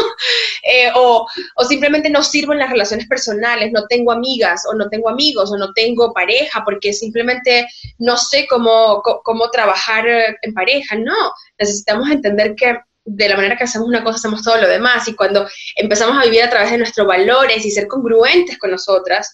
Eh, 0.69 0.89
o, 0.95 1.25
o, 1.55 1.63
simplemente 1.63 2.09
no 2.09 2.21
sirvo 2.21 2.51
en 2.51 2.59
las 2.59 2.69
relaciones 2.69 3.07
personales, 3.07 3.71
no 3.71 3.87
tengo 3.87 4.11
amigas, 4.11 4.63
o 4.69 4.73
no 4.73 4.89
tengo 4.89 5.07
amigos, 5.07 5.49
o 5.49 5.57
no 5.57 5.71
tengo 5.71 6.11
pareja, 6.11 6.61
porque 6.65 6.91
simplemente 6.91 7.65
no 7.99 8.17
sé 8.17 8.45
cómo, 8.49 9.01
cómo 9.01 9.49
trabajar 9.49 10.05
en 10.07 10.53
pareja. 10.53 10.97
No, 10.97 11.31
necesitamos 11.57 12.09
entender 12.09 12.53
que 12.55 12.75
de 13.07 13.29
la 13.29 13.37
manera 13.37 13.55
que 13.55 13.63
hacemos 13.63 13.87
una 13.87 14.03
cosa, 14.03 14.17
hacemos 14.17 14.43
todo 14.43 14.57
lo 14.57 14.67
demás. 14.67 15.07
Y 15.07 15.15
cuando 15.15 15.47
empezamos 15.75 16.17
a 16.17 16.25
vivir 16.25 16.43
a 16.43 16.49
través 16.49 16.71
de 16.71 16.77
nuestros 16.77 17.07
valores 17.07 17.65
y 17.65 17.71
ser 17.71 17.87
congruentes 17.87 18.57
con 18.57 18.71
nosotras, 18.71 19.33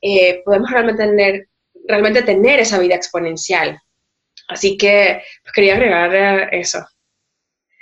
eh, 0.00 0.42
podemos 0.44 0.70
realmente 0.70 1.04
tener, 1.04 1.48
realmente 1.86 2.22
tener 2.22 2.60
esa 2.60 2.78
vida 2.78 2.94
exponencial. 2.94 3.78
Así 4.52 4.76
que 4.76 5.22
pues, 5.42 5.52
quería 5.52 5.74
agregar 5.74 6.14
eh, 6.14 6.48
eso. 6.52 6.86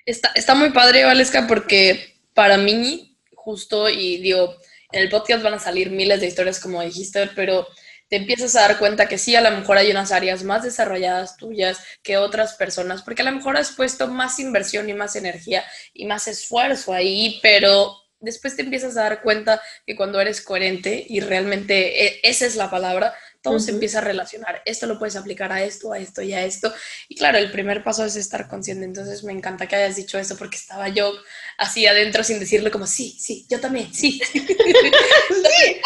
Está, 0.07 0.33
está 0.35 0.55
muy 0.55 0.71
padre, 0.71 1.05
Valesca, 1.05 1.47
porque 1.47 2.17
para 2.35 2.57
mí, 2.57 3.19
justo, 3.35 3.89
y 3.89 4.19
digo, 4.19 4.57
en 4.93 5.03
el 5.03 5.09
podcast 5.09 5.43
van 5.43 5.55
a 5.55 5.59
salir 5.59 5.91
miles 5.91 6.21
de 6.21 6.27
historias, 6.27 6.59
como 6.59 6.83
dijiste, 6.83 7.29
pero 7.35 7.67
te 8.09 8.17
empiezas 8.17 8.57
a 8.57 8.63
dar 8.63 8.79
cuenta 8.79 9.07
que 9.07 9.19
sí, 9.19 9.37
a 9.37 9.41
lo 9.41 9.53
mejor 9.53 9.79
hay 9.79 9.91
unas 9.91 10.11
áreas 10.11 10.43
más 10.43 10.65
desarrolladas 10.65 11.37
tuyas 11.37 11.79
que 12.03 12.19
otras 12.19 12.55
personas, 12.55 13.03
porque 13.03 13.23
a 13.23 13.25
lo 13.25 13.33
mejor 13.33 13.57
has 13.57 13.71
puesto 13.71 14.09
más 14.09 14.41
inversión 14.41 14.91
y 14.91 14.95
más 14.95 15.15
energía 15.15 15.65
y 15.95 16.07
más 16.07 16.27
esfuerzo 16.27 16.93
ahí, 16.93 17.39
pero 17.41 17.97
después 18.19 18.57
te 18.57 18.63
empiezas 18.63 18.97
a 18.97 19.05
dar 19.05 19.23
cuenta 19.23 19.63
que 19.87 19.95
cuando 19.95 20.21
eres 20.21 20.41
coherente 20.41 21.07
y 21.09 21.21
realmente 21.21 22.05
e, 22.05 22.21
esa 22.25 22.47
es 22.47 22.57
la 22.57 22.69
palabra, 22.69 23.15
todo 23.43 23.59
se 23.59 23.71
empieza 23.71 23.99
a 23.99 24.03
relacionar. 24.03 24.63
Esto 24.65 24.87
lo 24.87 24.99
puedes 24.99 25.17
aplicar 25.17 25.53
a 25.53 25.63
esto, 25.63 25.93
a 25.93 25.99
esto 25.99 26.23
y 26.23 26.33
a 26.33 26.45
esto. 26.45 26.73
Y 27.09 27.17
claro, 27.17 27.39
el 27.39 27.51
primer 27.51 27.83
paso 27.83 28.05
es 28.05 28.17
estar 28.17 28.49
consciente. 28.49 28.85
Entonces 28.85 29.25
me 29.25 29.33
encanta 29.33 29.67
que 29.67 29.77
hayas 29.77 29.97
dicho 29.97 30.19
eso 30.19 30.37
porque 30.37 30.57
estaba 30.57 30.89
yo 30.89 31.13
así 31.59 31.87
adentro 31.87 32.23
sin 32.25 32.39
decirlo 32.41 32.71
como, 32.71 32.87
sí, 32.87 33.17
sí, 33.19 33.47
yo 33.49 33.61
también, 33.61 33.93
sí. 33.95 34.21
sí. 34.33 35.81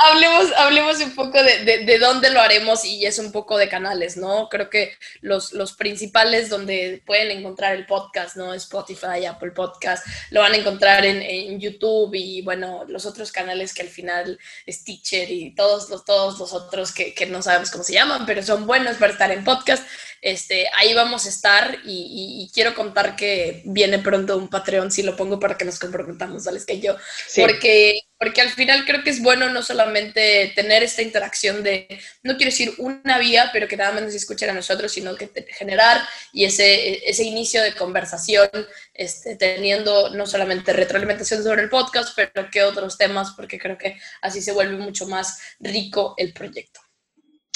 Hablemos, 0.00 0.52
hablemos 0.56 1.00
un 1.00 1.14
poco 1.14 1.42
de, 1.42 1.84
de, 1.84 1.98
dónde 1.98 2.30
lo 2.30 2.40
haremos 2.40 2.84
y 2.84 3.04
es 3.04 3.18
un 3.18 3.32
poco 3.32 3.58
de 3.58 3.68
canales, 3.68 4.16
¿no? 4.16 4.48
Creo 4.48 4.70
que 4.70 4.94
los, 5.20 5.52
los 5.52 5.74
principales 5.74 6.48
donde 6.48 7.02
pueden 7.04 7.30
encontrar 7.30 7.74
el 7.74 7.86
podcast, 7.86 8.36
¿no? 8.36 8.54
Spotify, 8.54 9.26
Apple 9.26 9.50
Podcast, 9.50 10.06
lo 10.30 10.40
van 10.40 10.54
a 10.54 10.56
encontrar 10.56 11.04
en, 11.04 11.20
en 11.20 11.60
YouTube 11.60 12.14
y 12.14 12.40
bueno, 12.42 12.84
los 12.88 13.04
otros 13.04 13.30
canales 13.30 13.74
que 13.74 13.82
al 13.82 13.88
final 13.88 14.38
es 14.64 14.84
Teacher 14.84 15.30
y 15.30 15.54
todos 15.54 15.90
los, 15.90 16.04
todos 16.04 16.38
los 16.38 16.52
otros 16.52 16.92
que, 16.92 17.14
que 17.14 17.26
no 17.26 17.42
sabemos 17.42 17.70
cómo 17.70 17.84
se 17.84 17.92
llaman, 17.92 18.24
pero 18.24 18.42
son 18.42 18.66
buenos 18.66 18.96
para 18.96 19.12
estar 19.12 19.30
en 19.30 19.44
podcast. 19.44 19.84
Este, 20.22 20.66
ahí 20.76 20.92
vamos 20.92 21.24
a 21.24 21.30
estar 21.30 21.78
y, 21.82 22.50
quiero 22.52 22.74
contar 22.74 23.16
que 23.16 23.62
viene 23.64 23.98
pronto 24.00 24.36
un 24.36 24.48
Patreon, 24.48 24.90
si 24.90 25.02
lo 25.02 25.16
pongo 25.16 25.40
para 25.40 25.56
que 25.56 25.64
nos 25.64 25.78
comprometamos, 25.78 26.44
¿sabes? 26.44 26.66
Que 26.66 26.78
yo, 26.78 26.96
porque, 27.36 28.02
porque 28.18 28.42
al 28.42 28.50
final 28.50 28.84
creo 28.84 29.02
que 29.02 29.10
es 29.10 29.22
bueno 29.22 29.48
no 29.48 29.62
solamente 29.62 29.89
tener 29.92 30.82
esta 30.82 31.02
interacción 31.02 31.62
de, 31.62 31.86
no 32.22 32.36
quiero 32.36 32.50
decir 32.50 32.74
una 32.78 33.18
vía, 33.18 33.50
pero 33.52 33.68
que 33.68 33.76
nada 33.76 33.92
más 33.92 34.02
nos 34.02 34.14
escuchen 34.14 34.50
a 34.50 34.54
nosotros, 34.54 34.92
sino 34.92 35.16
que 35.16 35.30
generar 35.50 36.00
y 36.32 36.44
ese, 36.44 37.08
ese 37.08 37.24
inicio 37.24 37.62
de 37.62 37.74
conversación, 37.74 38.48
este, 38.94 39.36
teniendo 39.36 40.10
no 40.10 40.26
solamente 40.26 40.72
retroalimentación 40.72 41.42
sobre 41.42 41.62
el 41.62 41.70
podcast, 41.70 42.16
pero 42.16 42.50
que 42.50 42.62
otros 42.62 42.98
temas, 42.98 43.32
porque 43.36 43.58
creo 43.58 43.78
que 43.78 43.98
así 44.22 44.42
se 44.42 44.52
vuelve 44.52 44.76
mucho 44.76 45.06
más 45.06 45.40
rico 45.58 46.14
el 46.16 46.32
proyecto. 46.32 46.80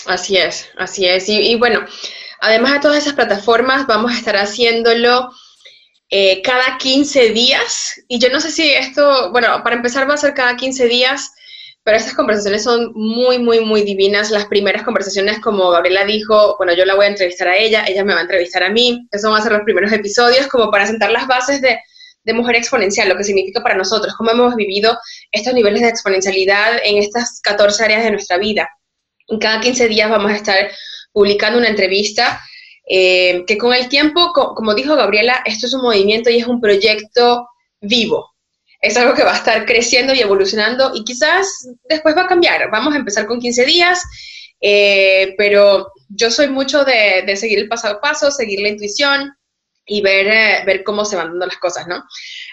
Así 0.06 0.36
es, 0.36 0.68
así 0.76 1.06
es. 1.06 1.28
y 1.30 1.54
bueno, 1.54 1.86
Además 2.44 2.72
de 2.72 2.80
todas 2.80 2.98
esas 2.98 3.14
plataformas, 3.14 3.86
vamos 3.86 4.12
a 4.12 4.18
estar 4.18 4.36
haciéndolo 4.36 5.30
eh, 6.10 6.42
cada 6.42 6.76
15 6.76 7.30
días. 7.30 8.02
Y 8.06 8.18
yo 8.18 8.28
no 8.28 8.38
sé 8.38 8.50
si 8.50 8.70
esto, 8.70 9.30
bueno, 9.32 9.62
para 9.62 9.76
empezar 9.76 10.08
va 10.08 10.12
a 10.12 10.18
ser 10.18 10.34
cada 10.34 10.54
15 10.54 10.86
días, 10.86 11.32
pero 11.84 11.98
estas 11.98 12.14
conversaciones 12.14 12.64
son 12.64 12.92
muy, 12.94 13.38
muy, 13.38 13.60
muy 13.60 13.82
divinas. 13.82 14.30
Las 14.30 14.46
primeras 14.46 14.82
conversaciones, 14.84 15.38
como 15.40 15.70
Gabriela 15.70 16.04
dijo, 16.04 16.56
bueno, 16.56 16.72
yo 16.74 16.86
la 16.86 16.94
voy 16.94 17.04
a 17.04 17.10
entrevistar 17.10 17.48
a 17.48 17.56
ella, 17.56 17.84
ella 17.86 18.02
me 18.04 18.14
va 18.14 18.20
a 18.20 18.22
entrevistar 18.22 18.62
a 18.62 18.70
mí. 18.70 19.06
Esos 19.12 19.30
van 19.30 19.38
a 19.38 19.42
ser 19.42 19.52
los 19.52 19.62
primeros 19.62 19.92
episodios 19.92 20.46
como 20.46 20.70
para 20.70 20.86
sentar 20.86 21.10
las 21.10 21.26
bases 21.26 21.60
de, 21.60 21.78
de 22.24 22.32
mujer 22.32 22.56
exponencial, 22.56 23.08
lo 23.10 23.16
que 23.16 23.24
significa 23.24 23.62
para 23.62 23.76
nosotros, 23.76 24.14
cómo 24.16 24.30
hemos 24.30 24.56
vivido 24.56 24.98
estos 25.30 25.52
niveles 25.52 25.82
de 25.82 25.88
exponencialidad 25.88 26.78
en 26.82 26.96
estas 26.96 27.40
14 27.42 27.84
áreas 27.84 28.04
de 28.04 28.12
nuestra 28.12 28.38
vida. 28.38 28.68
Cada 29.38 29.60
15 29.60 29.86
días 29.88 30.08
vamos 30.08 30.32
a 30.32 30.36
estar 30.36 30.70
publicando 31.12 31.58
una 31.58 31.68
entrevista 31.68 32.40
eh, 32.88 33.44
que 33.46 33.58
con 33.58 33.74
el 33.74 33.88
tiempo, 33.88 34.32
como 34.32 34.74
dijo 34.74 34.96
Gabriela, 34.96 35.42
esto 35.44 35.66
es 35.66 35.74
un 35.74 35.82
movimiento 35.82 36.30
y 36.30 36.38
es 36.38 36.46
un 36.46 36.60
proyecto 36.62 37.46
vivo. 37.80 38.33
Es 38.84 38.98
algo 38.98 39.14
que 39.14 39.24
va 39.24 39.32
a 39.32 39.36
estar 39.38 39.64
creciendo 39.64 40.12
y 40.12 40.20
evolucionando 40.20 40.92
y 40.94 41.04
quizás 41.04 41.66
después 41.88 42.14
va 42.14 42.22
a 42.22 42.26
cambiar. 42.26 42.70
Vamos 42.70 42.92
a 42.92 42.98
empezar 42.98 43.24
con 43.24 43.40
15 43.40 43.64
días, 43.64 44.02
eh, 44.60 45.34
pero 45.38 45.90
yo 46.10 46.30
soy 46.30 46.48
mucho 46.48 46.84
de, 46.84 47.34
seguir 47.36 47.60
el 47.60 47.68
paso 47.68 47.88
a 47.88 48.00
paso, 48.00 48.30
seguir 48.30 48.60
la 48.60 48.68
intuición 48.68 49.32
y 49.86 50.02
ver, 50.02 50.26
eh, 50.26 50.62
ver 50.66 50.84
cómo 50.84 51.06
se 51.06 51.16
van 51.16 51.28
dando 51.28 51.46
las 51.46 51.56
cosas, 51.56 51.86
¿no? 51.86 52.04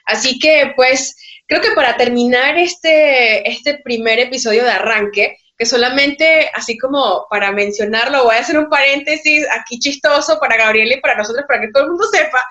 Así 0.06 0.40
que, 0.40 0.72
pues, 0.78 1.18
creo 1.48 1.60
que 1.60 1.72
para 1.72 1.98
terminar 1.98 2.58
este, 2.58 3.50
este 3.50 3.80
primer 3.84 4.20
episodio 4.20 4.64
de 4.64 4.72
arranque, 4.72 5.36
que 5.58 5.66
solamente, 5.66 6.50
así 6.54 6.78
como 6.78 7.28
para 7.30 7.52
mencionarlo, 7.52 8.24
voy 8.24 8.36
a 8.36 8.40
hacer 8.40 8.58
un 8.58 8.70
paréntesis 8.70 9.46
aquí 9.52 9.80
chistoso 9.80 10.40
para 10.40 10.56
Gabriela 10.56 10.96
y 10.96 11.02
para 11.02 11.18
nosotros, 11.18 11.44
para 11.46 11.60
que 11.60 11.72
todo 11.74 11.84
el 11.84 11.90
mundo 11.90 12.08
sepa, 12.10 12.42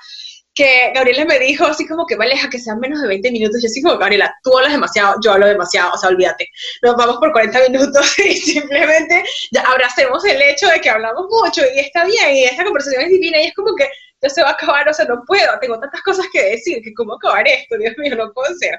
que 0.61 0.93
Gabriela 0.95 1.25
me 1.25 1.39
dijo 1.39 1.65
así 1.65 1.89
como 1.89 2.05
que 2.05 2.17
vale, 2.17 2.35
a 2.35 2.51
que 2.51 2.59
sean 2.59 2.79
menos 2.81 3.01
de 3.01 3.09
20 3.09 3.33
minutos. 3.33 3.63
Yo 3.63 3.67
así 3.67 3.81
como, 3.81 3.97
Gabriela, 3.97 4.35
tú 4.43 4.57
hablas 4.59 4.73
demasiado, 4.73 5.17
yo 5.25 5.33
hablo 5.33 5.47
demasiado, 5.47 5.93
o 5.95 5.97
sea, 5.97 6.11
olvídate. 6.11 6.51
Nos 6.83 6.97
vamos 6.97 7.17
por 7.17 7.33
40 7.33 7.69
minutos 7.71 8.19
y 8.19 8.37
simplemente 8.37 9.25
ya 9.53 9.63
abracemos 9.63 10.23
el 10.27 10.43
hecho 10.43 10.69
de 10.69 10.83
que 10.83 10.91
hablamos 10.91 11.27
mucho 11.31 11.63
y 11.75 11.79
está 11.79 12.05
bien 12.05 12.37
y 12.37 12.45
esta 12.45 12.65
conversación 12.65 13.03
es 13.05 13.09
divina 13.09 13.41
y 13.41 13.47
es 13.47 13.55
como 13.55 13.75
que 13.75 13.89
ya 14.21 14.29
se 14.29 14.43
va 14.43 14.51
a 14.51 14.53
acabar, 14.53 14.87
o 14.87 14.93
sea, 14.93 15.07
no 15.07 15.23
puedo, 15.27 15.59
tengo 15.63 15.81
tantas 15.81 16.03
cosas 16.03 16.27
que 16.31 16.43
decir 16.43 16.83
que 16.83 16.93
cómo 16.93 17.15
acabar 17.15 17.49
esto, 17.49 17.79
Dios 17.79 17.95
mío, 17.97 18.15
no 18.15 18.31
puedo 18.35 18.55
ser. 18.57 18.79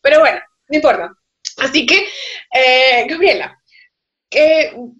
Pero 0.00 0.18
bueno, 0.18 0.40
no 0.68 0.76
importa. 0.76 1.12
Así 1.58 1.86
que, 1.86 2.08
eh, 2.52 3.06
Gabriela, 3.08 3.56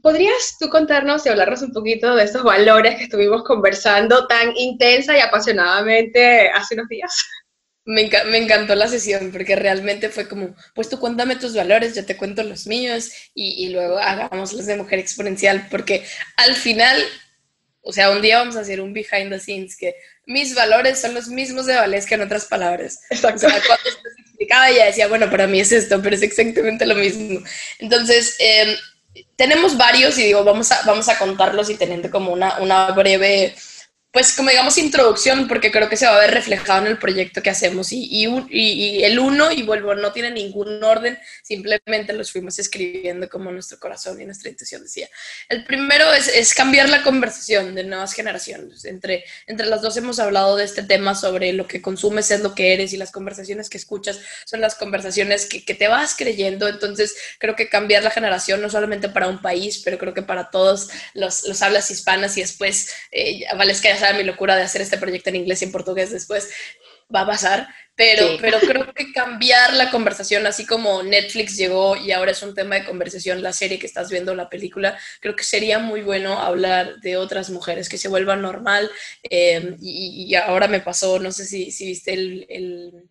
¿podrías 0.03 0.57
tú 0.59 0.69
contarnos 0.69 1.25
y 1.25 1.29
hablarnos 1.29 1.63
un 1.63 1.73
poquito 1.73 2.15
de 2.15 2.25
esos 2.25 2.43
valores 2.43 2.97
que 2.97 3.05
estuvimos 3.05 3.45
conversando 3.45 4.27
tan 4.27 4.57
intensa 4.57 5.17
y 5.17 5.21
apasionadamente 5.21 6.49
hace 6.51 6.75
unos 6.75 6.89
días? 6.89 7.13
Me, 7.85 8.03
encantó 8.39 8.77
la 8.77 8.87
sesión 8.87 9.33
porque 9.33 9.57
realmente 9.57 10.09
fue 10.09 10.29
como, 10.29 10.55
pues 10.75 10.89
tú 10.89 11.01
cuéntame 11.01 11.35
tus 11.35 11.55
valores, 11.55 11.97
yo 11.97 12.07
te 12.07 12.17
cuento 12.17 12.45
los 12.45 12.67
míos 12.69 13.11
y, 13.35 13.67
y 13.67 13.71
luego 13.71 13.99
hagamos 13.99 14.53
los 14.53 14.67
de 14.67 14.77
mujer 14.77 15.01
exponencial 15.01 15.67
porque 15.69 16.05
al 16.37 16.55
final, 16.55 17.03
o 17.81 17.93
sea, 17.93 18.11
un 18.11 18.23
día 18.23 18.39
vamos 18.39 18.57
a 18.57 18.61
hacer 18.61 18.81
un 18.81 18.93
behind 18.93 19.31
the 19.31 19.41
scenes 19.41 19.77
que 19.77 19.97
mis 20.27 20.55
valores 20.55 21.01
son 21.01 21.15
los 21.15 21.27
mismos 21.29 21.67
de 21.67 21.75
Valesca 21.75 22.15
en 22.15 22.23
otras 22.23 22.45
palabras. 22.47 23.01
Exacto. 23.11 23.47
O 23.47 23.51
sea, 23.51 23.61
cuando 23.67 23.91
se 23.91 24.21
explicaba 24.21 24.71
ella 24.71 24.87
decía, 24.87 25.09
bueno, 25.09 25.29
para 25.31 25.47
mí 25.47 25.61
es 25.61 25.73
esto, 25.73 26.01
pero 26.01 26.15
es 26.15 26.23
exactamente 26.23 26.87
lo 26.87 26.95
mismo. 26.95 27.41
Entonces, 27.81 28.37
eh, 28.39 28.77
tenemos 29.37 29.77
varios 29.77 30.19
y 30.19 30.25
digo, 30.25 30.45
vamos 30.45 30.73
a, 30.73 30.83
vamos 30.87 31.09
a 31.09 31.19
contarlos 31.19 31.71
y 31.71 31.77
teniendo 31.77 32.11
como 32.11 32.33
una, 32.33 32.59
una 32.59 32.91
breve 32.93 33.55
pues 34.13 34.35
como 34.35 34.51
digamos 34.51 34.77
introducción, 34.77 35.49
porque 35.49 35.73
creo 35.73 35.89
que 35.89 35.97
se 35.97 36.07
va 36.07 36.17
a 36.17 36.21
ver 36.21 36.33
reflejado 36.33 36.83
en 36.83 36.89
el 36.89 36.99
proyecto 36.99 37.43
que 37.43 37.49
hacemos. 37.49 37.93
Y, 37.93 38.05
y, 38.11 38.27
y, 38.51 39.05
el 39.05 39.19
uno, 39.19 39.51
y 39.51 39.63
vuelvo, 39.63 39.95
no 39.95 40.13
tiene 40.13 40.31
ningún 40.31 40.85
orden, 40.85 41.19
simplemente 41.43 42.13
los 42.13 42.31
fuimos 42.31 42.59
escribiendo 42.59 43.31
como 43.31 43.51
nuestro 43.51 43.79
corazón 43.81 44.21
y 44.21 44.27
nuestra 44.27 44.51
intuición 44.51 44.83
decía. 44.83 45.09
El 45.49 45.65
primero 45.65 46.13
es, 46.13 46.29
es, 46.29 46.53
cambiar 46.53 46.91
la 46.91 47.03
conversación 47.03 47.75
de 47.75 47.85
nuevas 47.85 48.13
generaciones. 48.13 48.85
Entre, 48.85 49.25
entre 49.47 49.67
las 49.67 49.81
dos 49.81 49.97
hemos 49.97 50.19
hablado 50.19 50.57
de 50.57 50.65
este 50.65 50.83
tema 50.83 51.15
sobre 51.15 51.55
lo 51.55 51.67
que 51.67 51.81
consumes 51.81 52.31
es 52.31 52.41
lo 52.41 52.55
que 52.55 52.75
eres 52.75 52.93
y 52.93 52.99
las 52.99 53.13
conversaciones 53.13 53.71
que 53.71 53.79
escuchas 53.79 54.21
son 54.45 54.61
las 54.61 54.75
conversaciones 54.75 55.47
que, 55.47 55.65
que 55.65 55.75
te 55.75 55.89
vas 55.89 56.15
creyendo. 56.15 56.69
Entonces 56.69 57.15
creo 57.39 57.57
que 57.57 57.71
cambiar 57.71 58.03
la 58.03 58.11
generación 58.11 58.61
no 58.61 58.69
solamente 58.69 59.09
para 59.09 59.29
un 59.29 59.41
país, 59.41 59.81
pero 59.83 59.97
creo 59.97 60.13
que 60.13 60.23
para 60.23 60.51
todos 60.51 60.91
los, 61.15 61.49
los 61.49 61.63
hablas 61.63 61.91
hispanas 61.91 62.37
y 62.37 62.43
después, 62.43 62.93
eh, 63.11 63.47
vale, 63.57 63.73
es 63.73 63.81
mi 64.15 64.25
locura 64.25 64.57
de 64.57 64.63
hacer 64.63 64.81
este 64.83 64.99
proyecto 64.99 65.31
en 65.31 65.37
inglés 65.37 65.63
y 65.63 65.67
en 65.67 65.73
portugués 65.73 66.11
después 66.11 66.51
va 67.15 67.23
a 67.23 67.27
pasar, 67.27 67.69
pero, 67.95 68.27
pero 68.41 68.59
creo 68.61 68.93
que 68.95 69.13
cambiar 69.13 69.75
la 69.75 69.91
conversación, 69.91 70.47
así 70.47 70.65
como 70.65 71.03
Netflix 71.03 71.57
llegó 71.57 71.95
y 71.97 72.11
ahora 72.13 72.31
es 72.31 72.43
un 72.43 72.55
tema 72.55 72.77
de 72.77 72.85
conversación, 72.85 73.43
la 73.43 73.53
serie 73.53 73.79
que 73.79 73.87
estás 73.87 74.11
viendo, 74.11 74.35
la 74.35 74.49
película, 74.49 74.99
creo 75.21 75.37
que 75.37 75.45
sería 75.45 75.79
muy 75.79 76.01
bueno 76.01 76.39
hablar 76.39 77.01
de 77.01 77.17
otras 77.17 77.51
mujeres, 77.51 77.89
que 77.89 77.99
se 77.99 78.09
vuelvan 78.09 78.41
normal. 78.41 78.91
Eh, 79.29 79.77
y, 79.81 80.35
ahora 80.35 80.69
me 80.69 80.81
pasó, 80.81 81.19
no 81.19 81.33
sé 81.33 81.45
si, 81.45 81.71
si 81.71 81.87
viste 81.87 82.15
el, 82.15 82.47
el, 82.49 83.09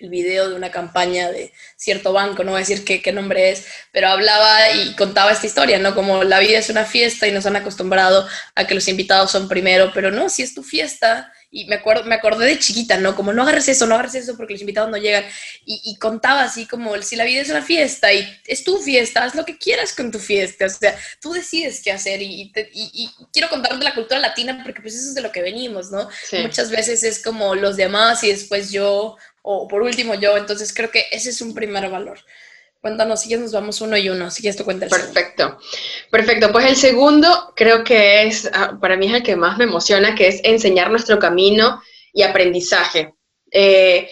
el, 0.00 0.10
video 0.10 0.48
de 0.48 0.56
una 0.56 0.70
campaña 0.70 1.30
de 1.30 1.52
cierto 1.76 2.12
banco, 2.12 2.44
no 2.44 2.52
voy 2.52 2.58
a 2.58 2.66
decir 2.66 2.84
qué, 2.84 3.02
qué 3.02 3.12
nombre 3.12 3.50
es, 3.50 3.66
pero 3.92 4.08
hablaba 4.08 4.70
y 4.72 4.94
contaba 4.94 5.32
esta 5.32 5.46
historia, 5.46 5.78
¿no? 5.78 5.94
Como 5.94 6.24
la 6.24 6.38
vida 6.40 6.58
es 6.58 6.70
una 6.70 6.84
fiesta 6.84 7.26
y 7.26 7.32
nos 7.32 7.46
han 7.46 7.56
acostumbrado 7.56 8.26
a 8.54 8.66
que 8.66 8.74
los 8.74 8.88
invitados 8.88 9.30
son 9.30 9.48
primero, 9.48 9.90
pero 9.94 10.10
no, 10.10 10.28
si 10.28 10.42
es 10.42 10.54
tu 10.54 10.62
fiesta 10.62 11.32
y 11.52 11.64
me, 11.64 11.76
acuerdo, 11.76 12.04
me 12.04 12.14
acordé 12.14 12.46
de 12.46 12.58
chiquita, 12.60 12.96
¿no? 12.96 13.16
Como 13.16 13.32
no 13.32 13.42
agarres 13.42 13.66
eso, 13.68 13.84
no 13.84 13.94
agarres 13.94 14.14
eso 14.14 14.36
porque 14.36 14.52
los 14.52 14.60
invitados 14.60 14.88
no 14.88 14.96
llegan. 14.96 15.24
Y, 15.64 15.96
contaba 15.98 16.42
así 16.42 16.66
como, 16.66 16.96
si 17.02 17.16
la 17.16 17.24
vida 17.24 17.42
es 17.42 17.50
una 17.50 17.62
fiesta 17.62 18.12
y 18.12 18.24
es 18.46 18.62
tu 18.62 18.78
fiesta, 18.78 19.24
haz 19.24 19.34
lo 19.34 19.44
que 19.44 19.58
quieras 19.58 19.92
con 19.92 20.12
tu 20.12 20.20
fiesta. 20.20 20.66
O 20.66 20.68
sea, 20.68 20.96
tú 21.20 21.32
decides 21.32 21.80
qué 21.82 21.90
hacer. 21.90 22.22
Y, 22.22 22.52
y, 22.72 23.10
quiero 23.32 23.48
contar 23.48 23.76
de 23.76 23.84
la 23.84 23.94
cultura 23.94 24.20
latina 24.20 24.60
porque 24.62 24.80
pues 24.80 24.94
eso 24.94 25.08
es 25.08 25.14
de 25.16 25.22
lo 25.22 25.32
que 25.32 25.42
venimos, 25.42 25.90
¿no? 25.90 26.08
Muchas 26.40 26.70
veces 26.70 27.02
es 27.02 27.20
como 27.20 27.56
los 27.56 27.76
demás 27.76 28.22
y 28.22 28.28
después 28.28 28.70
yo, 28.70 29.16
o 29.42 29.68
por 29.68 29.82
último 29.82 30.14
yo. 30.14 30.36
Entonces 30.36 30.72
creo 30.74 30.90
que 30.90 31.04
ese 31.10 31.30
es 31.30 31.40
un 31.40 31.54
primer 31.54 31.88
valor. 31.90 32.18
Cuéntanos, 32.80 33.20
si 33.20 33.36
nos 33.36 33.52
vamos 33.52 33.82
uno 33.82 33.98
y 33.98 34.08
uno, 34.08 34.30
si 34.30 34.40
quieres 34.40 34.56
tú 34.56 34.64
cuentas. 34.64 34.88
Perfecto, 34.88 35.58
perfecto. 36.10 36.50
Pues 36.50 36.64
el 36.64 36.76
segundo 36.76 37.52
creo 37.54 37.84
que 37.84 38.22
es, 38.22 38.50
ah, 38.54 38.78
para 38.80 38.96
mí 38.96 39.06
es 39.06 39.14
el 39.14 39.22
que 39.22 39.36
más 39.36 39.58
me 39.58 39.64
emociona, 39.64 40.14
que 40.14 40.28
es 40.28 40.40
enseñar 40.44 40.90
nuestro 40.90 41.18
camino 41.18 41.82
y 42.14 42.22
aprendizaje. 42.22 43.14
Eh, 43.52 44.08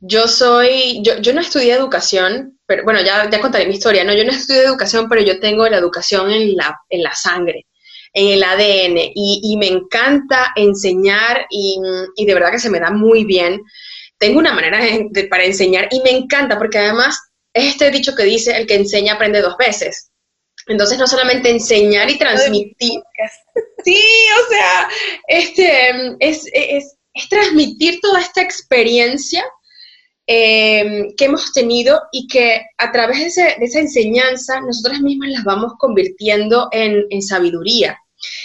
yo 0.00 0.28
soy, 0.28 1.02
yo, 1.02 1.18
yo, 1.20 1.32
no 1.32 1.40
estudié 1.40 1.72
educación, 1.72 2.58
pero 2.66 2.84
bueno, 2.84 3.00
ya, 3.00 3.28
ya 3.30 3.40
contaré 3.40 3.66
mi 3.66 3.74
historia, 3.74 4.04
¿no? 4.04 4.14
Yo 4.14 4.24
no 4.24 4.32
estudié 4.32 4.64
educación, 4.64 5.08
pero 5.08 5.22
yo 5.22 5.40
tengo 5.40 5.68
la 5.68 5.78
educación 5.78 6.30
en 6.30 6.56
la, 6.56 6.78
en 6.88 7.02
la 7.02 7.14
sangre, 7.14 7.66
en 8.12 8.28
el 8.28 8.42
ADN, 8.42 8.98
y, 9.14 9.40
y 9.44 9.56
me 9.56 9.68
encanta 9.68 10.52
enseñar 10.56 11.46
y, 11.50 11.78
y, 12.16 12.26
de 12.26 12.34
verdad 12.34 12.50
que 12.50 12.58
se 12.58 12.70
me 12.70 12.80
da 12.80 12.90
muy 12.90 13.24
bien. 13.24 13.62
Tengo 14.20 14.38
una 14.38 14.52
manera 14.52 14.78
de, 14.78 15.24
para 15.24 15.44
enseñar 15.44 15.88
y 15.90 16.00
me 16.02 16.10
encanta 16.10 16.58
porque 16.58 16.78
además 16.78 17.18
este 17.54 17.90
dicho 17.90 18.14
que 18.14 18.24
dice, 18.24 18.56
el 18.56 18.66
que 18.66 18.74
enseña 18.74 19.14
aprende 19.14 19.40
dos 19.40 19.56
veces. 19.56 20.10
Entonces, 20.66 20.98
no 20.98 21.06
solamente 21.06 21.50
enseñar 21.50 22.10
y 22.10 22.18
transmitir. 22.18 23.00
Sí, 23.82 23.98
o 24.44 24.50
sea, 24.50 24.88
este, 25.26 26.16
es, 26.20 26.44
es, 26.52 26.96
transmitir 27.28 27.98
toda 28.00 28.20
esta 28.20 28.42
experiencia 28.42 29.42
eh, 30.26 31.08
que 31.16 31.24
hemos 31.24 31.52
tenido 31.52 32.00
y 32.12 32.28
que 32.28 32.60
a 32.76 32.92
través 32.92 33.34
de, 33.34 33.56
esa 33.60 33.80
enseñanza 33.80 34.60
nosotras 34.60 35.00
mismas 35.00 35.30
las 35.30 35.44
vamos 35.44 35.72
convirtiendo 35.78 36.68
en, 36.72 37.06
en, 37.08 37.22
sabiduría. 37.22 37.98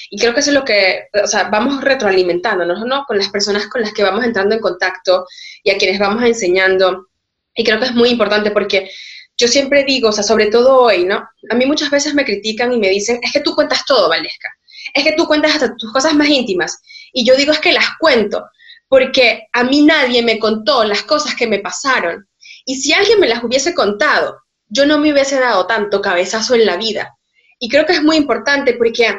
Y 0.09 0.19
creo 0.19 0.33
que 0.33 0.39
eso 0.39 0.51
es 0.51 0.55
lo 0.55 0.63
que, 0.63 1.07
o 1.23 1.27
sea, 1.27 1.49
vamos 1.49 1.81
retroalimentándonos, 1.81 2.85
¿no? 2.85 3.03
Con 3.05 3.17
las 3.17 3.29
personas 3.29 3.67
con 3.67 3.81
las 3.81 3.93
que 3.93 4.03
vamos 4.03 4.23
entrando 4.23 4.55
en 4.55 4.61
contacto 4.61 5.25
y 5.63 5.71
a 5.71 5.77
quienes 5.77 5.99
vamos 5.99 6.23
enseñando 6.23 7.07
y 7.55 7.63
creo 7.63 7.79
que 7.79 7.85
es 7.85 7.95
muy 7.95 8.09
importante 8.09 8.51
porque 8.51 8.91
yo 9.37 9.47
siempre 9.47 9.83
digo, 9.83 10.09
o 10.09 10.11
sea, 10.11 10.23
sobre 10.23 10.47
todo 10.47 10.77
hoy, 10.81 11.05
¿no? 11.05 11.27
A 11.49 11.55
mí 11.55 11.65
muchas 11.65 11.89
veces 11.89 12.13
me 12.13 12.25
critican 12.25 12.73
y 12.73 12.79
me 12.79 12.89
dicen, 12.89 13.19
es 13.21 13.31
que 13.31 13.39
tú 13.39 13.55
cuentas 13.55 13.85
todo, 13.85 14.09
Valesca. 14.09 14.49
Es 14.93 15.03
que 15.03 15.13
tú 15.13 15.25
cuentas 15.25 15.55
hasta 15.55 15.75
tus 15.75 15.91
cosas 15.91 16.13
más 16.13 16.27
íntimas. 16.27 16.81
Y 17.11 17.25
yo 17.25 17.35
digo, 17.35 17.51
es 17.51 17.59
que 17.59 17.73
las 17.73 17.97
cuento, 17.99 18.45
porque 18.87 19.47
a 19.51 19.63
mí 19.63 19.81
nadie 19.81 20.21
me 20.21 20.37
contó 20.37 20.83
las 20.83 21.03
cosas 21.03 21.35
que 21.35 21.47
me 21.47 21.59
pasaron. 21.59 22.27
Y 22.65 22.75
si 22.75 22.93
alguien 22.93 23.19
me 23.19 23.27
las 23.27 23.43
hubiese 23.43 23.73
contado, 23.73 24.37
yo 24.67 24.85
no 24.85 24.99
me 24.99 25.11
hubiese 25.11 25.39
dado 25.39 25.65
tanto 25.65 26.01
cabezazo 26.01 26.55
en 26.55 26.65
la 26.65 26.77
vida. 26.77 27.15
Y 27.59 27.69
creo 27.69 27.85
que 27.85 27.93
es 27.93 28.03
muy 28.03 28.17
importante 28.17 28.73
porque 28.73 29.17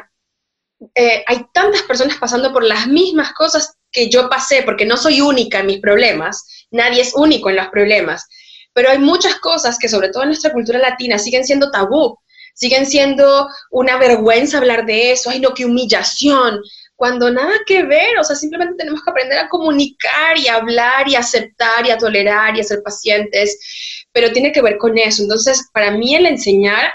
eh, 0.95 1.23
hay 1.25 1.45
tantas 1.53 1.83
personas 1.83 2.17
pasando 2.17 2.53
por 2.53 2.63
las 2.63 2.87
mismas 2.87 3.33
cosas 3.33 3.75
que 3.91 4.09
yo 4.09 4.29
pasé, 4.29 4.63
porque 4.63 4.85
no 4.85 4.97
soy 4.97 5.21
única 5.21 5.59
en 5.59 5.67
mis 5.67 5.79
problemas, 5.79 6.67
nadie 6.71 7.01
es 7.01 7.13
único 7.15 7.49
en 7.49 7.55
los 7.55 7.67
problemas, 7.69 8.27
pero 8.73 8.89
hay 8.89 8.99
muchas 8.99 9.35
cosas 9.35 9.77
que 9.79 9.89
sobre 9.89 10.09
todo 10.09 10.23
en 10.23 10.29
nuestra 10.29 10.51
cultura 10.51 10.79
latina 10.79 11.17
siguen 11.17 11.45
siendo 11.45 11.71
tabú, 11.71 12.17
siguen 12.53 12.85
siendo 12.85 13.47
una 13.71 13.97
vergüenza 13.97 14.57
hablar 14.57 14.85
de 14.85 15.11
eso, 15.11 15.29
ay 15.29 15.39
no, 15.39 15.53
qué 15.53 15.65
humillación, 15.65 16.59
cuando 16.97 17.31
nada 17.31 17.53
que 17.65 17.83
ver, 17.83 18.17
o 18.19 18.23
sea, 18.23 18.35
simplemente 18.35 18.75
tenemos 18.75 19.03
que 19.03 19.11
aprender 19.11 19.37
a 19.37 19.49
comunicar 19.49 20.37
y 20.37 20.47
a 20.47 20.55
hablar 20.55 21.07
y 21.07 21.15
a 21.15 21.19
aceptar 21.19 21.85
y 21.85 21.91
a 21.91 21.97
tolerar 21.97 22.57
y 22.57 22.59
a 22.59 22.63
ser 22.63 22.81
pacientes, 22.83 24.07
pero 24.11 24.31
tiene 24.31 24.51
que 24.51 24.63
ver 24.63 24.79
con 24.79 24.97
eso. 24.97 25.21
Entonces, 25.21 25.69
para 25.71 25.91
mí 25.91 26.15
el 26.15 26.25
enseñar 26.25 26.91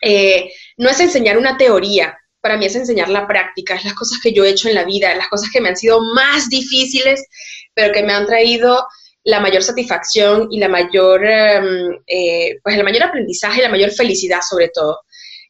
eh, 0.00 0.50
no 0.78 0.88
es 0.88 1.00
enseñar 1.00 1.36
una 1.36 1.58
teoría, 1.58 2.18
para 2.46 2.58
mí 2.58 2.66
es 2.66 2.76
enseñar 2.76 3.08
la 3.08 3.26
práctica, 3.26 3.74
es 3.74 3.84
las 3.84 3.94
cosas 3.94 4.20
que 4.22 4.32
yo 4.32 4.44
he 4.44 4.50
hecho 4.50 4.68
en 4.68 4.76
la 4.76 4.84
vida, 4.84 5.12
las 5.16 5.26
cosas 5.26 5.50
que 5.52 5.60
me 5.60 5.68
han 5.68 5.76
sido 5.76 5.98
más 6.14 6.48
difíciles, 6.48 7.26
pero 7.74 7.92
que 7.92 8.04
me 8.04 8.12
han 8.12 8.24
traído 8.24 8.86
la 9.24 9.40
mayor 9.40 9.64
satisfacción 9.64 10.46
y 10.52 10.60
la 10.60 10.68
mayor, 10.68 11.26
em, 11.26 11.98
eh, 12.06 12.60
pues 12.62 12.76
el 12.76 12.84
mayor 12.84 13.02
aprendizaje 13.02 13.62
la 13.62 13.68
mayor 13.68 13.90
felicidad 13.90 14.42
sobre 14.48 14.68
todo, 14.68 15.00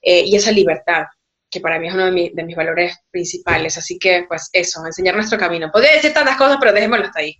eh, 0.01 0.23
y 0.25 0.37
esa 0.37 0.51
libertad, 0.53 1.03
que 1.51 1.61
para 1.61 1.79
mí 1.79 1.87
es 1.87 1.93
uno 1.93 2.07
de, 2.07 2.45
mis 2.45 2.57
valores 2.57 2.97
principales. 3.11 3.77
Así 3.77 3.99
que, 3.99 4.25
pues 4.27 4.49
eso, 4.55 4.81
enseñar 4.87 5.17
nuestro 5.17 5.39
camino. 5.39 5.71
Podría 5.71 5.93
decir 5.93 6.15
tantas 6.15 6.39
cosas, 6.39 6.57
pero 6.59 6.73
dejémoslo 6.73 7.05
hasta 7.05 7.21
ahí. 7.21 7.37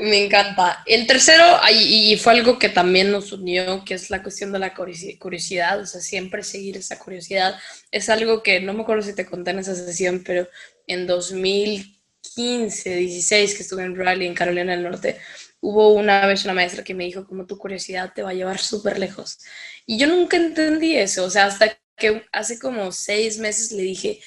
Me 0.00 0.24
encanta. 0.24 0.82
El 0.86 1.06
tercero, 1.06 1.44
y 1.70 2.16
fue 2.16 2.32
algo 2.34 2.58
que 2.58 2.68
también 2.68 3.10
nos 3.10 3.32
unió, 3.32 3.84
que 3.84 3.94
es 3.94 4.10
la 4.10 4.22
cuestión 4.22 4.52
de 4.52 4.58
la 4.58 4.74
curiosidad, 4.74 5.80
o 5.80 5.86
sea, 5.86 6.00
siempre 6.00 6.42
seguir 6.42 6.76
esa 6.76 6.98
curiosidad. 6.98 7.58
Es 7.90 8.08
algo 8.08 8.42
que 8.42 8.60
no 8.60 8.72
me 8.74 8.82
acuerdo 8.82 9.02
si 9.02 9.14
te 9.14 9.26
conté 9.26 9.50
en 9.50 9.58
esa 9.58 9.74
sesión, 9.74 10.22
pero 10.24 10.48
en 10.86 11.06
2000 11.06 11.98
15, 12.34 12.96
16 12.96 13.54
que 13.54 13.62
estuve 13.62 13.84
en 13.84 13.96
Raleigh, 13.96 14.28
en 14.28 14.34
Carolina 14.34 14.72
del 14.72 14.84
Norte, 14.84 15.18
hubo 15.60 15.92
una 15.92 16.26
vez 16.26 16.44
una 16.44 16.54
maestra 16.54 16.84
que 16.84 16.94
me 16.94 17.04
dijo 17.04 17.26
como 17.26 17.46
tu 17.46 17.58
curiosidad 17.58 18.12
te 18.14 18.22
va 18.22 18.30
a 18.30 18.34
llevar 18.34 18.58
súper 18.58 18.98
lejos. 18.98 19.38
Y 19.86 19.98
yo 19.98 20.06
nunca 20.06 20.36
entendí 20.36 20.96
eso, 20.96 21.24
o 21.24 21.30
sea, 21.30 21.46
hasta 21.46 21.78
que 21.96 22.24
hace 22.32 22.58
como 22.58 22.92
seis 22.92 23.38
meses 23.38 23.72
le 23.72 23.82
dije, 23.82 24.20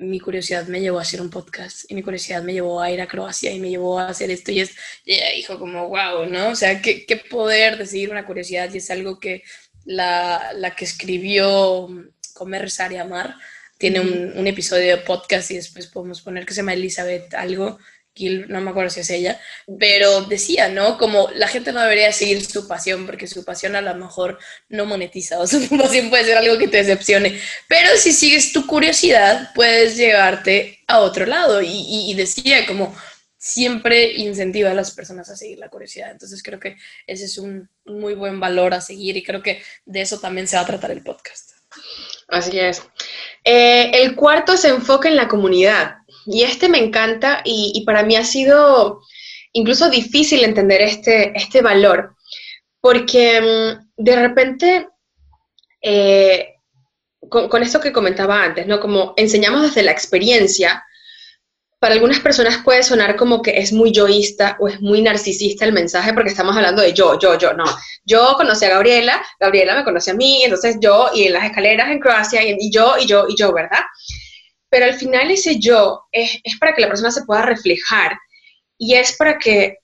mi 0.00 0.18
curiosidad 0.18 0.66
me 0.66 0.80
llevó 0.80 0.98
a 0.98 1.02
hacer 1.02 1.20
un 1.20 1.30
podcast 1.30 1.90
y 1.90 1.94
mi 1.94 2.02
curiosidad 2.02 2.42
me 2.42 2.54
llevó 2.54 2.80
a 2.80 2.90
ir 2.90 3.00
a 3.00 3.06
Croacia 3.06 3.52
y 3.52 3.60
me 3.60 3.68
llevó 3.68 3.98
a 3.98 4.08
hacer 4.08 4.30
esto 4.30 4.50
y, 4.50 4.60
es, 4.60 4.74
y 5.04 5.14
ella 5.14 5.30
dijo 5.36 5.58
como, 5.58 5.88
wow, 5.88 6.26
¿no? 6.26 6.48
O 6.50 6.56
sea, 6.56 6.80
qué, 6.80 7.04
qué 7.06 7.16
poder 7.16 7.76
de 7.78 7.86
seguir 7.86 8.10
una 8.10 8.26
curiosidad 8.26 8.72
y 8.72 8.78
es 8.78 8.90
algo 8.90 9.20
que 9.20 9.42
la, 9.84 10.52
la 10.54 10.74
que 10.74 10.84
escribió 10.84 11.88
Comer, 12.34 12.62
Rezar 12.62 12.92
y 12.92 12.96
Amar 12.96 13.36
tiene 13.78 14.00
un, 14.00 14.46
episodio 14.46 14.96
de 14.96 15.02
podcast 15.02 15.50
y 15.50 15.56
después 15.56 15.86
podemos 15.86 16.20
poner 16.20 16.44
que 16.44 16.52
se 16.52 16.60
llama 16.60 16.74
Elizabeth 16.74 17.32
algo, 17.34 17.78
no 18.48 18.60
me 18.60 18.70
acuerdo 18.70 18.90
si 18.90 19.00
es 19.00 19.10
ella, 19.10 19.40
pero 19.78 20.22
decía, 20.22 20.68
¿no? 20.68 20.98
Como 20.98 21.30
la 21.34 21.48
gente 21.48 21.72
no 21.72 21.80
debería 21.80 22.12
seguir 22.12 22.44
su 22.44 22.66
pasión 22.66 23.06
porque 23.06 23.26
su 23.26 23.44
pasión 23.44 23.76
a 23.76 23.80
lo 23.80 23.94
mejor 23.94 24.38
no 24.68 24.84
monetiza 24.84 25.38
o 25.38 25.46
su 25.46 25.68
pasión 25.76 26.10
puede 26.10 26.24
ser 26.24 26.36
algo 26.36 26.58
que 26.58 26.68
te 26.68 26.78
decepcione, 26.78 27.40
pero 27.68 27.96
si 27.96 28.12
sigues 28.12 28.52
tu 28.52 28.66
curiosidad 28.66 29.50
puedes 29.54 29.96
llevarte 29.96 30.80
a 30.86 31.00
otro 31.00 31.26
lado 31.26 31.60
y, 31.62 32.12
decía 32.14 32.66
como 32.66 32.94
siempre 33.38 34.12
incentiva 34.12 34.72
a 34.72 34.74
las 34.74 34.90
personas 34.90 35.30
a 35.30 35.36
seguir 35.36 35.58
la 35.58 35.70
curiosidad. 35.70 36.10
Entonces 36.10 36.42
creo 36.42 36.60
que 36.60 36.76
ese 37.06 37.24
es 37.24 37.38
un, 37.38 37.70
muy 37.86 38.14
buen 38.14 38.40
valor 38.40 38.74
a 38.74 38.80
seguir 38.80 39.16
y 39.16 39.22
creo 39.22 39.42
que 39.42 39.62
de 39.86 40.02
eso 40.02 40.18
también 40.18 40.46
se 40.46 40.56
va 40.56 40.62
a 40.62 40.66
tratar 40.66 40.90
el 40.90 41.02
podcast. 41.02 41.52
Así 42.28 42.58
es. 42.58 42.82
Eh, 43.44 43.90
el 44.02 44.14
cuarto 44.14 44.56
se 44.56 44.68
enfoca 44.68 45.08
en 45.08 45.16
la 45.16 45.28
comunidad. 45.28 45.96
Y 46.26 46.42
este 46.42 46.68
me 46.68 46.78
encanta 46.78 47.42
y, 47.44 47.82
para 47.84 48.02
mí 48.02 48.16
ha 48.16 48.24
sido 48.24 49.00
incluso 49.52 49.90
difícil 49.90 50.44
entender 50.44 50.80
este, 50.82 51.36
este 51.36 51.62
valor, 51.62 52.14
porque 52.80 53.40
mm, 53.40 54.02
de 54.02 54.16
repente, 54.16 54.88
eh, 55.82 56.54
con, 57.28 57.62
esto 57.62 57.80
que 57.80 57.92
comentaba 57.92 58.42
antes, 58.42 58.66
¿no? 58.66 58.80
Como 58.80 59.14
enseñamos 59.16 59.62
desde 59.62 59.82
la 59.82 59.92
experiencia, 59.92 60.84
para 61.78 61.94
algunas 61.94 62.20
personas 62.20 62.58
puede 62.62 62.82
sonar 62.82 63.16
como 63.16 63.40
que 63.40 63.58
es 63.58 63.72
muy 63.72 63.90
yoísta 63.90 64.56
o 64.60 64.68
es 64.68 64.82
muy 64.82 65.00
narcisista 65.00 65.64
el 65.64 65.72
mensaje 65.72 66.12
porque 66.12 66.28
estamos 66.28 66.54
hablando 66.54 66.82
de 66.82 66.92
yo, 66.92 67.18
yo, 67.18 67.38
yo, 67.38 67.54
no. 67.54 67.64
Yo 68.04 68.34
conocí 68.36 68.66
a 68.66 68.70
Gabriela, 68.70 69.22
Gabriela 69.38 69.74
me 69.74 69.84
conoce 69.84 70.10
a 70.10 70.14
mí, 70.14 70.42
entonces 70.44 70.76
yo 70.80 71.10
y 71.14 71.24
en 71.24 71.32
las 71.32 71.44
escaleras 71.44 71.90
en 71.90 72.00
Croacia 72.00 72.42
y, 72.42 72.54
y 72.60 72.70
yo, 72.70 72.96
y 73.00 73.06
yo, 73.06 73.24
y 73.28 73.34
yo, 73.34 73.52
¿verdad? 73.54 73.80
Pero 74.70 74.86
al 74.86 74.94
final 74.94 75.30
ese 75.30 75.58
yo 75.58 76.04
es, 76.12 76.40
para 76.58 76.74
que 76.74 76.80
la 76.80 76.88
persona 76.88 77.10
se 77.10 77.24
pueda 77.24 77.42
reflejar 77.42 78.16
y 78.78 78.94
es 78.94 79.16
para 79.16 79.38
que 79.38 79.64
eh, 79.64 79.78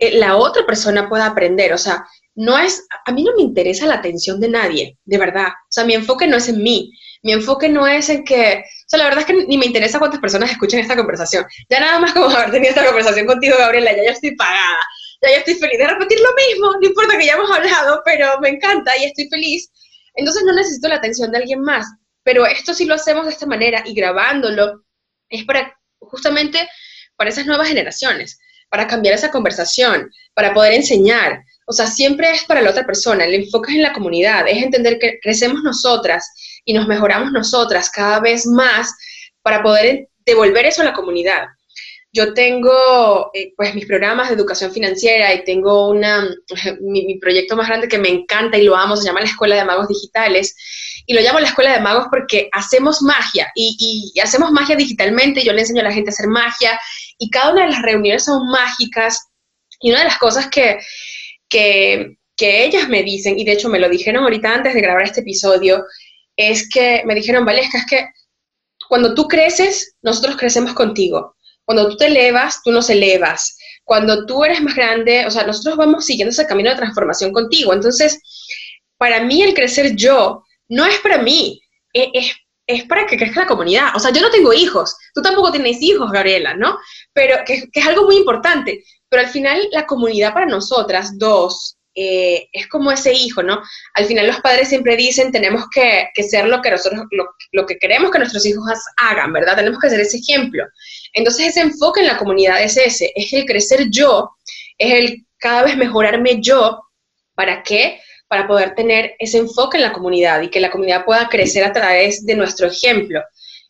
eh, 0.00 0.18
la 0.18 0.36
otra 0.36 0.64
persona 0.64 1.08
pueda 1.08 1.26
aprender. 1.26 1.72
O 1.72 1.78
sea, 1.78 2.06
no 2.36 2.58
es, 2.58 2.86
a 3.04 3.12
mí 3.12 3.24
no 3.24 3.34
me 3.36 3.42
interesa 3.42 3.86
la 3.86 3.96
atención 3.96 4.40
de 4.40 4.48
nadie, 4.48 4.96
de 5.04 5.18
verdad. 5.18 5.48
O 5.48 5.70
sea, 5.70 5.84
mi 5.84 5.94
enfoque 5.94 6.26
no 6.26 6.36
es 6.36 6.48
en 6.48 6.62
mí. 6.62 6.92
Mi 7.22 7.32
enfoque 7.32 7.68
no 7.68 7.86
es 7.86 8.08
en 8.08 8.24
que, 8.24 8.62
o 8.64 8.88
sea, 8.88 8.98
la 8.98 9.04
verdad 9.04 9.20
es 9.20 9.26
que 9.26 9.46
ni 9.46 9.58
me 9.58 9.66
interesa 9.66 9.98
cuántas 9.98 10.20
personas 10.20 10.50
escuchen 10.50 10.80
esta 10.80 10.96
conversación. 10.96 11.44
Ya 11.68 11.80
nada 11.80 11.98
más 11.98 12.12
como 12.12 12.26
haber 12.30 12.52
tenido 12.52 12.70
esta 12.70 12.86
conversación 12.86 13.26
contigo, 13.26 13.56
Gabriela, 13.58 13.94
ya 13.94 14.04
yo 14.04 14.10
estoy 14.10 14.36
pagada. 14.36 14.80
Ya 15.22 15.32
yo 15.32 15.36
estoy 15.38 15.54
feliz 15.54 15.78
de 15.78 15.86
repetir 15.86 16.18
lo 16.20 16.34
mismo, 16.34 16.72
no 16.80 16.88
importa 16.88 17.18
que 17.18 17.26
ya 17.26 17.34
hemos 17.34 17.50
hablado, 17.50 18.00
pero 18.06 18.40
me 18.40 18.48
encanta 18.48 18.96
y 18.96 19.04
estoy 19.04 19.28
feliz. 19.28 19.70
Entonces 20.14 20.42
no 20.44 20.54
necesito 20.54 20.88
la 20.88 20.96
atención 20.96 21.30
de 21.30 21.38
alguien 21.38 21.60
más. 21.60 21.86
Pero 22.30 22.46
esto 22.46 22.72
sí 22.72 22.84
lo 22.84 22.94
hacemos 22.94 23.26
de 23.26 23.32
esta 23.32 23.44
manera 23.44 23.82
y 23.84 23.92
grabándolo 23.92 24.84
es 25.28 25.42
para 25.44 25.76
justamente 25.98 26.68
para 27.16 27.30
esas 27.30 27.44
nuevas 27.44 27.66
generaciones, 27.66 28.38
para 28.68 28.86
cambiar 28.86 29.16
esa 29.16 29.32
conversación, 29.32 30.08
para 30.32 30.54
poder 30.54 30.74
enseñar. 30.74 31.42
O 31.66 31.72
sea, 31.72 31.88
siempre 31.88 32.30
es 32.30 32.44
para 32.44 32.62
la 32.62 32.70
otra 32.70 32.86
persona, 32.86 33.24
el 33.24 33.34
enfoque 33.34 33.72
es 33.72 33.78
en 33.78 33.82
la 33.82 33.92
comunidad, 33.92 34.46
es 34.46 34.62
entender 34.62 35.00
que 35.00 35.18
crecemos 35.20 35.64
nosotras 35.64 36.24
y 36.64 36.72
nos 36.72 36.86
mejoramos 36.86 37.32
nosotras 37.32 37.90
cada 37.90 38.20
vez 38.20 38.46
más 38.46 38.94
para 39.42 39.60
poder 39.60 40.08
devolver 40.24 40.66
eso 40.66 40.82
a 40.82 40.84
la 40.84 40.92
comunidad. 40.92 41.48
Yo 42.12 42.32
tengo 42.32 43.32
eh, 43.34 43.54
pues 43.56 43.74
mis 43.74 43.86
programas 43.86 44.28
de 44.28 44.36
educación 44.36 44.70
financiera 44.70 45.34
y 45.34 45.42
tengo 45.42 45.88
una, 45.88 46.28
mi, 46.80 47.18
proyecto 47.18 47.56
más 47.56 47.66
grande 47.66 47.88
que 47.88 47.98
me 47.98 48.08
encanta 48.08 48.56
y 48.56 48.62
lo 48.62 48.76
amo, 48.76 48.96
se 48.96 49.06
llama 49.06 49.18
la 49.18 49.26
Escuela 49.26 49.56
de 49.56 49.64
Magos 49.64 49.88
Digitales. 49.88 50.54
Y 51.10 51.12
lo 51.12 51.22
llamo 51.22 51.40
la 51.40 51.48
Escuela 51.48 51.72
de 51.72 51.80
Magos 51.80 52.06
porque 52.08 52.48
hacemos 52.52 53.02
magia 53.02 53.50
y, 53.56 54.12
y 54.14 54.20
hacemos 54.20 54.52
magia 54.52 54.76
digitalmente. 54.76 55.42
Yo 55.42 55.52
le 55.52 55.62
enseño 55.62 55.80
a 55.80 55.86
la 55.86 55.92
gente 55.92 56.10
a 56.10 56.12
hacer 56.12 56.28
magia 56.28 56.80
y 57.18 57.28
cada 57.30 57.50
una 57.50 57.62
de 57.62 57.70
las 57.70 57.82
reuniones 57.82 58.26
son 58.26 58.48
mágicas. 58.48 59.18
Y 59.80 59.90
una 59.90 59.98
de 59.98 60.04
las 60.04 60.18
cosas 60.18 60.46
que, 60.46 60.78
que, 61.48 62.16
que 62.36 62.64
ellas 62.64 62.88
me 62.88 63.02
dicen, 63.02 63.36
y 63.36 63.44
de 63.44 63.50
hecho 63.50 63.68
me 63.68 63.80
lo 63.80 63.88
dijeron 63.88 64.22
ahorita 64.22 64.54
antes 64.54 64.72
de 64.72 64.82
grabar 64.82 65.02
este 65.02 65.22
episodio, 65.22 65.82
es 66.36 66.68
que 66.68 67.02
me 67.04 67.16
dijeron, 67.16 67.44
Valesca, 67.44 67.78
es 67.78 67.86
que 67.86 68.06
cuando 68.88 69.12
tú 69.12 69.26
creces, 69.26 69.96
nosotros 70.02 70.36
crecemos 70.36 70.74
contigo. 70.74 71.34
Cuando 71.64 71.88
tú 71.88 71.96
te 71.96 72.06
elevas, 72.06 72.62
tú 72.62 72.70
nos 72.70 72.88
elevas. 72.88 73.58
Cuando 73.82 74.26
tú 74.26 74.44
eres 74.44 74.62
más 74.62 74.76
grande, 74.76 75.26
o 75.26 75.30
sea, 75.32 75.42
nosotros 75.42 75.76
vamos 75.76 76.06
siguiendo 76.06 76.30
ese 76.30 76.46
camino 76.46 76.70
de 76.70 76.76
transformación 76.76 77.32
contigo. 77.32 77.74
Entonces, 77.74 78.22
para 78.96 79.24
mí 79.24 79.42
el 79.42 79.54
crecer 79.54 79.96
yo 79.96 80.44
no 80.70 80.86
es 80.86 80.98
para 81.00 81.18
mí, 81.18 81.60
e, 81.92 82.10
es, 82.14 82.84
para 82.84 83.06
que 83.06 83.18
crezca 83.18 83.40
la 83.40 83.46
comunidad. 83.46 83.88
O 83.94 83.98
sea, 83.98 84.12
yo 84.12 84.22
no 84.22 84.30
tengo 84.30 84.52
hijos, 84.52 84.96
tú 85.14 85.20
tampoco 85.20 85.52
tienes 85.52 85.82
hijos, 85.82 86.10
Gabriela, 86.10 86.54
¿no? 86.54 86.78
Pero 87.12 87.36
que, 87.44 87.68
que 87.70 87.80
es 87.80 87.86
algo 87.86 88.04
muy 88.06 88.16
importante. 88.16 88.82
Pero 89.08 89.22
al 89.22 89.28
final 89.28 89.68
la 89.72 89.86
comunidad 89.86 90.32
para 90.32 90.46
nosotras, 90.46 91.18
dos, 91.18 91.76
eh, 91.94 92.48
es 92.52 92.68
como 92.68 92.92
ese 92.92 93.12
hijo, 93.12 93.42
¿no? 93.42 93.60
Al 93.94 94.04
final 94.06 94.28
los 94.28 94.40
padres 94.40 94.68
siempre 94.68 94.96
dicen, 94.96 95.32
tenemos 95.32 95.64
que, 95.74 96.08
ser 96.22 96.46
lo 96.46 96.62
que 96.62 96.70
nosotros, 96.70 97.02
lo, 97.52 97.66
que 97.66 97.78
queremos 97.78 98.12
que 98.12 98.18
nuestros 98.18 98.46
hijos 98.46 98.64
hagan, 98.96 99.32
¿verdad? 99.32 99.56
Tenemos 99.56 99.80
que 99.80 99.90
ser 99.90 100.00
ese 100.00 100.18
ejemplo. 100.18 100.64
Entonces 101.12 101.48
ese 101.48 101.60
enfoque 101.60 102.00
en 102.00 102.06
la 102.06 102.18
comunidad 102.18 102.62
es 102.62 102.76
ese, 102.76 103.12
es 103.16 103.32
el 103.32 103.44
crecer 103.44 103.88
yo, 103.90 104.30
es 104.78 104.92
el 104.94 105.26
cada 105.38 105.64
vez 105.64 105.76
mejorarme 105.76 106.40
yo, 106.40 106.80
¿para 107.34 107.62
qué? 107.64 108.00
Para 108.30 108.46
poder 108.46 108.74
tener 108.74 109.14
ese 109.18 109.38
enfoque 109.38 109.76
en 109.76 109.82
la 109.82 109.92
comunidad 109.92 110.40
y 110.40 110.48
que 110.48 110.60
la 110.60 110.70
comunidad 110.70 111.04
pueda 111.04 111.28
crecer 111.28 111.64
a 111.64 111.72
través 111.72 112.24
de 112.24 112.36
nuestro 112.36 112.68
ejemplo. 112.68 113.20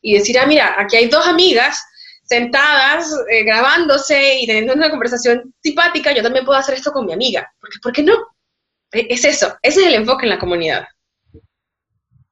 Y 0.03 0.15
decir, 0.15 0.39
ah, 0.39 0.47
mira, 0.47 0.77
aquí 0.79 0.97
hay 0.97 1.09
dos 1.09 1.27
amigas 1.27 1.83
sentadas, 2.31 3.11
eh, 3.29 3.43
grabándose 3.43 4.39
y 4.39 4.47
teniendo 4.47 4.75
una 4.75 4.91
conversación 4.91 5.53
simpática, 5.61 6.13
yo 6.15 6.23
también 6.23 6.45
puedo 6.45 6.59
hacer 6.59 6.77
esto 6.77 6.93
con 6.93 7.07
mi 7.07 7.13
amiga. 7.13 7.51
Porque, 7.59 7.79
¿Por 7.83 7.93
qué 7.93 8.03
no? 8.03 8.15
E, 8.93 9.07
es 9.11 9.25
eso, 9.25 9.57
ese 9.63 9.81
es 9.81 9.87
el 9.87 9.95
enfoque 9.95 10.27
en 10.27 10.31
la 10.31 10.39
comunidad. 10.39 10.85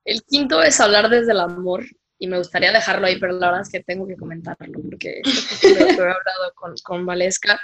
El 0.05 0.23
quinto 0.23 0.63
es 0.63 0.81
hablar 0.81 1.09
desde 1.09 1.33
el 1.33 1.41
amor 1.41 1.85
y 2.19 2.27
me 2.29 2.39
gustaría 2.39 2.73
dejarlo 2.73 3.07
ahí, 3.07 3.19
pero 3.19 3.33
la 3.35 3.47
verdad 3.47 3.63
es 3.63 3.71
que 3.71 3.83
tengo 3.83 4.07
que 4.07 4.17
comentarlo 4.17 4.81
porque 4.89 5.21
he 5.63 5.83
hablado 5.83 6.53
con, 6.55 6.75
con 6.85 7.05
Valesca. 7.05 7.61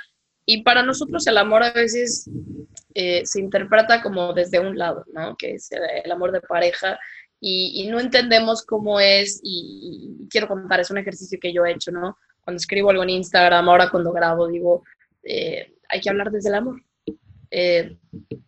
Y 0.47 0.63
para 0.63 0.83
nosotros 0.83 1.27
el 1.27 1.39
amor 1.39 1.63
a 1.63 1.73
veces 1.73 2.29
eh, 2.95 3.25
se 3.25 3.41
interpreta 3.41 4.03
como 4.03 4.33
desde 4.33 4.61
un 4.61 4.77
lado, 4.77 5.05
¿no? 5.13 5.37
Que 5.37 5.55
es 5.55 5.71
el 5.73 6.11
amor 6.11 6.33
de 6.33 6.41
pareja 6.41 6.99
y, 7.47 7.87
no 7.91 8.01
entendemos 8.01 8.65
cómo 8.65 9.01
es, 9.01 9.39
y, 9.43 10.27
quiero 10.31 10.49
contar, 10.49 10.81
es 10.81 10.91
un 10.91 10.97
ejercicio 10.97 11.39
que 11.39 11.53
yo 11.53 11.67
he 11.67 11.73
hecho, 11.73 11.91
¿no? 11.91 12.17
Cuando 12.41 12.57
escribo 12.57 12.89
algo 12.89 13.03
en 13.03 13.11
Instagram, 13.11 13.69
ahora 13.69 13.91
cuando 13.91 14.13
grabo, 14.13 14.49
digo, 14.49 14.83
eh, 15.23 15.75
hay 15.91 16.01
que 16.01 16.09
hablar 16.09 16.31
desde 16.31 16.49
el 16.49 16.55
amor. 16.55 16.83
Eh, 17.51 17.99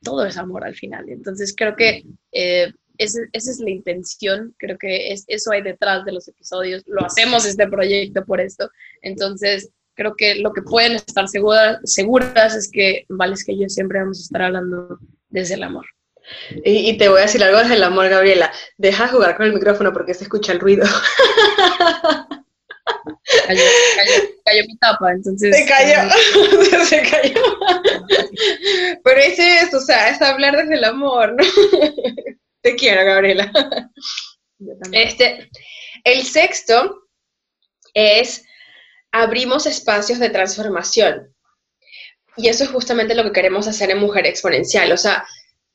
todo 0.02 0.24
es 0.24 0.38
amor 0.38 0.64
al 0.64 0.74
final. 0.74 1.10
Entonces 1.10 1.54
creo 1.54 1.76
que 1.76 2.06
eh, 2.32 2.72
esa, 2.96 3.20
es 3.32 3.60
la 3.60 3.70
intención, 3.70 4.54
creo 4.58 4.78
que 4.78 5.12
es, 5.12 5.24
eso 5.28 5.52
hay 5.52 5.60
detrás 5.60 6.06
de 6.06 6.12
los 6.12 6.26
episodios, 6.28 6.82
lo 6.86 7.04
hacemos 7.04 7.44
este 7.44 7.68
proyecto 7.68 8.24
por 8.24 8.40
esto. 8.40 8.70
Entonces 9.02 9.70
creo 9.96 10.14
que 10.16 10.36
lo 10.36 10.52
que 10.52 10.62
pueden 10.62 10.92
estar 10.92 11.26
seguras, 11.26 11.78
seguras 11.84 12.54
es 12.54 12.70
que, 12.70 13.06
vale, 13.08 13.34
es 13.34 13.44
que 13.44 13.58
yo 13.58 13.68
siempre 13.68 13.98
vamos 13.98 14.18
a 14.18 14.22
estar 14.22 14.42
hablando 14.42 14.98
desde 15.28 15.54
el 15.54 15.64
amor. 15.64 15.86
Y, 16.64 16.96
te 16.98 17.08
voy 17.08 17.18
a 17.18 17.22
decir 17.22 17.42
algo 17.42 17.58
desde 17.58 17.74
el 17.74 17.84
amor, 17.84 18.08
Gabriela. 18.08 18.52
Deja 18.76 19.08
jugar 19.08 19.36
con 19.36 19.46
el 19.46 19.54
micrófono 19.54 19.92
porque 19.92 20.12
se 20.12 20.24
escucha 20.24 20.52
el 20.52 20.60
ruido. 20.60 20.84
Cayó, 24.44 24.62
mi 24.66 24.76
tapa, 24.78 25.12
entonces. 25.12 25.56
Se 25.56 25.66
cayó, 25.66 26.84
se 26.84 27.02
cayó. 27.02 27.42
Pero 29.02 29.20
ese 29.20 29.58
es, 29.58 29.74
o 29.74 29.80
sea, 29.80 30.10
es 30.10 30.22
hablar 30.22 30.56
desde 30.56 30.74
el 30.74 30.84
amor, 30.84 31.34
¿no? 31.34 31.44
Te 32.62 32.76
quiero, 32.76 33.04
Gabriela. 33.04 33.50
Este, 34.92 35.50
el 36.04 36.22
sexto 36.22 37.02
es 37.94 38.45
abrimos 39.22 39.66
espacios 39.66 40.18
de 40.18 40.30
transformación. 40.30 41.34
Y 42.36 42.48
eso 42.48 42.64
es 42.64 42.70
justamente 42.70 43.14
lo 43.14 43.24
que 43.24 43.32
queremos 43.32 43.66
hacer 43.66 43.90
en 43.90 43.98
Mujer 43.98 44.26
Exponencial. 44.26 44.92
O 44.92 44.96
sea, 44.96 45.26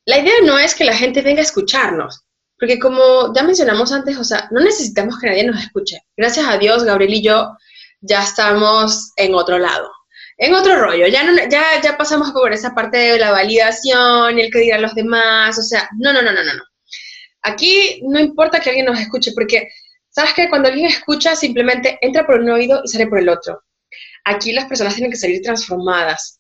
la 0.06 0.20
idea 0.20 0.34
no 0.44 0.58
es 0.58 0.76
que 0.76 0.84
la 0.84 0.96
gente 0.96 1.22
venga 1.22 1.40
a 1.40 1.44
escucharnos, 1.44 2.24
porque 2.60 2.80
como 2.80 3.34
ya 3.34 3.44
mencionamos 3.44 3.92
antes, 3.92 4.18
o 4.18 4.24
sea, 4.24 4.48
no 4.52 4.62
necesitamos 4.62 5.20
que 5.20 5.28
nadie 5.28 5.44
nos 5.44 5.60
escuche. 5.60 6.00
Gracias 6.16 6.46
a 6.48 6.58
Dios, 6.58 6.84
Gabriel 6.84 7.14
y 7.16 7.24
yo 7.24 7.58
ya 8.02 8.24
estamos 8.24 9.12
en 9.16 9.36
otro 9.36 9.60
lado, 9.60 9.92
en 10.38 10.54
otro 10.54 10.80
rollo. 10.80 11.08
Ya, 11.08 11.24
no, 11.24 11.36
ya, 11.50 11.82
ya 11.82 11.98
pasamos 11.98 12.32
por 12.32 12.52
esa 12.52 12.74
parte 12.74 12.98
de 12.98 13.20
la 13.20 13.32
validación, 13.32 14.40
el 14.40 14.52
que 14.52 14.60
dirán 14.60 14.82
los 14.82 14.96
demás, 14.96 15.58
o 15.58 15.64
sea, 15.64 15.90
no, 15.98 16.14
no, 16.14 16.22
no, 16.22 16.32
no, 16.32 16.44
no. 16.44 16.64
Aquí 17.44 18.02
no 18.04 18.20
importa 18.20 18.60
que 18.60 18.70
alguien 18.70 18.86
nos 18.86 19.00
escuche, 19.00 19.32
porque 19.34 19.70
sabes 20.12 20.34
que 20.34 20.50
cuando 20.50 20.70
alguien 20.70 20.86
escucha, 20.86 21.36
simplemente 21.36 21.98
entra 22.02 22.26
por 22.26 22.40
un 22.40 22.52
oído 22.52 22.82
y 22.84 22.88
sale 22.88 23.08
por 23.08 23.20
el 23.20 23.30
otro. 23.30 23.64
Aquí 24.24 24.52
las 24.52 24.66
personas 24.66 24.94
tienen 24.94 25.12
que 25.12 25.18
salir 25.18 25.42
transformadas. 25.42 26.40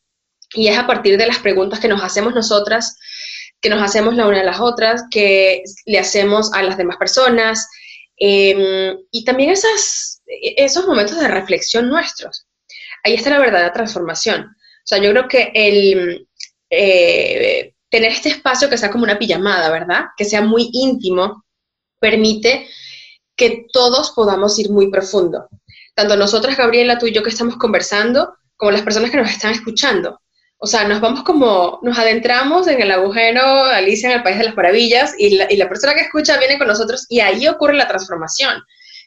Y 0.53 0.67
es 0.67 0.77
a 0.77 0.85
partir 0.85 1.17
de 1.17 1.25
las 1.25 1.39
preguntas 1.39 1.79
que 1.79 1.87
nos 1.87 2.03
hacemos 2.03 2.35
nosotras 2.35 2.95
que 3.61 3.69
nos 3.69 3.81
hacemos 3.81 4.15
la 4.15 4.27
una 4.27 4.41
a 4.41 4.43
las 4.43 4.59
otras, 4.59 5.03
que 5.11 5.63
le 5.85 5.99
hacemos 5.99 6.51
a 6.53 6.63
las 6.63 6.77
demás 6.77 6.97
personas, 6.97 7.69
em, 8.17 8.97
y 9.11 9.23
también 9.23 9.51
esas, 9.51 10.21
esos 10.25 10.87
momentos 10.87 11.19
de 11.19 11.27
reflexión 11.27 11.87
nuestros. 11.89 12.47
ahí 13.03 13.15
está 13.15 13.31
la 13.31 13.39
verdadera 13.39 13.73
transformación. 13.73 14.43
O 14.43 14.85
sea, 14.85 14.99
yo 14.99 15.09
creo 15.11 15.27
que 15.27 15.51
el 15.55 16.27
eh, 16.69 17.73
tener 17.89 18.11
este 18.11 18.29
espacio 18.29 18.69
que 18.69 18.77
sea 18.77 18.91
como 18.91 19.03
una 19.05 19.17
pijamada, 19.17 19.71
¿verdad? 19.71 20.05
Que 20.15 20.25
sea 20.25 20.41
muy 20.41 20.69
íntimo, 20.71 21.43
permite 21.99 22.67
que 23.41 23.65
todos 23.73 24.11
podamos 24.11 24.59
ir 24.59 24.69
muy 24.69 24.91
profundo. 24.91 25.49
Tanto 25.95 26.15
nosotras, 26.15 26.55
Gabriela, 26.55 26.99
tú 26.99 27.07
y 27.07 27.11
yo 27.11 27.23
que 27.23 27.31
estamos 27.31 27.57
conversando, 27.57 28.35
como 28.55 28.71
las 28.71 28.83
personas 28.83 29.09
que 29.09 29.17
nos 29.17 29.31
están 29.31 29.51
escuchando. 29.51 30.21
O 30.59 30.67
sea, 30.67 30.87
nos 30.87 31.01
vamos 31.01 31.23
como, 31.23 31.79
nos 31.81 31.97
adentramos 31.97 32.67
en 32.67 32.79
el 32.83 32.91
agujero 32.91 33.41
Alicia 33.63 34.11
en 34.11 34.17
el 34.17 34.23
País 34.23 34.37
de 34.37 34.43
las 34.43 34.55
Maravillas 34.55 35.15
y 35.17 35.37
la, 35.37 35.67
persona 35.67 35.95
que 35.95 36.01
escucha 36.01 36.37
viene 36.37 36.59
con 36.59 36.67
nosotros 36.67 37.07
y 37.09 37.19
ahí 37.19 37.47
ocurre 37.47 37.73
la 37.73 37.87
transformación. 37.87 38.61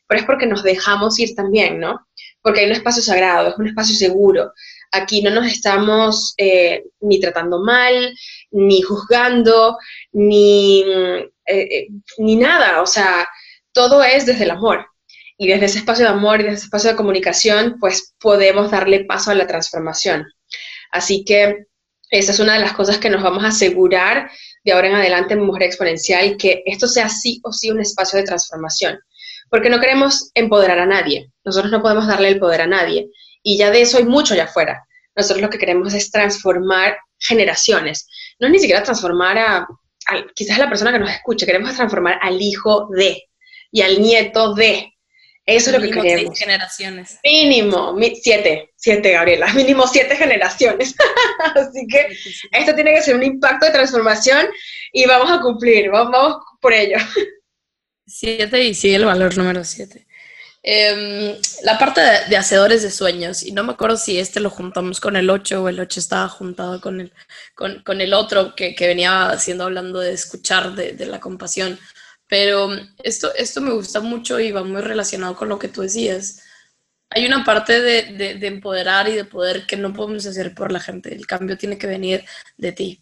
Pero 0.08 0.20
es 0.20 0.26
porque 0.26 0.48
nos 0.48 0.64
dejamos 0.64 1.16
ir 1.20 1.36
también, 1.36 1.78
¿no? 1.78 2.08
Porque 2.42 2.60
hay 2.60 2.66
un 2.66 2.72
espacio 2.72 3.04
sagrado, 3.04 3.50
es 3.50 3.56
un 3.56 3.68
espacio 3.68 3.94
seguro. 3.94 4.52
Aquí 4.90 5.22
no 5.22 5.30
nos 5.30 5.46
estamos 5.46 6.34
eh, 6.38 6.82
ni 7.00 7.20
tratando 7.20 7.60
mal, 7.60 8.12
ni 8.50 8.82
juzgando, 8.82 9.78
ni, 10.10 10.82
eh, 10.82 11.28
eh, 11.46 11.86
ni 12.18 12.34
nada. 12.34 12.82
O 12.82 12.86
sea, 12.86 13.28
todo 13.74 14.02
es 14.02 14.24
desde 14.24 14.44
el 14.44 14.52
amor. 14.52 14.86
Y 15.36 15.48
desde 15.48 15.66
ese 15.66 15.78
espacio 15.78 16.04
de 16.04 16.12
amor 16.12 16.40
y 16.40 16.44
desde 16.44 16.56
ese 16.56 16.64
espacio 16.66 16.90
de 16.90 16.96
comunicación, 16.96 17.76
pues 17.80 18.14
podemos 18.20 18.70
darle 18.70 19.04
paso 19.04 19.32
a 19.32 19.34
la 19.34 19.46
transformación. 19.46 20.24
Así 20.92 21.24
que 21.24 21.66
esa 22.10 22.32
es 22.32 22.38
una 22.38 22.54
de 22.54 22.60
las 22.60 22.72
cosas 22.72 22.98
que 22.98 23.10
nos 23.10 23.22
vamos 23.22 23.42
a 23.42 23.48
asegurar 23.48 24.30
de 24.62 24.72
ahora 24.72 24.88
en 24.88 24.94
adelante 24.94 25.34
en 25.34 25.40
Mujer 25.40 25.64
Exponencial, 25.64 26.36
que 26.36 26.62
esto 26.64 26.86
sea 26.86 27.08
sí 27.08 27.40
o 27.42 27.52
sí 27.52 27.70
un 27.70 27.80
espacio 27.80 28.18
de 28.18 28.24
transformación. 28.24 28.98
Porque 29.50 29.68
no 29.68 29.80
queremos 29.80 30.30
empoderar 30.34 30.78
a 30.78 30.86
nadie. 30.86 31.32
Nosotros 31.44 31.72
no 31.72 31.82
podemos 31.82 32.06
darle 32.06 32.28
el 32.28 32.38
poder 32.38 32.62
a 32.62 32.66
nadie. 32.66 33.10
Y 33.42 33.58
ya 33.58 33.70
de 33.70 33.82
eso 33.82 33.98
hay 33.98 34.04
mucho 34.04 34.34
allá 34.34 34.44
afuera. 34.44 34.86
Nosotros 35.16 35.42
lo 35.42 35.50
que 35.50 35.58
queremos 35.58 35.92
es 35.94 36.10
transformar 36.10 36.96
generaciones. 37.18 38.08
No 38.38 38.46
es 38.46 38.52
ni 38.52 38.58
siquiera 38.60 38.82
transformar 38.82 39.38
a, 39.38 39.66
quizás 40.34 40.56
a 40.58 40.62
la 40.62 40.68
persona 40.68 40.92
que 40.92 40.98
nos 40.98 41.10
escuche, 41.10 41.46
queremos 41.46 41.74
transformar 41.74 42.18
al 42.22 42.40
hijo 42.40 42.88
de 42.96 43.22
y 43.74 43.82
al 43.82 44.00
nieto 44.00 44.54
de. 44.54 44.94
Eso 45.44 45.70
es 45.70 45.76
lo 45.76 45.82
que 45.82 45.90
queremos. 45.90 46.38
generaciones. 46.38 47.18
Mínimo, 47.24 47.94
siete, 48.22 48.70
siete, 48.76 49.10
Gabriela, 49.10 49.52
mínimo 49.54 49.86
siete 49.88 50.16
generaciones. 50.16 50.94
Así 51.54 51.86
que 51.88 52.16
esto 52.52 52.74
tiene 52.74 52.94
que 52.94 53.02
ser 53.02 53.16
un 53.16 53.24
impacto 53.24 53.66
de 53.66 53.72
transformación 53.72 54.46
y 54.92 55.04
vamos 55.06 55.28
a 55.30 55.40
cumplir, 55.40 55.90
vamos, 55.90 56.36
por 56.60 56.72
ello. 56.72 56.96
Siete 58.06 58.62
y 58.62 58.74
sigue 58.74 58.96
el 58.96 59.06
valor 59.06 59.36
número 59.36 59.64
siete. 59.64 60.06
Em, 60.62 61.36
la 61.62 61.78
parte 61.78 62.00
de, 62.28 62.36
hacedores 62.36 62.82
de 62.82 62.90
sueños, 62.90 63.42
y 63.42 63.52
no 63.52 63.64
me 63.64 63.72
acuerdo 63.72 63.96
si 63.96 64.18
este 64.18 64.40
lo 64.40 64.50
juntamos 64.50 65.00
con 65.00 65.16
el 65.16 65.28
8 65.30 65.62
o 65.62 65.68
el 65.68 65.80
8 65.80 66.00
estaba 66.00 66.28
juntado 66.28 66.80
con 66.80 67.00
el, 67.00 67.12
con, 67.54 68.00
el 68.00 68.14
otro 68.14 68.54
que, 68.54 68.74
venía 68.78 69.30
haciendo 69.30 69.64
hablando 69.64 70.00
de 70.00 70.12
escuchar, 70.12 70.74
de, 70.74 70.92
de, 70.92 71.06
la 71.06 71.18
compasión, 71.18 71.78
pero 72.28 72.70
esto, 73.02 73.34
esto 73.34 73.60
me 73.60 73.72
gusta 73.72 74.00
mucho 74.00 74.40
y 74.40 74.52
va 74.52 74.64
muy 74.64 74.82
relacionado 74.82 75.36
con 75.36 75.48
lo 75.48 75.58
que 75.58 75.68
tú 75.68 75.82
decías. 75.82 76.42
Hay 77.10 77.26
una 77.26 77.44
parte 77.44 77.80
de, 77.80 78.36
de 78.38 78.46
empoderar 78.46 79.08
y 79.08 79.14
de 79.14 79.24
poder 79.24 79.66
que 79.66 79.76
no 79.76 79.92
podemos 79.92 80.26
hacer 80.26 80.54
por 80.54 80.72
la 80.72 80.80
gente, 80.80 81.14
el 81.14 81.26
cambio 81.26 81.56
tiene 81.56 81.78
que 81.78 81.86
venir 81.86 82.24
de 82.56 82.72
ti. 82.72 83.00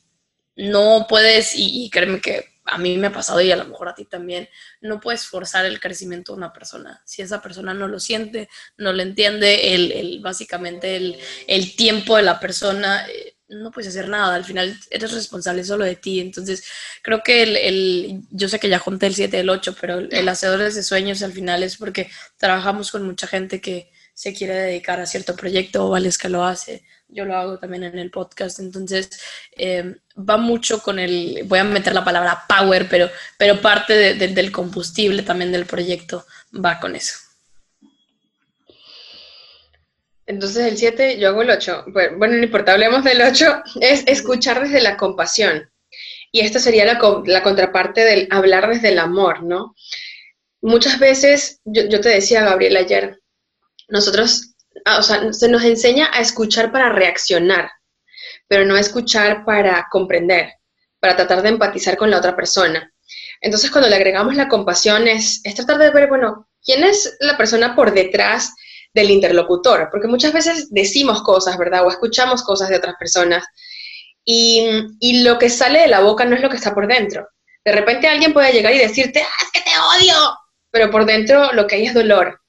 No 0.56 1.06
puedes, 1.08 1.54
y, 1.56 1.84
y 1.84 1.90
créeme 1.90 2.20
que 2.20 2.52
a 2.64 2.78
mí 2.78 2.96
me 2.96 3.08
ha 3.08 3.12
pasado 3.12 3.40
y 3.40 3.50
a 3.50 3.56
lo 3.56 3.64
mejor 3.64 3.88
a 3.88 3.94
ti 3.94 4.04
también, 4.04 4.48
no 4.80 5.00
puedes 5.00 5.26
forzar 5.26 5.64
el 5.64 5.80
crecimiento 5.80 6.32
de 6.32 6.38
una 6.38 6.52
persona. 6.52 7.02
Si 7.04 7.22
esa 7.22 7.42
persona 7.42 7.74
no 7.74 7.88
lo 7.88 7.98
siente, 7.98 8.48
no 8.76 8.92
lo 8.92 9.02
entiende, 9.02 9.74
el, 9.74 10.20
básicamente 10.22 10.96
el, 11.46 11.76
tiempo 11.76 12.16
de 12.16 12.22
la 12.22 12.38
persona, 12.38 13.06
eh, 13.08 13.36
no 13.52 13.70
puedes 13.70 13.88
hacer 13.88 14.08
nada. 14.08 14.34
Al 14.34 14.44
final 14.44 14.76
eres 14.90 15.12
responsable 15.12 15.64
solo 15.64 15.84
de 15.84 15.96
ti. 15.96 16.20
Entonces, 16.20 16.64
creo 17.02 17.22
que 17.22 17.42
el, 17.42 18.22
yo 18.30 18.48
sé 18.48 18.58
que 18.58 18.68
ya 18.68 18.78
junté 18.78 19.06
el 19.06 19.14
7 19.14 19.36
y 19.36 19.40
el 19.40 19.50
8, 19.50 19.76
pero 19.80 19.98
el 19.98 20.28
Hacedores 20.28 20.74
de 20.74 20.82
Sueños 20.82 21.22
al 21.22 21.32
final 21.32 21.62
es 21.62 21.76
porque 21.76 22.10
trabajamos 22.36 22.90
con 22.90 23.04
mucha 23.04 23.26
gente 23.26 23.60
que 23.60 23.90
se 24.14 24.34
quiere 24.34 24.54
dedicar 24.54 25.00
a 25.00 25.06
cierto 25.06 25.36
proyecto 25.36 25.86
o 25.86 25.90
Vales 25.90 26.18
que 26.18 26.28
lo 26.28 26.44
hace 26.44 26.84
yo 27.12 27.24
lo 27.24 27.36
hago 27.36 27.58
también 27.58 27.84
en 27.84 27.98
el 27.98 28.10
podcast, 28.10 28.58
entonces 28.58 29.10
eh, 29.56 29.96
va 30.18 30.38
mucho 30.38 30.82
con 30.82 30.98
el, 30.98 31.42
voy 31.44 31.58
a 31.58 31.64
meter 31.64 31.94
la 31.94 32.04
palabra 32.04 32.44
power, 32.48 32.88
pero, 32.88 33.10
pero 33.38 33.60
parte 33.60 34.14
del 34.14 34.52
combustible 34.52 35.22
también 35.22 35.52
del 35.52 35.66
proyecto 35.66 36.26
va 36.52 36.80
con 36.80 36.96
eso. 36.96 37.14
Entonces 40.26 40.66
el 40.66 40.78
7, 40.78 41.18
yo 41.18 41.28
hago 41.28 41.42
el 41.42 41.50
8. 41.50 41.86
Bueno, 42.16 42.36
no 42.36 42.42
importa, 42.42 42.72
hablemos 42.72 43.04
del 43.04 43.22
8, 43.22 43.62
es 43.80 44.04
escuchar 44.06 44.62
desde 44.62 44.80
la 44.80 44.96
compasión. 44.96 45.70
Y 46.30 46.40
esta 46.40 46.58
sería 46.58 46.84
la, 46.84 47.42
contraparte 47.42 48.02
del 48.04 48.28
hablar 48.30 48.68
desde 48.68 48.88
el 48.88 48.98
amor, 48.98 49.42
¿no? 49.42 49.74
Muchas 50.62 50.98
veces, 50.98 51.60
yo, 51.64 51.82
yo 51.88 52.00
te 52.00 52.08
decía, 52.08 52.44
Gabriel, 52.44 52.76
ayer, 52.76 53.20
nosotros 53.88 54.52
Ah, 54.84 54.98
o 54.98 55.02
sea, 55.02 55.32
se 55.32 55.48
nos 55.48 55.64
enseña 55.64 56.10
a 56.12 56.20
escuchar 56.20 56.72
para 56.72 56.90
reaccionar, 56.90 57.70
pero 58.48 58.64
no 58.64 58.74
a 58.74 58.80
escuchar 58.80 59.44
para 59.44 59.86
comprender, 59.90 60.54
para 61.00 61.16
tratar 61.16 61.42
de 61.42 61.50
empatizar 61.50 61.96
con 61.96 62.10
la 62.10 62.18
otra 62.18 62.34
persona. 62.34 62.92
Entonces, 63.40 63.70
cuando 63.70 63.88
le 63.88 63.96
agregamos 63.96 64.34
la 64.34 64.48
compasión, 64.48 65.08
es, 65.08 65.40
es 65.44 65.54
tratar 65.54 65.78
de 65.78 65.90
ver, 65.90 66.08
bueno, 66.08 66.48
¿quién 66.64 66.84
es 66.84 67.16
la 67.20 67.36
persona 67.36 67.74
por 67.74 67.92
detrás 67.92 68.54
del 68.94 69.10
interlocutor? 69.10 69.88
Porque 69.90 70.08
muchas 70.08 70.32
veces 70.32 70.68
decimos 70.70 71.22
cosas, 71.22 71.56
¿verdad? 71.58 71.86
O 71.86 71.90
escuchamos 71.90 72.42
cosas 72.42 72.68
de 72.68 72.76
otras 72.76 72.94
personas 72.98 73.44
y, 74.24 74.66
y, 75.00 75.22
lo 75.22 75.38
que 75.38 75.50
sale 75.50 75.80
de 75.80 75.88
la 75.88 76.00
boca 76.00 76.24
no 76.24 76.36
es 76.36 76.42
lo 76.42 76.48
que 76.48 76.56
está 76.56 76.74
por 76.74 76.86
dentro. 76.86 77.26
De 77.64 77.72
repente 77.72 78.08
alguien 78.08 78.32
puede 78.32 78.52
llegar 78.52 78.72
y 78.74 78.78
decirte, 78.78 79.22
ah, 79.22 79.44
es 79.44 79.50
que 79.50 79.60
te 79.60 79.70
odio, 79.98 80.14
pero 80.70 80.90
por 80.90 81.04
dentro 81.04 81.52
lo 81.52 81.66
que 81.66 81.76
hay 81.76 81.86
es 81.86 81.94
dolor 81.94 82.40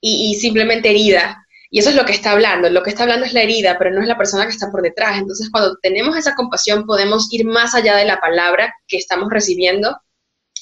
y, 0.00 0.30
y 0.30 0.40
simplemente 0.40 0.90
herida. 0.90 1.44
Y 1.72 1.78
eso 1.78 1.90
es 1.90 1.96
lo 1.96 2.04
que 2.04 2.12
está 2.12 2.32
hablando. 2.32 2.68
Lo 2.68 2.82
que 2.82 2.90
está 2.90 3.04
hablando 3.04 3.26
es 3.26 3.32
la 3.32 3.42
herida, 3.42 3.78
pero 3.78 3.92
no 3.92 4.02
es 4.02 4.08
la 4.08 4.18
persona 4.18 4.44
que 4.44 4.50
está 4.50 4.70
por 4.72 4.82
detrás. 4.82 5.18
Entonces, 5.18 5.48
cuando 5.50 5.76
tenemos 5.80 6.16
esa 6.16 6.34
compasión, 6.34 6.84
podemos 6.84 7.32
ir 7.32 7.44
más 7.44 7.76
allá 7.76 7.94
de 7.96 8.04
la 8.04 8.20
palabra 8.20 8.74
que 8.88 8.96
estamos 8.96 9.30
recibiendo 9.30 9.96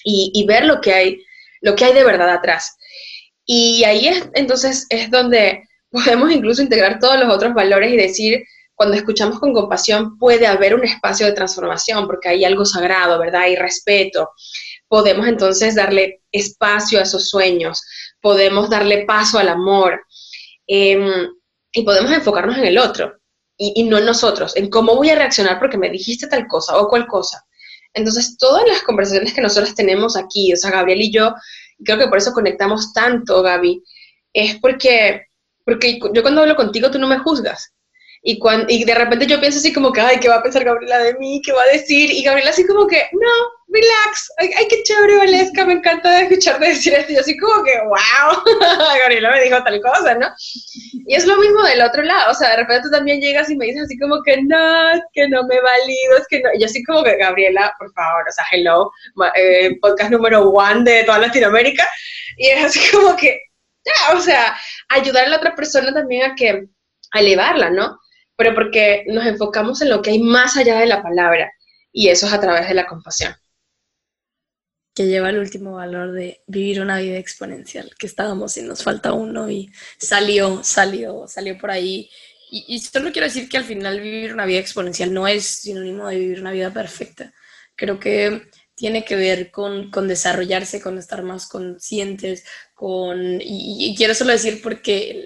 y, 0.04 0.44
ver 0.46 0.64
lo 0.64 0.80
que 0.80 0.94
hay, 0.94 1.24
lo 1.60 1.74
que 1.74 1.86
hay 1.86 1.94
de 1.94 2.04
verdad 2.04 2.30
atrás. 2.30 2.76
Y 3.48 3.82
ahí 3.84 4.06
es, 4.06 4.28
entonces, 4.34 4.86
es 4.90 5.10
donde 5.10 5.64
podemos 5.90 6.30
incluso 6.30 6.62
integrar 6.62 7.00
todos 7.00 7.18
los 7.18 7.34
otros 7.34 7.54
valores 7.54 7.92
y 7.92 7.96
decir, 7.96 8.44
cuando 8.76 8.94
escuchamos 8.94 9.40
con 9.40 9.52
compasión, 9.52 10.18
puede 10.18 10.46
haber 10.46 10.74
un 10.74 10.84
espacio 10.84 11.26
de 11.26 11.32
transformación, 11.32 12.06
porque 12.06 12.28
hay 12.28 12.44
algo 12.44 12.64
sagrado, 12.64 13.18
¿verdad? 13.18 13.42
Hay 13.42 13.56
respeto. 13.56 14.30
Podemos 14.86 15.26
entonces 15.26 15.74
darle 15.74 16.20
espacio 16.30 17.00
a 17.00 17.02
esos 17.02 17.28
sueños, 17.28 17.82
podemos 18.20 18.70
darle 18.70 19.04
paso 19.04 19.38
al 19.38 19.48
amor, 19.48 20.02
Em, 20.68 21.30
y 21.72 21.82
podemos 21.82 22.12
enfocarnos 22.12 22.58
en 22.58 22.66
el 22.66 22.78
otro 22.78 23.14
y, 23.56 23.82
no 23.84 23.98
en 23.98 24.04
nosotros, 24.04 24.54
en 24.54 24.68
cómo 24.68 24.94
voy 24.94 25.10
a 25.10 25.16
reaccionar 25.16 25.58
porque 25.58 25.78
me 25.78 25.90
dijiste 25.90 26.28
tal 26.28 26.46
cosa 26.46 26.76
o 26.76 26.88
cual 26.88 27.06
cosa. 27.06 27.44
Entonces, 27.94 28.36
todas 28.38 28.68
las 28.68 28.82
conversaciones 28.82 29.32
que 29.32 29.40
nosotros 29.40 29.74
tenemos 29.74 30.16
aquí, 30.16 30.52
o 30.52 30.56
sea, 30.56 30.70
Gabriel 30.70 31.02
y 31.02 31.10
yo, 31.10 31.34
creo 31.84 31.98
que 31.98 32.08
por 32.08 32.18
eso 32.18 32.32
conectamos 32.32 32.92
tanto, 32.92 33.42
Gaby, 33.42 33.82
es 34.32 34.58
porque, 34.60 35.26
porque 35.64 35.98
yo 36.12 36.22
cuando 36.22 36.42
hablo 36.42 36.56
contigo 36.56 36.90
tú 36.90 36.98
no 36.98 37.08
me 37.08 37.18
juzgas. 37.18 37.72
Y, 38.22 38.38
cuando, 38.38 38.66
y 38.68 38.84
de 38.84 38.94
repente 38.94 39.26
yo 39.26 39.40
pienso 39.40 39.58
así 39.58 39.72
como 39.72 39.92
que, 39.92 40.00
ay, 40.00 40.18
¿qué 40.18 40.28
va 40.28 40.36
a 40.36 40.42
pensar 40.42 40.64
Gabriela 40.64 40.98
de 40.98 41.14
mí? 41.14 41.40
¿Qué 41.44 41.52
va 41.52 41.62
a 41.62 41.72
decir? 41.72 42.10
Y 42.10 42.22
Gabriela 42.22 42.50
así 42.50 42.66
como 42.66 42.86
que, 42.86 43.08
no, 43.12 43.30
relax, 43.68 44.32
ay, 44.38 44.66
qué 44.68 44.82
chévere, 44.82 45.18
Valesca, 45.18 45.64
me 45.64 45.74
encanta 45.74 46.22
escucharte 46.22 46.68
decir 46.68 46.94
esto. 46.94 47.12
Y 47.12 47.14
yo 47.14 47.20
así 47.20 47.36
como 47.36 47.62
que, 47.62 47.78
wow, 47.84 48.58
Gabriela 48.98 49.30
me 49.30 49.42
dijo 49.42 49.62
tal 49.62 49.80
cosa, 49.80 50.14
¿no? 50.14 50.28
Y 51.06 51.14
es 51.14 51.26
lo 51.26 51.36
mismo 51.36 51.62
del 51.62 51.82
otro 51.82 52.02
lado, 52.02 52.32
o 52.32 52.34
sea, 52.34 52.50
de 52.50 52.56
repente 52.58 52.84
tú 52.84 52.90
también 52.90 53.20
llegas 53.20 53.50
y 53.50 53.56
me 53.56 53.66
dices 53.66 53.82
así 53.84 53.98
como 53.98 54.22
que, 54.22 54.42
no, 54.42 54.90
es 54.90 55.02
que 55.12 55.28
no 55.28 55.44
me 55.46 55.60
valido, 55.60 56.16
es 56.18 56.26
que 56.28 56.40
no. 56.40 56.50
Y 56.54 56.60
yo 56.60 56.66
así 56.66 56.82
como 56.84 57.02
que, 57.04 57.16
Gabriela, 57.16 57.74
por 57.78 57.92
favor, 57.92 58.24
o 58.28 58.32
sea, 58.32 58.44
hello, 58.50 58.90
eh, 59.34 59.76
podcast 59.80 60.10
número 60.10 60.48
one 60.48 60.82
de 60.84 61.04
toda 61.04 61.18
Latinoamérica. 61.18 61.86
Y 62.36 62.48
es 62.48 62.64
así 62.64 62.80
como 62.90 63.16
que, 63.16 63.40
ya, 63.84 64.16
o 64.16 64.20
sea, 64.20 64.56
ayudar 64.88 65.26
a 65.26 65.28
la 65.28 65.36
otra 65.36 65.54
persona 65.54 65.92
también 65.92 66.30
a 66.30 66.34
que, 66.34 66.66
a 67.12 67.20
elevarla, 67.20 67.70
¿no? 67.70 67.98
Pero 68.38 68.54
porque 68.54 69.04
nos 69.08 69.26
enfocamos 69.26 69.82
en 69.82 69.90
lo 69.90 70.00
que 70.00 70.10
hay 70.10 70.20
más 70.20 70.56
allá 70.56 70.78
de 70.78 70.86
la 70.86 71.02
palabra 71.02 71.52
y 71.92 72.08
eso 72.08 72.28
es 72.28 72.32
a 72.32 72.40
través 72.40 72.68
de 72.68 72.74
la 72.74 72.86
compasión. 72.86 73.34
Que 74.94 75.08
lleva 75.08 75.30
el 75.30 75.38
último 75.38 75.72
valor 75.72 76.12
de 76.12 76.40
vivir 76.46 76.80
una 76.80 77.00
vida 77.00 77.18
exponencial, 77.18 77.90
que 77.98 78.06
estábamos 78.06 78.56
y 78.56 78.62
nos 78.62 78.84
falta 78.84 79.12
uno 79.12 79.50
y 79.50 79.72
salió, 79.98 80.62
salió, 80.62 81.26
salió 81.26 81.58
por 81.58 81.72
ahí. 81.72 82.08
Y, 82.48 82.64
y 82.68 82.78
solo 82.78 83.10
quiero 83.10 83.26
decir 83.26 83.48
que 83.48 83.56
al 83.56 83.64
final 83.64 84.00
vivir 84.00 84.32
una 84.32 84.46
vida 84.46 84.60
exponencial 84.60 85.12
no 85.12 85.26
es 85.26 85.44
sinónimo 85.44 86.06
de 86.06 86.18
vivir 86.20 86.40
una 86.40 86.52
vida 86.52 86.72
perfecta. 86.72 87.34
Creo 87.74 87.98
que 87.98 88.48
tiene 88.76 89.04
que 89.04 89.16
ver 89.16 89.50
con, 89.50 89.90
con 89.90 90.06
desarrollarse, 90.06 90.80
con 90.80 90.96
estar 90.96 91.24
más 91.24 91.48
conscientes, 91.48 92.44
con... 92.74 93.40
Y, 93.40 93.90
y, 93.90 93.96
quiero 93.96 94.14
solo 94.14 94.30
decir 94.30 94.60
porque 94.62 95.20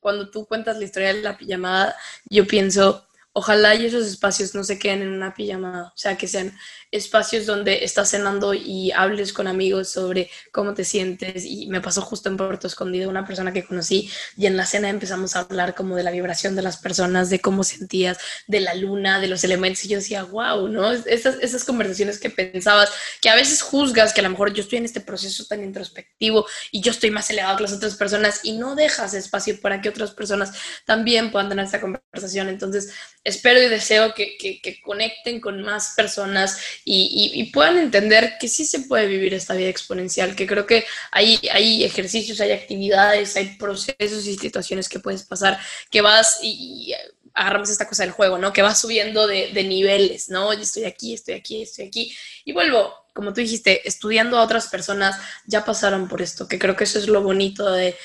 cuando 0.00 0.30
tú 0.30 0.46
cuentas 0.46 0.78
la 0.78 0.84
historia 0.84 1.12
de 1.12 1.22
la 1.22 1.36
pijamada, 1.36 1.96
yo 2.26 2.46
pienso, 2.46 3.06
ojalá 3.32 3.74
y 3.74 3.86
esos 3.86 4.06
espacios 4.06 4.54
no 4.54 4.64
se 4.64 4.78
queden 4.78 5.02
en 5.02 5.12
una 5.12 5.34
pijamada, 5.34 5.88
o 5.88 5.96
sea, 5.96 6.16
que 6.16 6.28
sean 6.28 6.56
espacios 6.90 7.44
donde 7.44 7.84
estás 7.84 8.10
cenando 8.10 8.54
y 8.54 8.92
hables 8.92 9.32
con 9.32 9.46
amigos 9.46 9.90
sobre 9.90 10.30
cómo 10.52 10.74
te 10.74 10.84
sientes. 10.84 11.44
Y 11.44 11.66
me 11.66 11.80
pasó 11.80 12.02
justo 12.02 12.28
en 12.28 12.36
Puerto 12.36 12.66
Escondido 12.66 13.10
una 13.10 13.26
persona 13.26 13.52
que 13.52 13.64
conocí 13.64 14.10
y 14.36 14.46
en 14.46 14.56
la 14.56 14.64
cena 14.64 14.88
empezamos 14.88 15.36
a 15.36 15.40
hablar 15.40 15.74
como 15.74 15.96
de 15.96 16.02
la 16.02 16.10
vibración 16.10 16.56
de 16.56 16.62
las 16.62 16.78
personas, 16.78 17.30
de 17.30 17.40
cómo 17.40 17.64
sentías, 17.64 18.18
de 18.46 18.60
la 18.60 18.74
luna, 18.74 19.20
de 19.20 19.28
los 19.28 19.44
elementos. 19.44 19.84
Y 19.84 19.88
yo 19.88 19.98
decía, 19.98 20.24
wow, 20.24 20.68
¿no? 20.68 20.92
Esas, 20.92 21.36
esas 21.40 21.64
conversaciones 21.64 22.18
que 22.18 22.30
pensabas, 22.30 22.90
que 23.20 23.28
a 23.28 23.34
veces 23.34 23.62
juzgas 23.62 24.12
que 24.12 24.20
a 24.20 24.24
lo 24.24 24.30
mejor 24.30 24.54
yo 24.54 24.62
estoy 24.62 24.78
en 24.78 24.84
este 24.86 25.00
proceso 25.00 25.44
tan 25.44 25.62
introspectivo 25.62 26.46
y 26.70 26.80
yo 26.80 26.90
estoy 26.90 27.10
más 27.10 27.28
elevado 27.30 27.56
que 27.56 27.64
las 27.64 27.72
otras 27.72 27.96
personas 27.96 28.40
y 28.42 28.52
no 28.52 28.74
dejas 28.74 29.14
espacio 29.14 29.60
para 29.60 29.80
que 29.80 29.88
otras 29.88 30.12
personas 30.12 30.52
también 30.86 31.30
puedan 31.30 31.48
tener 31.48 31.66
esta 31.66 31.80
conversación. 31.80 32.48
Entonces, 32.48 32.92
espero 33.24 33.62
y 33.62 33.68
deseo 33.68 34.14
que, 34.14 34.36
que, 34.38 34.60
que 34.60 34.80
conecten 34.80 35.40
con 35.40 35.62
más 35.62 35.92
personas 35.96 36.58
y, 36.90 37.50
puedan 37.52 37.78
entender 37.78 38.34
que 38.40 38.48
sí 38.48 38.64
se 38.64 38.80
puede 38.80 39.06
vivir 39.06 39.34
esta 39.34 39.54
vida 39.54 39.68
exponencial, 39.68 40.34
que 40.34 40.46
creo 40.46 40.66
que 40.66 40.84
hay, 41.12 41.38
hay 41.52 41.84
ejercicios, 41.84 42.40
hay 42.40 42.52
actividades, 42.52 43.36
hay 43.36 43.56
procesos 43.56 44.26
y 44.26 44.36
situaciones 44.36 44.88
que 44.88 45.00
puedes 45.00 45.24
pasar, 45.24 45.58
que 45.90 46.00
vas 46.00 46.40
y, 46.42 46.94
agarramos 47.38 47.70
esta 47.70 47.86
cosa 47.86 48.02
del 48.02 48.12
juego, 48.12 48.38
¿no? 48.38 48.52
Que 48.52 48.62
vas 48.62 48.80
subiendo 48.80 49.26
de, 49.26 49.52
niveles, 49.64 50.28
¿no? 50.28 50.52
Yo 50.52 50.60
estoy 50.60 50.84
aquí, 50.84 51.14
estoy 51.14 51.34
aquí, 51.34 51.62
estoy 51.62 51.86
aquí. 51.86 52.16
Y 52.44 52.52
vuelvo, 52.52 52.92
como 53.14 53.32
tú 53.32 53.40
dijiste, 53.40 53.86
estudiando 53.86 54.38
a 54.38 54.42
otras 54.42 54.68
personas, 54.68 55.16
ya 55.46 55.64
pasaron 55.64 56.08
por 56.08 56.20
esto, 56.20 56.48
que 56.48 56.58
creo 56.58 56.74
que 56.74 56.84
eso 56.84 56.98
es 56.98 57.06
lo 57.06 57.22
bonito 57.22 57.70
de, 57.70 57.96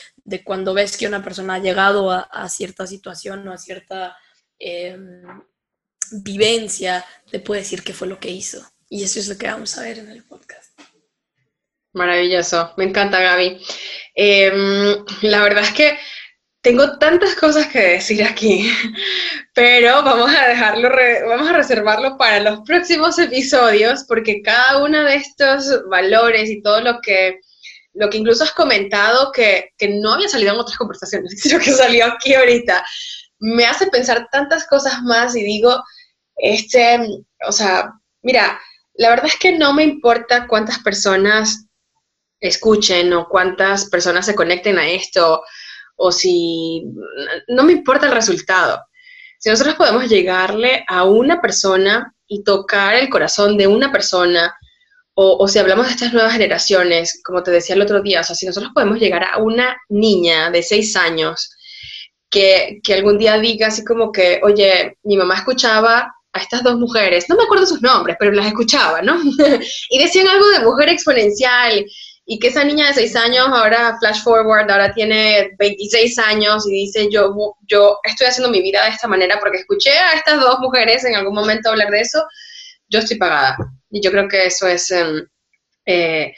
cuando 0.44 0.74
ves 0.74 0.98
que 0.98 1.08
una 1.08 1.24
persona 1.24 1.56
ha 1.56 1.60
llegado 1.60 2.12
a, 2.12 2.50
cierta 2.50 2.86
situación 2.86 3.48
o 3.48 3.54
a 3.54 3.58
cierta 3.58 4.18
em, 4.60 5.42
vivencia, 6.12 7.06
te 7.32 7.40
puede 7.40 7.62
decir 7.62 7.84
qué 7.84 7.94
fue 7.94 8.08
lo 8.08 8.20
que 8.20 8.30
hizo. 8.30 8.73
Y 8.94 9.04
eso 9.04 9.20
es 9.20 9.28
lo 9.28 9.36
que 9.40 9.48
vamos 9.48 9.76
a 9.76 9.82
ver 9.82 9.98
en 9.98 10.12
el 10.12 10.24
podcast. 10.24 10.80
Maravilloso, 11.94 12.74
me 12.78 12.84
encanta 12.84 13.20
Gaby. 13.20 13.60
Em, 14.14 15.04
la 15.24 15.42
verdad 15.42 15.64
es 15.64 15.74
que 15.74 15.98
tengo 16.62 17.00
tantas 17.00 17.34
cosas 17.34 17.66
que 17.70 17.80
decir 17.80 18.24
aquí, 18.24 18.72
pero 19.56 20.04
vamos 20.04 20.30
a 20.36 20.48
dejarlo, 20.48 20.92
vamos 21.28 21.50
a 21.50 21.54
reservarlo 21.54 22.20
para 22.20 22.40
los 22.42 22.60
próximos 22.68 23.18
episodios, 23.18 24.06
porque 24.08 24.44
cada 24.44 24.84
uno 24.84 25.04
de 25.06 25.16
estos 25.16 25.90
valores 25.90 26.52
y 26.52 26.62
todo 26.62 26.80
lo 26.82 27.02
que, 27.02 27.40
lo 27.94 28.12
que 28.12 28.18
incluso 28.20 28.44
has 28.44 28.52
comentado 28.52 29.32
que, 29.32 29.72
que 29.76 29.90
no 29.90 30.14
había 30.14 30.30
salido 30.30 30.54
en 30.54 30.60
otras 30.60 30.78
conversaciones, 30.78 31.34
sino 31.42 31.58
que 31.58 31.72
salió 31.72 32.06
aquí 32.06 32.36
ahorita, 32.36 32.86
me 33.40 33.66
hace 33.66 33.88
pensar 33.88 34.28
tantas 34.32 34.68
cosas 34.68 35.02
más 35.02 35.36
y 35.36 35.44
digo, 35.44 35.84
este, 36.36 37.00
o 37.48 37.52
sea, 37.52 37.92
mira, 38.22 38.60
la 38.96 39.10
verdad 39.10 39.26
es 39.26 39.38
que 39.38 39.58
no 39.58 39.74
me 39.74 39.84
importa 39.84 40.48
cuántas 40.48 40.80
personas 40.80 41.68
escuchen 42.40 43.14
o 43.14 43.28
cuántas 43.28 43.90
personas 43.90 44.26
se 44.26 44.36
conecten 44.36 44.78
a 44.78 44.88
esto 44.88 45.44
o 45.96 46.12
si 46.12 46.84
no 47.48 47.64
me 47.64 47.72
importa 47.72 48.08
el 48.08 48.12
resultado. 48.12 48.84
Si 49.40 49.50
nosotros 49.50 49.76
podemos 49.76 50.10
llegarle 50.10 50.86
a 50.88 51.04
una 51.04 51.42
persona 51.42 52.14
y 52.28 52.44
tocar 52.44 52.96
el 52.96 53.10
corazón 53.10 53.58
de 53.58 53.68
una 53.68 53.92
persona, 53.92 54.56
o, 55.16 55.48
si 55.48 55.60
hablamos 55.60 55.86
de 55.86 55.92
estas 55.92 56.14
nuevas 56.14 56.34
generaciones, 56.34 57.22
como 57.24 57.44
te 57.44 57.52
decía 57.52 57.76
el 57.76 57.82
otro 57.82 58.02
día, 58.02 58.22
o 58.22 58.24
sea, 58.24 58.36
si 58.36 58.48
nosotros 58.48 58.72
podemos 58.74 59.00
llegar 59.00 59.24
a 59.24 59.38
una 59.38 59.78
niña 59.90 60.50
de 60.50 60.64
seis 60.64 60.96
años 60.96 61.52
que, 62.30 62.80
que 62.84 62.96
algún 62.96 63.20
día 63.20 63.38
diga 63.38 63.68
así 63.68 63.86
como 63.86 64.12
que, 64.12 64.40
oye, 64.44 64.98
mi 65.04 65.18
mamá 65.18 65.36
escuchaba 65.36 66.12
a 66.34 66.40
estas 66.40 66.64
dos 66.64 66.78
mujeres, 66.78 67.26
no 67.30 67.36
me 67.36 67.44
acuerdo 67.44 67.66
sus 67.66 67.82
nombres, 67.82 68.18
pero 68.20 68.32
las 68.32 68.48
escuchaba, 68.48 69.02
¿no? 69.02 69.20
y 69.90 70.00
decían 70.00 70.28
algo 70.28 70.50
de 70.50 70.60
mujer 70.60 70.90
exponencial 70.90 71.86
y 72.26 72.40
que 72.40 72.48
esa 72.48 72.64
niña 72.64 72.88
de 72.88 72.94
6 72.94 73.16
años 73.18 73.48
ahora, 73.48 73.98
flash 74.00 74.24
forward, 74.24 74.72
ahora 74.72 74.94
tiene 74.94 75.52
26 75.60 76.18
años 76.20 76.66
y 76.68 76.72
dice, 76.72 77.08
yo, 77.12 77.36
yo 77.68 77.98
estoy 78.04 78.28
haciendo 78.28 78.50
mi 78.50 78.62
vida 78.62 78.84
de 78.84 78.92
esta 78.92 79.08
manera 79.08 79.40
porque 79.40 79.58
escuché 79.58 79.92
a 79.92 80.14
estas 80.14 80.40
dos 80.40 80.60
mujeres 80.60 81.04
en 81.04 81.16
algún 81.16 81.36
momento 81.36 81.70
hablar 81.70 81.92
de 81.92 82.00
eso, 82.00 82.24
yo 82.88 83.00
estoy 83.00 83.18
pagada. 83.18 83.58
Y 83.92 84.02
yo 84.02 84.10
creo 84.12 84.28
que 84.28 84.46
eso 84.46 84.68
es, 84.68 84.90
em, 84.92 85.28
eh, 85.86 86.34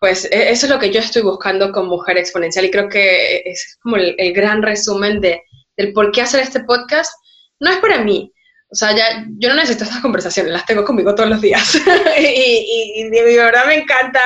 pues, 0.00 0.26
e, 0.26 0.50
eso 0.50 0.66
es 0.66 0.72
lo 0.72 0.78
que 0.78 0.90
yo 0.90 1.00
estoy 1.00 1.22
buscando 1.22 1.72
con 1.72 1.88
Mujer 1.88 2.16
Exponencial 2.18 2.64
y 2.64 2.70
creo 2.70 2.88
que 2.88 3.42
es 3.44 3.78
como 3.82 3.96
el, 3.96 4.32
gran 4.32 4.62
resumen 4.62 5.20
de, 5.20 5.42
del 5.76 5.92
por 5.92 6.12
qué 6.12 6.22
hacer 6.22 6.40
este 6.40 6.60
podcast. 6.60 7.12
No 7.58 7.70
es 7.70 7.78
para 7.78 7.98
mí, 7.98 8.32
o 8.72 8.74
sea, 8.74 8.96
ya, 8.96 9.26
yo 9.36 9.50
no 9.50 9.56
necesito 9.56 9.84
estas 9.84 10.00
conversaciones, 10.00 10.50
las 10.50 10.64
tengo 10.64 10.82
conmigo 10.82 11.14
todos 11.14 11.28
los 11.28 11.42
días. 11.42 11.74
y, 12.18 13.04
de 13.10 13.36
verdad 13.36 13.66
me 13.66 13.74
encanta. 13.74 14.20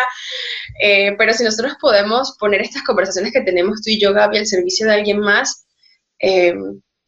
Eh, 0.80 1.16
pero 1.18 1.32
si 1.32 1.42
nosotros 1.42 1.74
podemos 1.80 2.36
poner 2.38 2.60
estas 2.60 2.84
conversaciones 2.84 3.32
que 3.32 3.40
tenemos 3.40 3.82
tú 3.82 3.90
y 3.90 4.00
yo, 4.00 4.12
Gaby, 4.12 4.38
al 4.38 4.46
servicio 4.46 4.86
de 4.86 4.94
alguien 4.94 5.18
más, 5.18 5.66
eh, 6.20 6.54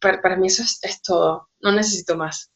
para, 0.01 0.35
mí 0.35 0.47
eso 0.47 0.63
es, 0.63 1.01
todo. 1.01 1.47
No 1.61 1.71
necesito 1.71 2.17
más. 2.17 2.51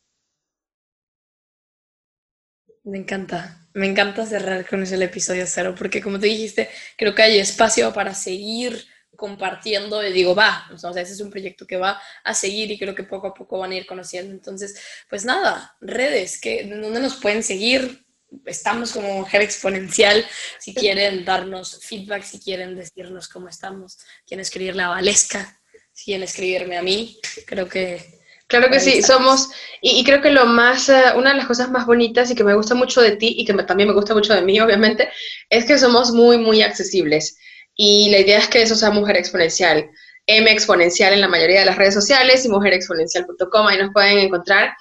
Me 2.83 2.97
encanta. 2.97 3.65
Me 3.73 3.87
encanta 3.87 4.25
cerrar 4.25 4.67
con 4.67 4.83
ese 4.83 5.01
episodio 5.01 5.45
cero, 5.47 5.75
porque 5.77 6.01
como 6.01 6.19
te 6.19 6.27
dijiste, 6.27 6.69
creo 6.97 7.15
que 7.15 7.23
hay 7.23 7.39
espacio 7.39 7.93
para 7.93 8.13
seguir 8.13 8.85
compartiendo 9.15 10.05
y 10.05 10.11
digo, 10.11 10.35
va, 10.35 10.67
o 10.73 10.77
sea, 10.77 10.89
ese 10.91 11.13
es 11.13 11.21
un 11.21 11.29
proyecto 11.29 11.65
que 11.65 11.77
va 11.77 12.01
a 12.23 12.33
seguir 12.33 12.71
y 12.71 12.79
creo 12.79 12.95
que 12.95 13.03
poco 13.03 13.27
a 13.27 13.33
poco 13.33 13.59
van 13.59 13.71
a 13.71 13.75
ir 13.75 13.85
conociendo. 13.85 14.33
Entonces, 14.33 14.79
pues 15.09 15.25
nada, 15.25 15.75
redes, 15.81 16.39
que 16.39 16.65
¿dónde 16.65 16.99
nos 16.99 17.15
pueden 17.15 17.43
seguir? 17.43 18.05
Estamos 18.45 18.91
como 18.91 19.13
Mujer 19.19 19.41
Exponencial, 19.41 20.25
si 20.57 20.73
quieren 20.73 21.23
darnos 21.23 21.79
feedback, 21.83 22.23
si 22.23 22.39
quieren 22.39 22.75
decirnos 22.75 23.27
cómo 23.27 23.47
estamos, 23.47 23.99
quieren 24.25 24.41
escribirle 24.41 24.81
a 24.81 24.89
Valesca, 24.89 25.59
si 25.91 26.05
quieren 26.05 26.23
escribirme 26.23 26.77
a 26.77 26.81
mí, 26.81 27.19
creo 27.45 27.69
que... 27.69 28.21
Claro 28.47 28.69
que 28.69 28.79
sí, 28.79 29.01
somos, 29.01 29.49
y, 29.81 30.03
creo 30.03 30.21
que 30.21 30.29
lo 30.29 30.45
más, 30.45 30.89
eh, 30.89 31.13
una 31.15 31.31
de 31.31 31.37
las 31.37 31.47
cosas 31.47 31.71
más 31.71 31.85
bonitas 31.85 32.29
y 32.29 32.35
que 32.35 32.43
me 32.43 32.53
gusta 32.53 32.75
mucho 32.75 33.01
de 33.01 33.15
ti 33.15 33.35
y 33.37 33.45
que 33.45 33.53
también 33.63 33.89
me 33.89 33.95
gusta 33.95 34.13
mucho 34.13 34.33
de 34.33 34.41
mí, 34.41 34.59
obviamente, 34.59 35.09
es 35.49 35.65
que 35.65 35.77
somos 35.77 36.11
muy, 36.11 36.37
muy 36.37 36.61
accesibles. 36.61 37.37
Y 37.75 38.09
la 38.09 38.19
idea 38.19 38.39
es 38.39 38.47
que 38.47 38.61
eso 38.61 38.75
sea 38.75 38.91
Mujer 38.91 39.17
Exponencial. 39.17 39.89
M 40.25 40.49
Exponencial 40.51 41.13
en 41.13 41.21
la 41.21 41.27
mayoría 41.27 41.59
de 41.59 41.65
las 41.65 41.77
redes 41.77 41.93
sociales 41.93 42.45
y 42.45 42.49
mujerexponencial.com, 42.49 43.67
ahí 43.67 43.77
nos 43.77 43.91
pueden 43.91 44.19
encontrar. 44.19 44.73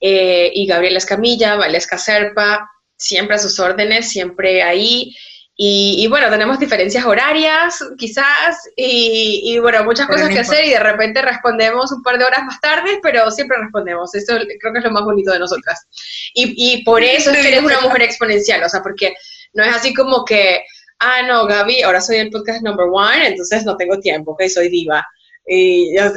Eh, 0.00 0.50
y 0.54 0.66
Gabriela 0.66 0.98
Escamilla, 0.98 1.56
Valesca 1.56 1.98
Serpa, 1.98 2.70
siempre 2.96 3.36
a 3.36 3.38
sus 3.38 3.58
órdenes, 3.58 4.08
siempre 4.08 4.62
ahí. 4.62 5.14
Y, 5.58 6.06
bueno, 6.08 6.28
tenemos 6.28 6.58
diferencias 6.58 7.06
horarias, 7.06 7.78
quizás, 7.96 8.58
y, 8.76 9.58
bueno, 9.60 9.84
muchas 9.84 10.06
cosas 10.06 10.28
que 10.28 10.40
hacer 10.40 10.66
y 10.66 10.70
de 10.70 10.78
repente 10.78 11.22
respondemos 11.22 11.90
un 11.92 12.02
par 12.02 12.18
de 12.18 12.26
horas 12.26 12.44
más 12.44 12.60
tarde, 12.60 13.00
pero 13.02 13.30
siempre 13.30 13.56
respondemos. 13.56 14.14
Eso 14.14 14.34
creo 14.60 14.72
que 14.74 14.78
es 14.80 14.84
lo 14.84 14.90
más 14.90 15.04
bonito 15.04 15.32
de 15.32 15.38
nosotras. 15.38 15.86
Y, 16.34 16.52
y 16.74 16.84
por 16.84 17.02
eso 17.02 17.30
es 17.30 17.38
que 17.38 17.48
eres 17.48 17.62
una 17.62 17.80
mujer 17.80 18.02
exponencial, 18.02 18.62
o 18.64 18.68
sea, 18.68 18.82
porque 18.82 19.14
no 19.54 19.64
es 19.64 19.74
así 19.74 19.94
como 19.94 20.26
que 20.26 20.60
ah, 21.00 21.22
no, 21.22 21.46
Gaby, 21.46 21.82
ahora 21.82 22.00
soy 22.00 22.16
el 22.16 22.30
podcast 22.30 22.62
number 22.62 22.86
one, 22.90 23.26
entonces 23.26 23.64
no 23.64 23.76
tengo 23.76 23.98
tiempo, 23.98 24.36
que 24.36 24.48
soy 24.48 24.68
diva. 24.68 25.06
Y, 25.46 25.96
es, 25.96 26.12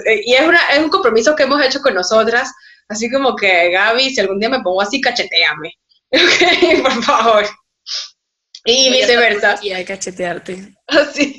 un 0.80 0.90
compromiso 0.90 1.36
que 1.36 1.44
hemos 1.44 1.64
hecho 1.64 1.82
con 1.82 1.94
nosotras, 1.94 2.52
así 2.88 3.10
como 3.10 3.36
que, 3.36 3.72
Gaby, 3.72 4.10
si 4.10 4.22
algún 4.22 4.40
día 4.40 4.50
me 4.50 4.62
pongo 4.62 4.82
así, 4.82 5.00
cacheteame. 5.00 5.74
por 6.82 7.04
favor. 7.04 7.46
Y 8.66 8.92
viceversa. 8.92 9.60
Y 9.62 9.72
hay 9.72 9.86
cachetearte. 9.86 10.74
Así. 10.88 11.36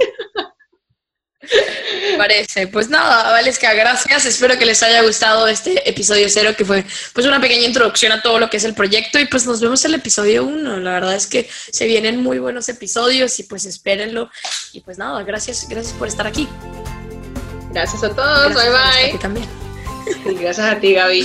Parece. 2.17 2.67
Pues 2.67 2.89
nada, 2.89 3.31
Valesca, 3.31 3.73
gracias. 3.75 4.27
Espero 4.27 4.59
que 4.59 4.67
les 4.67 4.83
haya 4.83 5.03
gustado 5.03 5.47
este 5.49 5.89
episodio 5.89 6.27
cero, 6.29 6.55
que 6.57 6.65
fue 6.65 6.85
pues 7.13 7.27
una 7.27 7.41
pequeña 7.41 7.67
introducción 7.67 8.13
a 8.13 8.23
todo 8.23 8.39
lo 8.39 8.51
que 8.51 8.57
es 8.57 8.65
el 8.65 8.75
proyecto. 8.75 9.19
Y 9.19 9.27
pues 9.27 9.47
nos 9.47 9.61
vemos 9.61 9.85
en 9.85 9.95
el 9.95 10.01
episodio 10.01 10.45
uno. 10.45 10.79
La 10.79 10.93
verdad 10.93 11.15
es 11.15 11.27
que 11.27 11.49
se 11.71 11.87
vienen 11.87 12.23
muy 12.23 12.39
buenos 12.39 12.69
episodios 12.69 13.39
y 13.39 13.45
pues 13.45 13.65
espérenlo. 13.65 14.31
Y 14.73 14.81
pues 14.81 14.99
nada, 14.99 15.23
gracias, 15.23 15.69
gracias 15.69 15.95
por 15.95 16.09
estar 16.09 16.27
aquí. 16.27 16.49
Gracias 17.73 18.03
a 18.03 18.15
todos. 18.15 18.55
bye 18.55 18.71
bye. 18.71 19.19
también. 19.19 19.47
gracias 20.41 20.67
a 20.67 20.81
ti, 20.81 20.95
Gaby. 20.95 21.21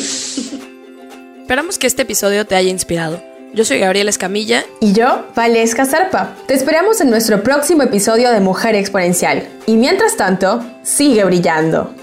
Esperamos 1.42 1.78
que 1.78 1.88
este 1.88 2.04
episodio 2.04 2.46
te 2.46 2.56
haya 2.56 2.70
inspirado. 2.70 3.35
Yo 3.56 3.64
soy 3.64 3.80
Gabriela 3.80 4.10
Escamilla. 4.10 4.66
Y 4.82 4.92
yo, 4.92 5.28
Valesca 5.34 5.86
Zarpa. 5.86 6.36
Te 6.46 6.54
esperamos 6.54 7.00
en 7.00 7.10
nuestro 7.10 7.42
próximo 7.42 7.84
episodio 7.84 8.30
de 8.32 8.42
Mujer 8.42 8.76
Exponencial. 8.76 9.48
Y 9.66 9.78
mientras 9.78 10.18
tanto, 10.18 10.62
sigue 10.84 11.24
brillando. 11.24 11.96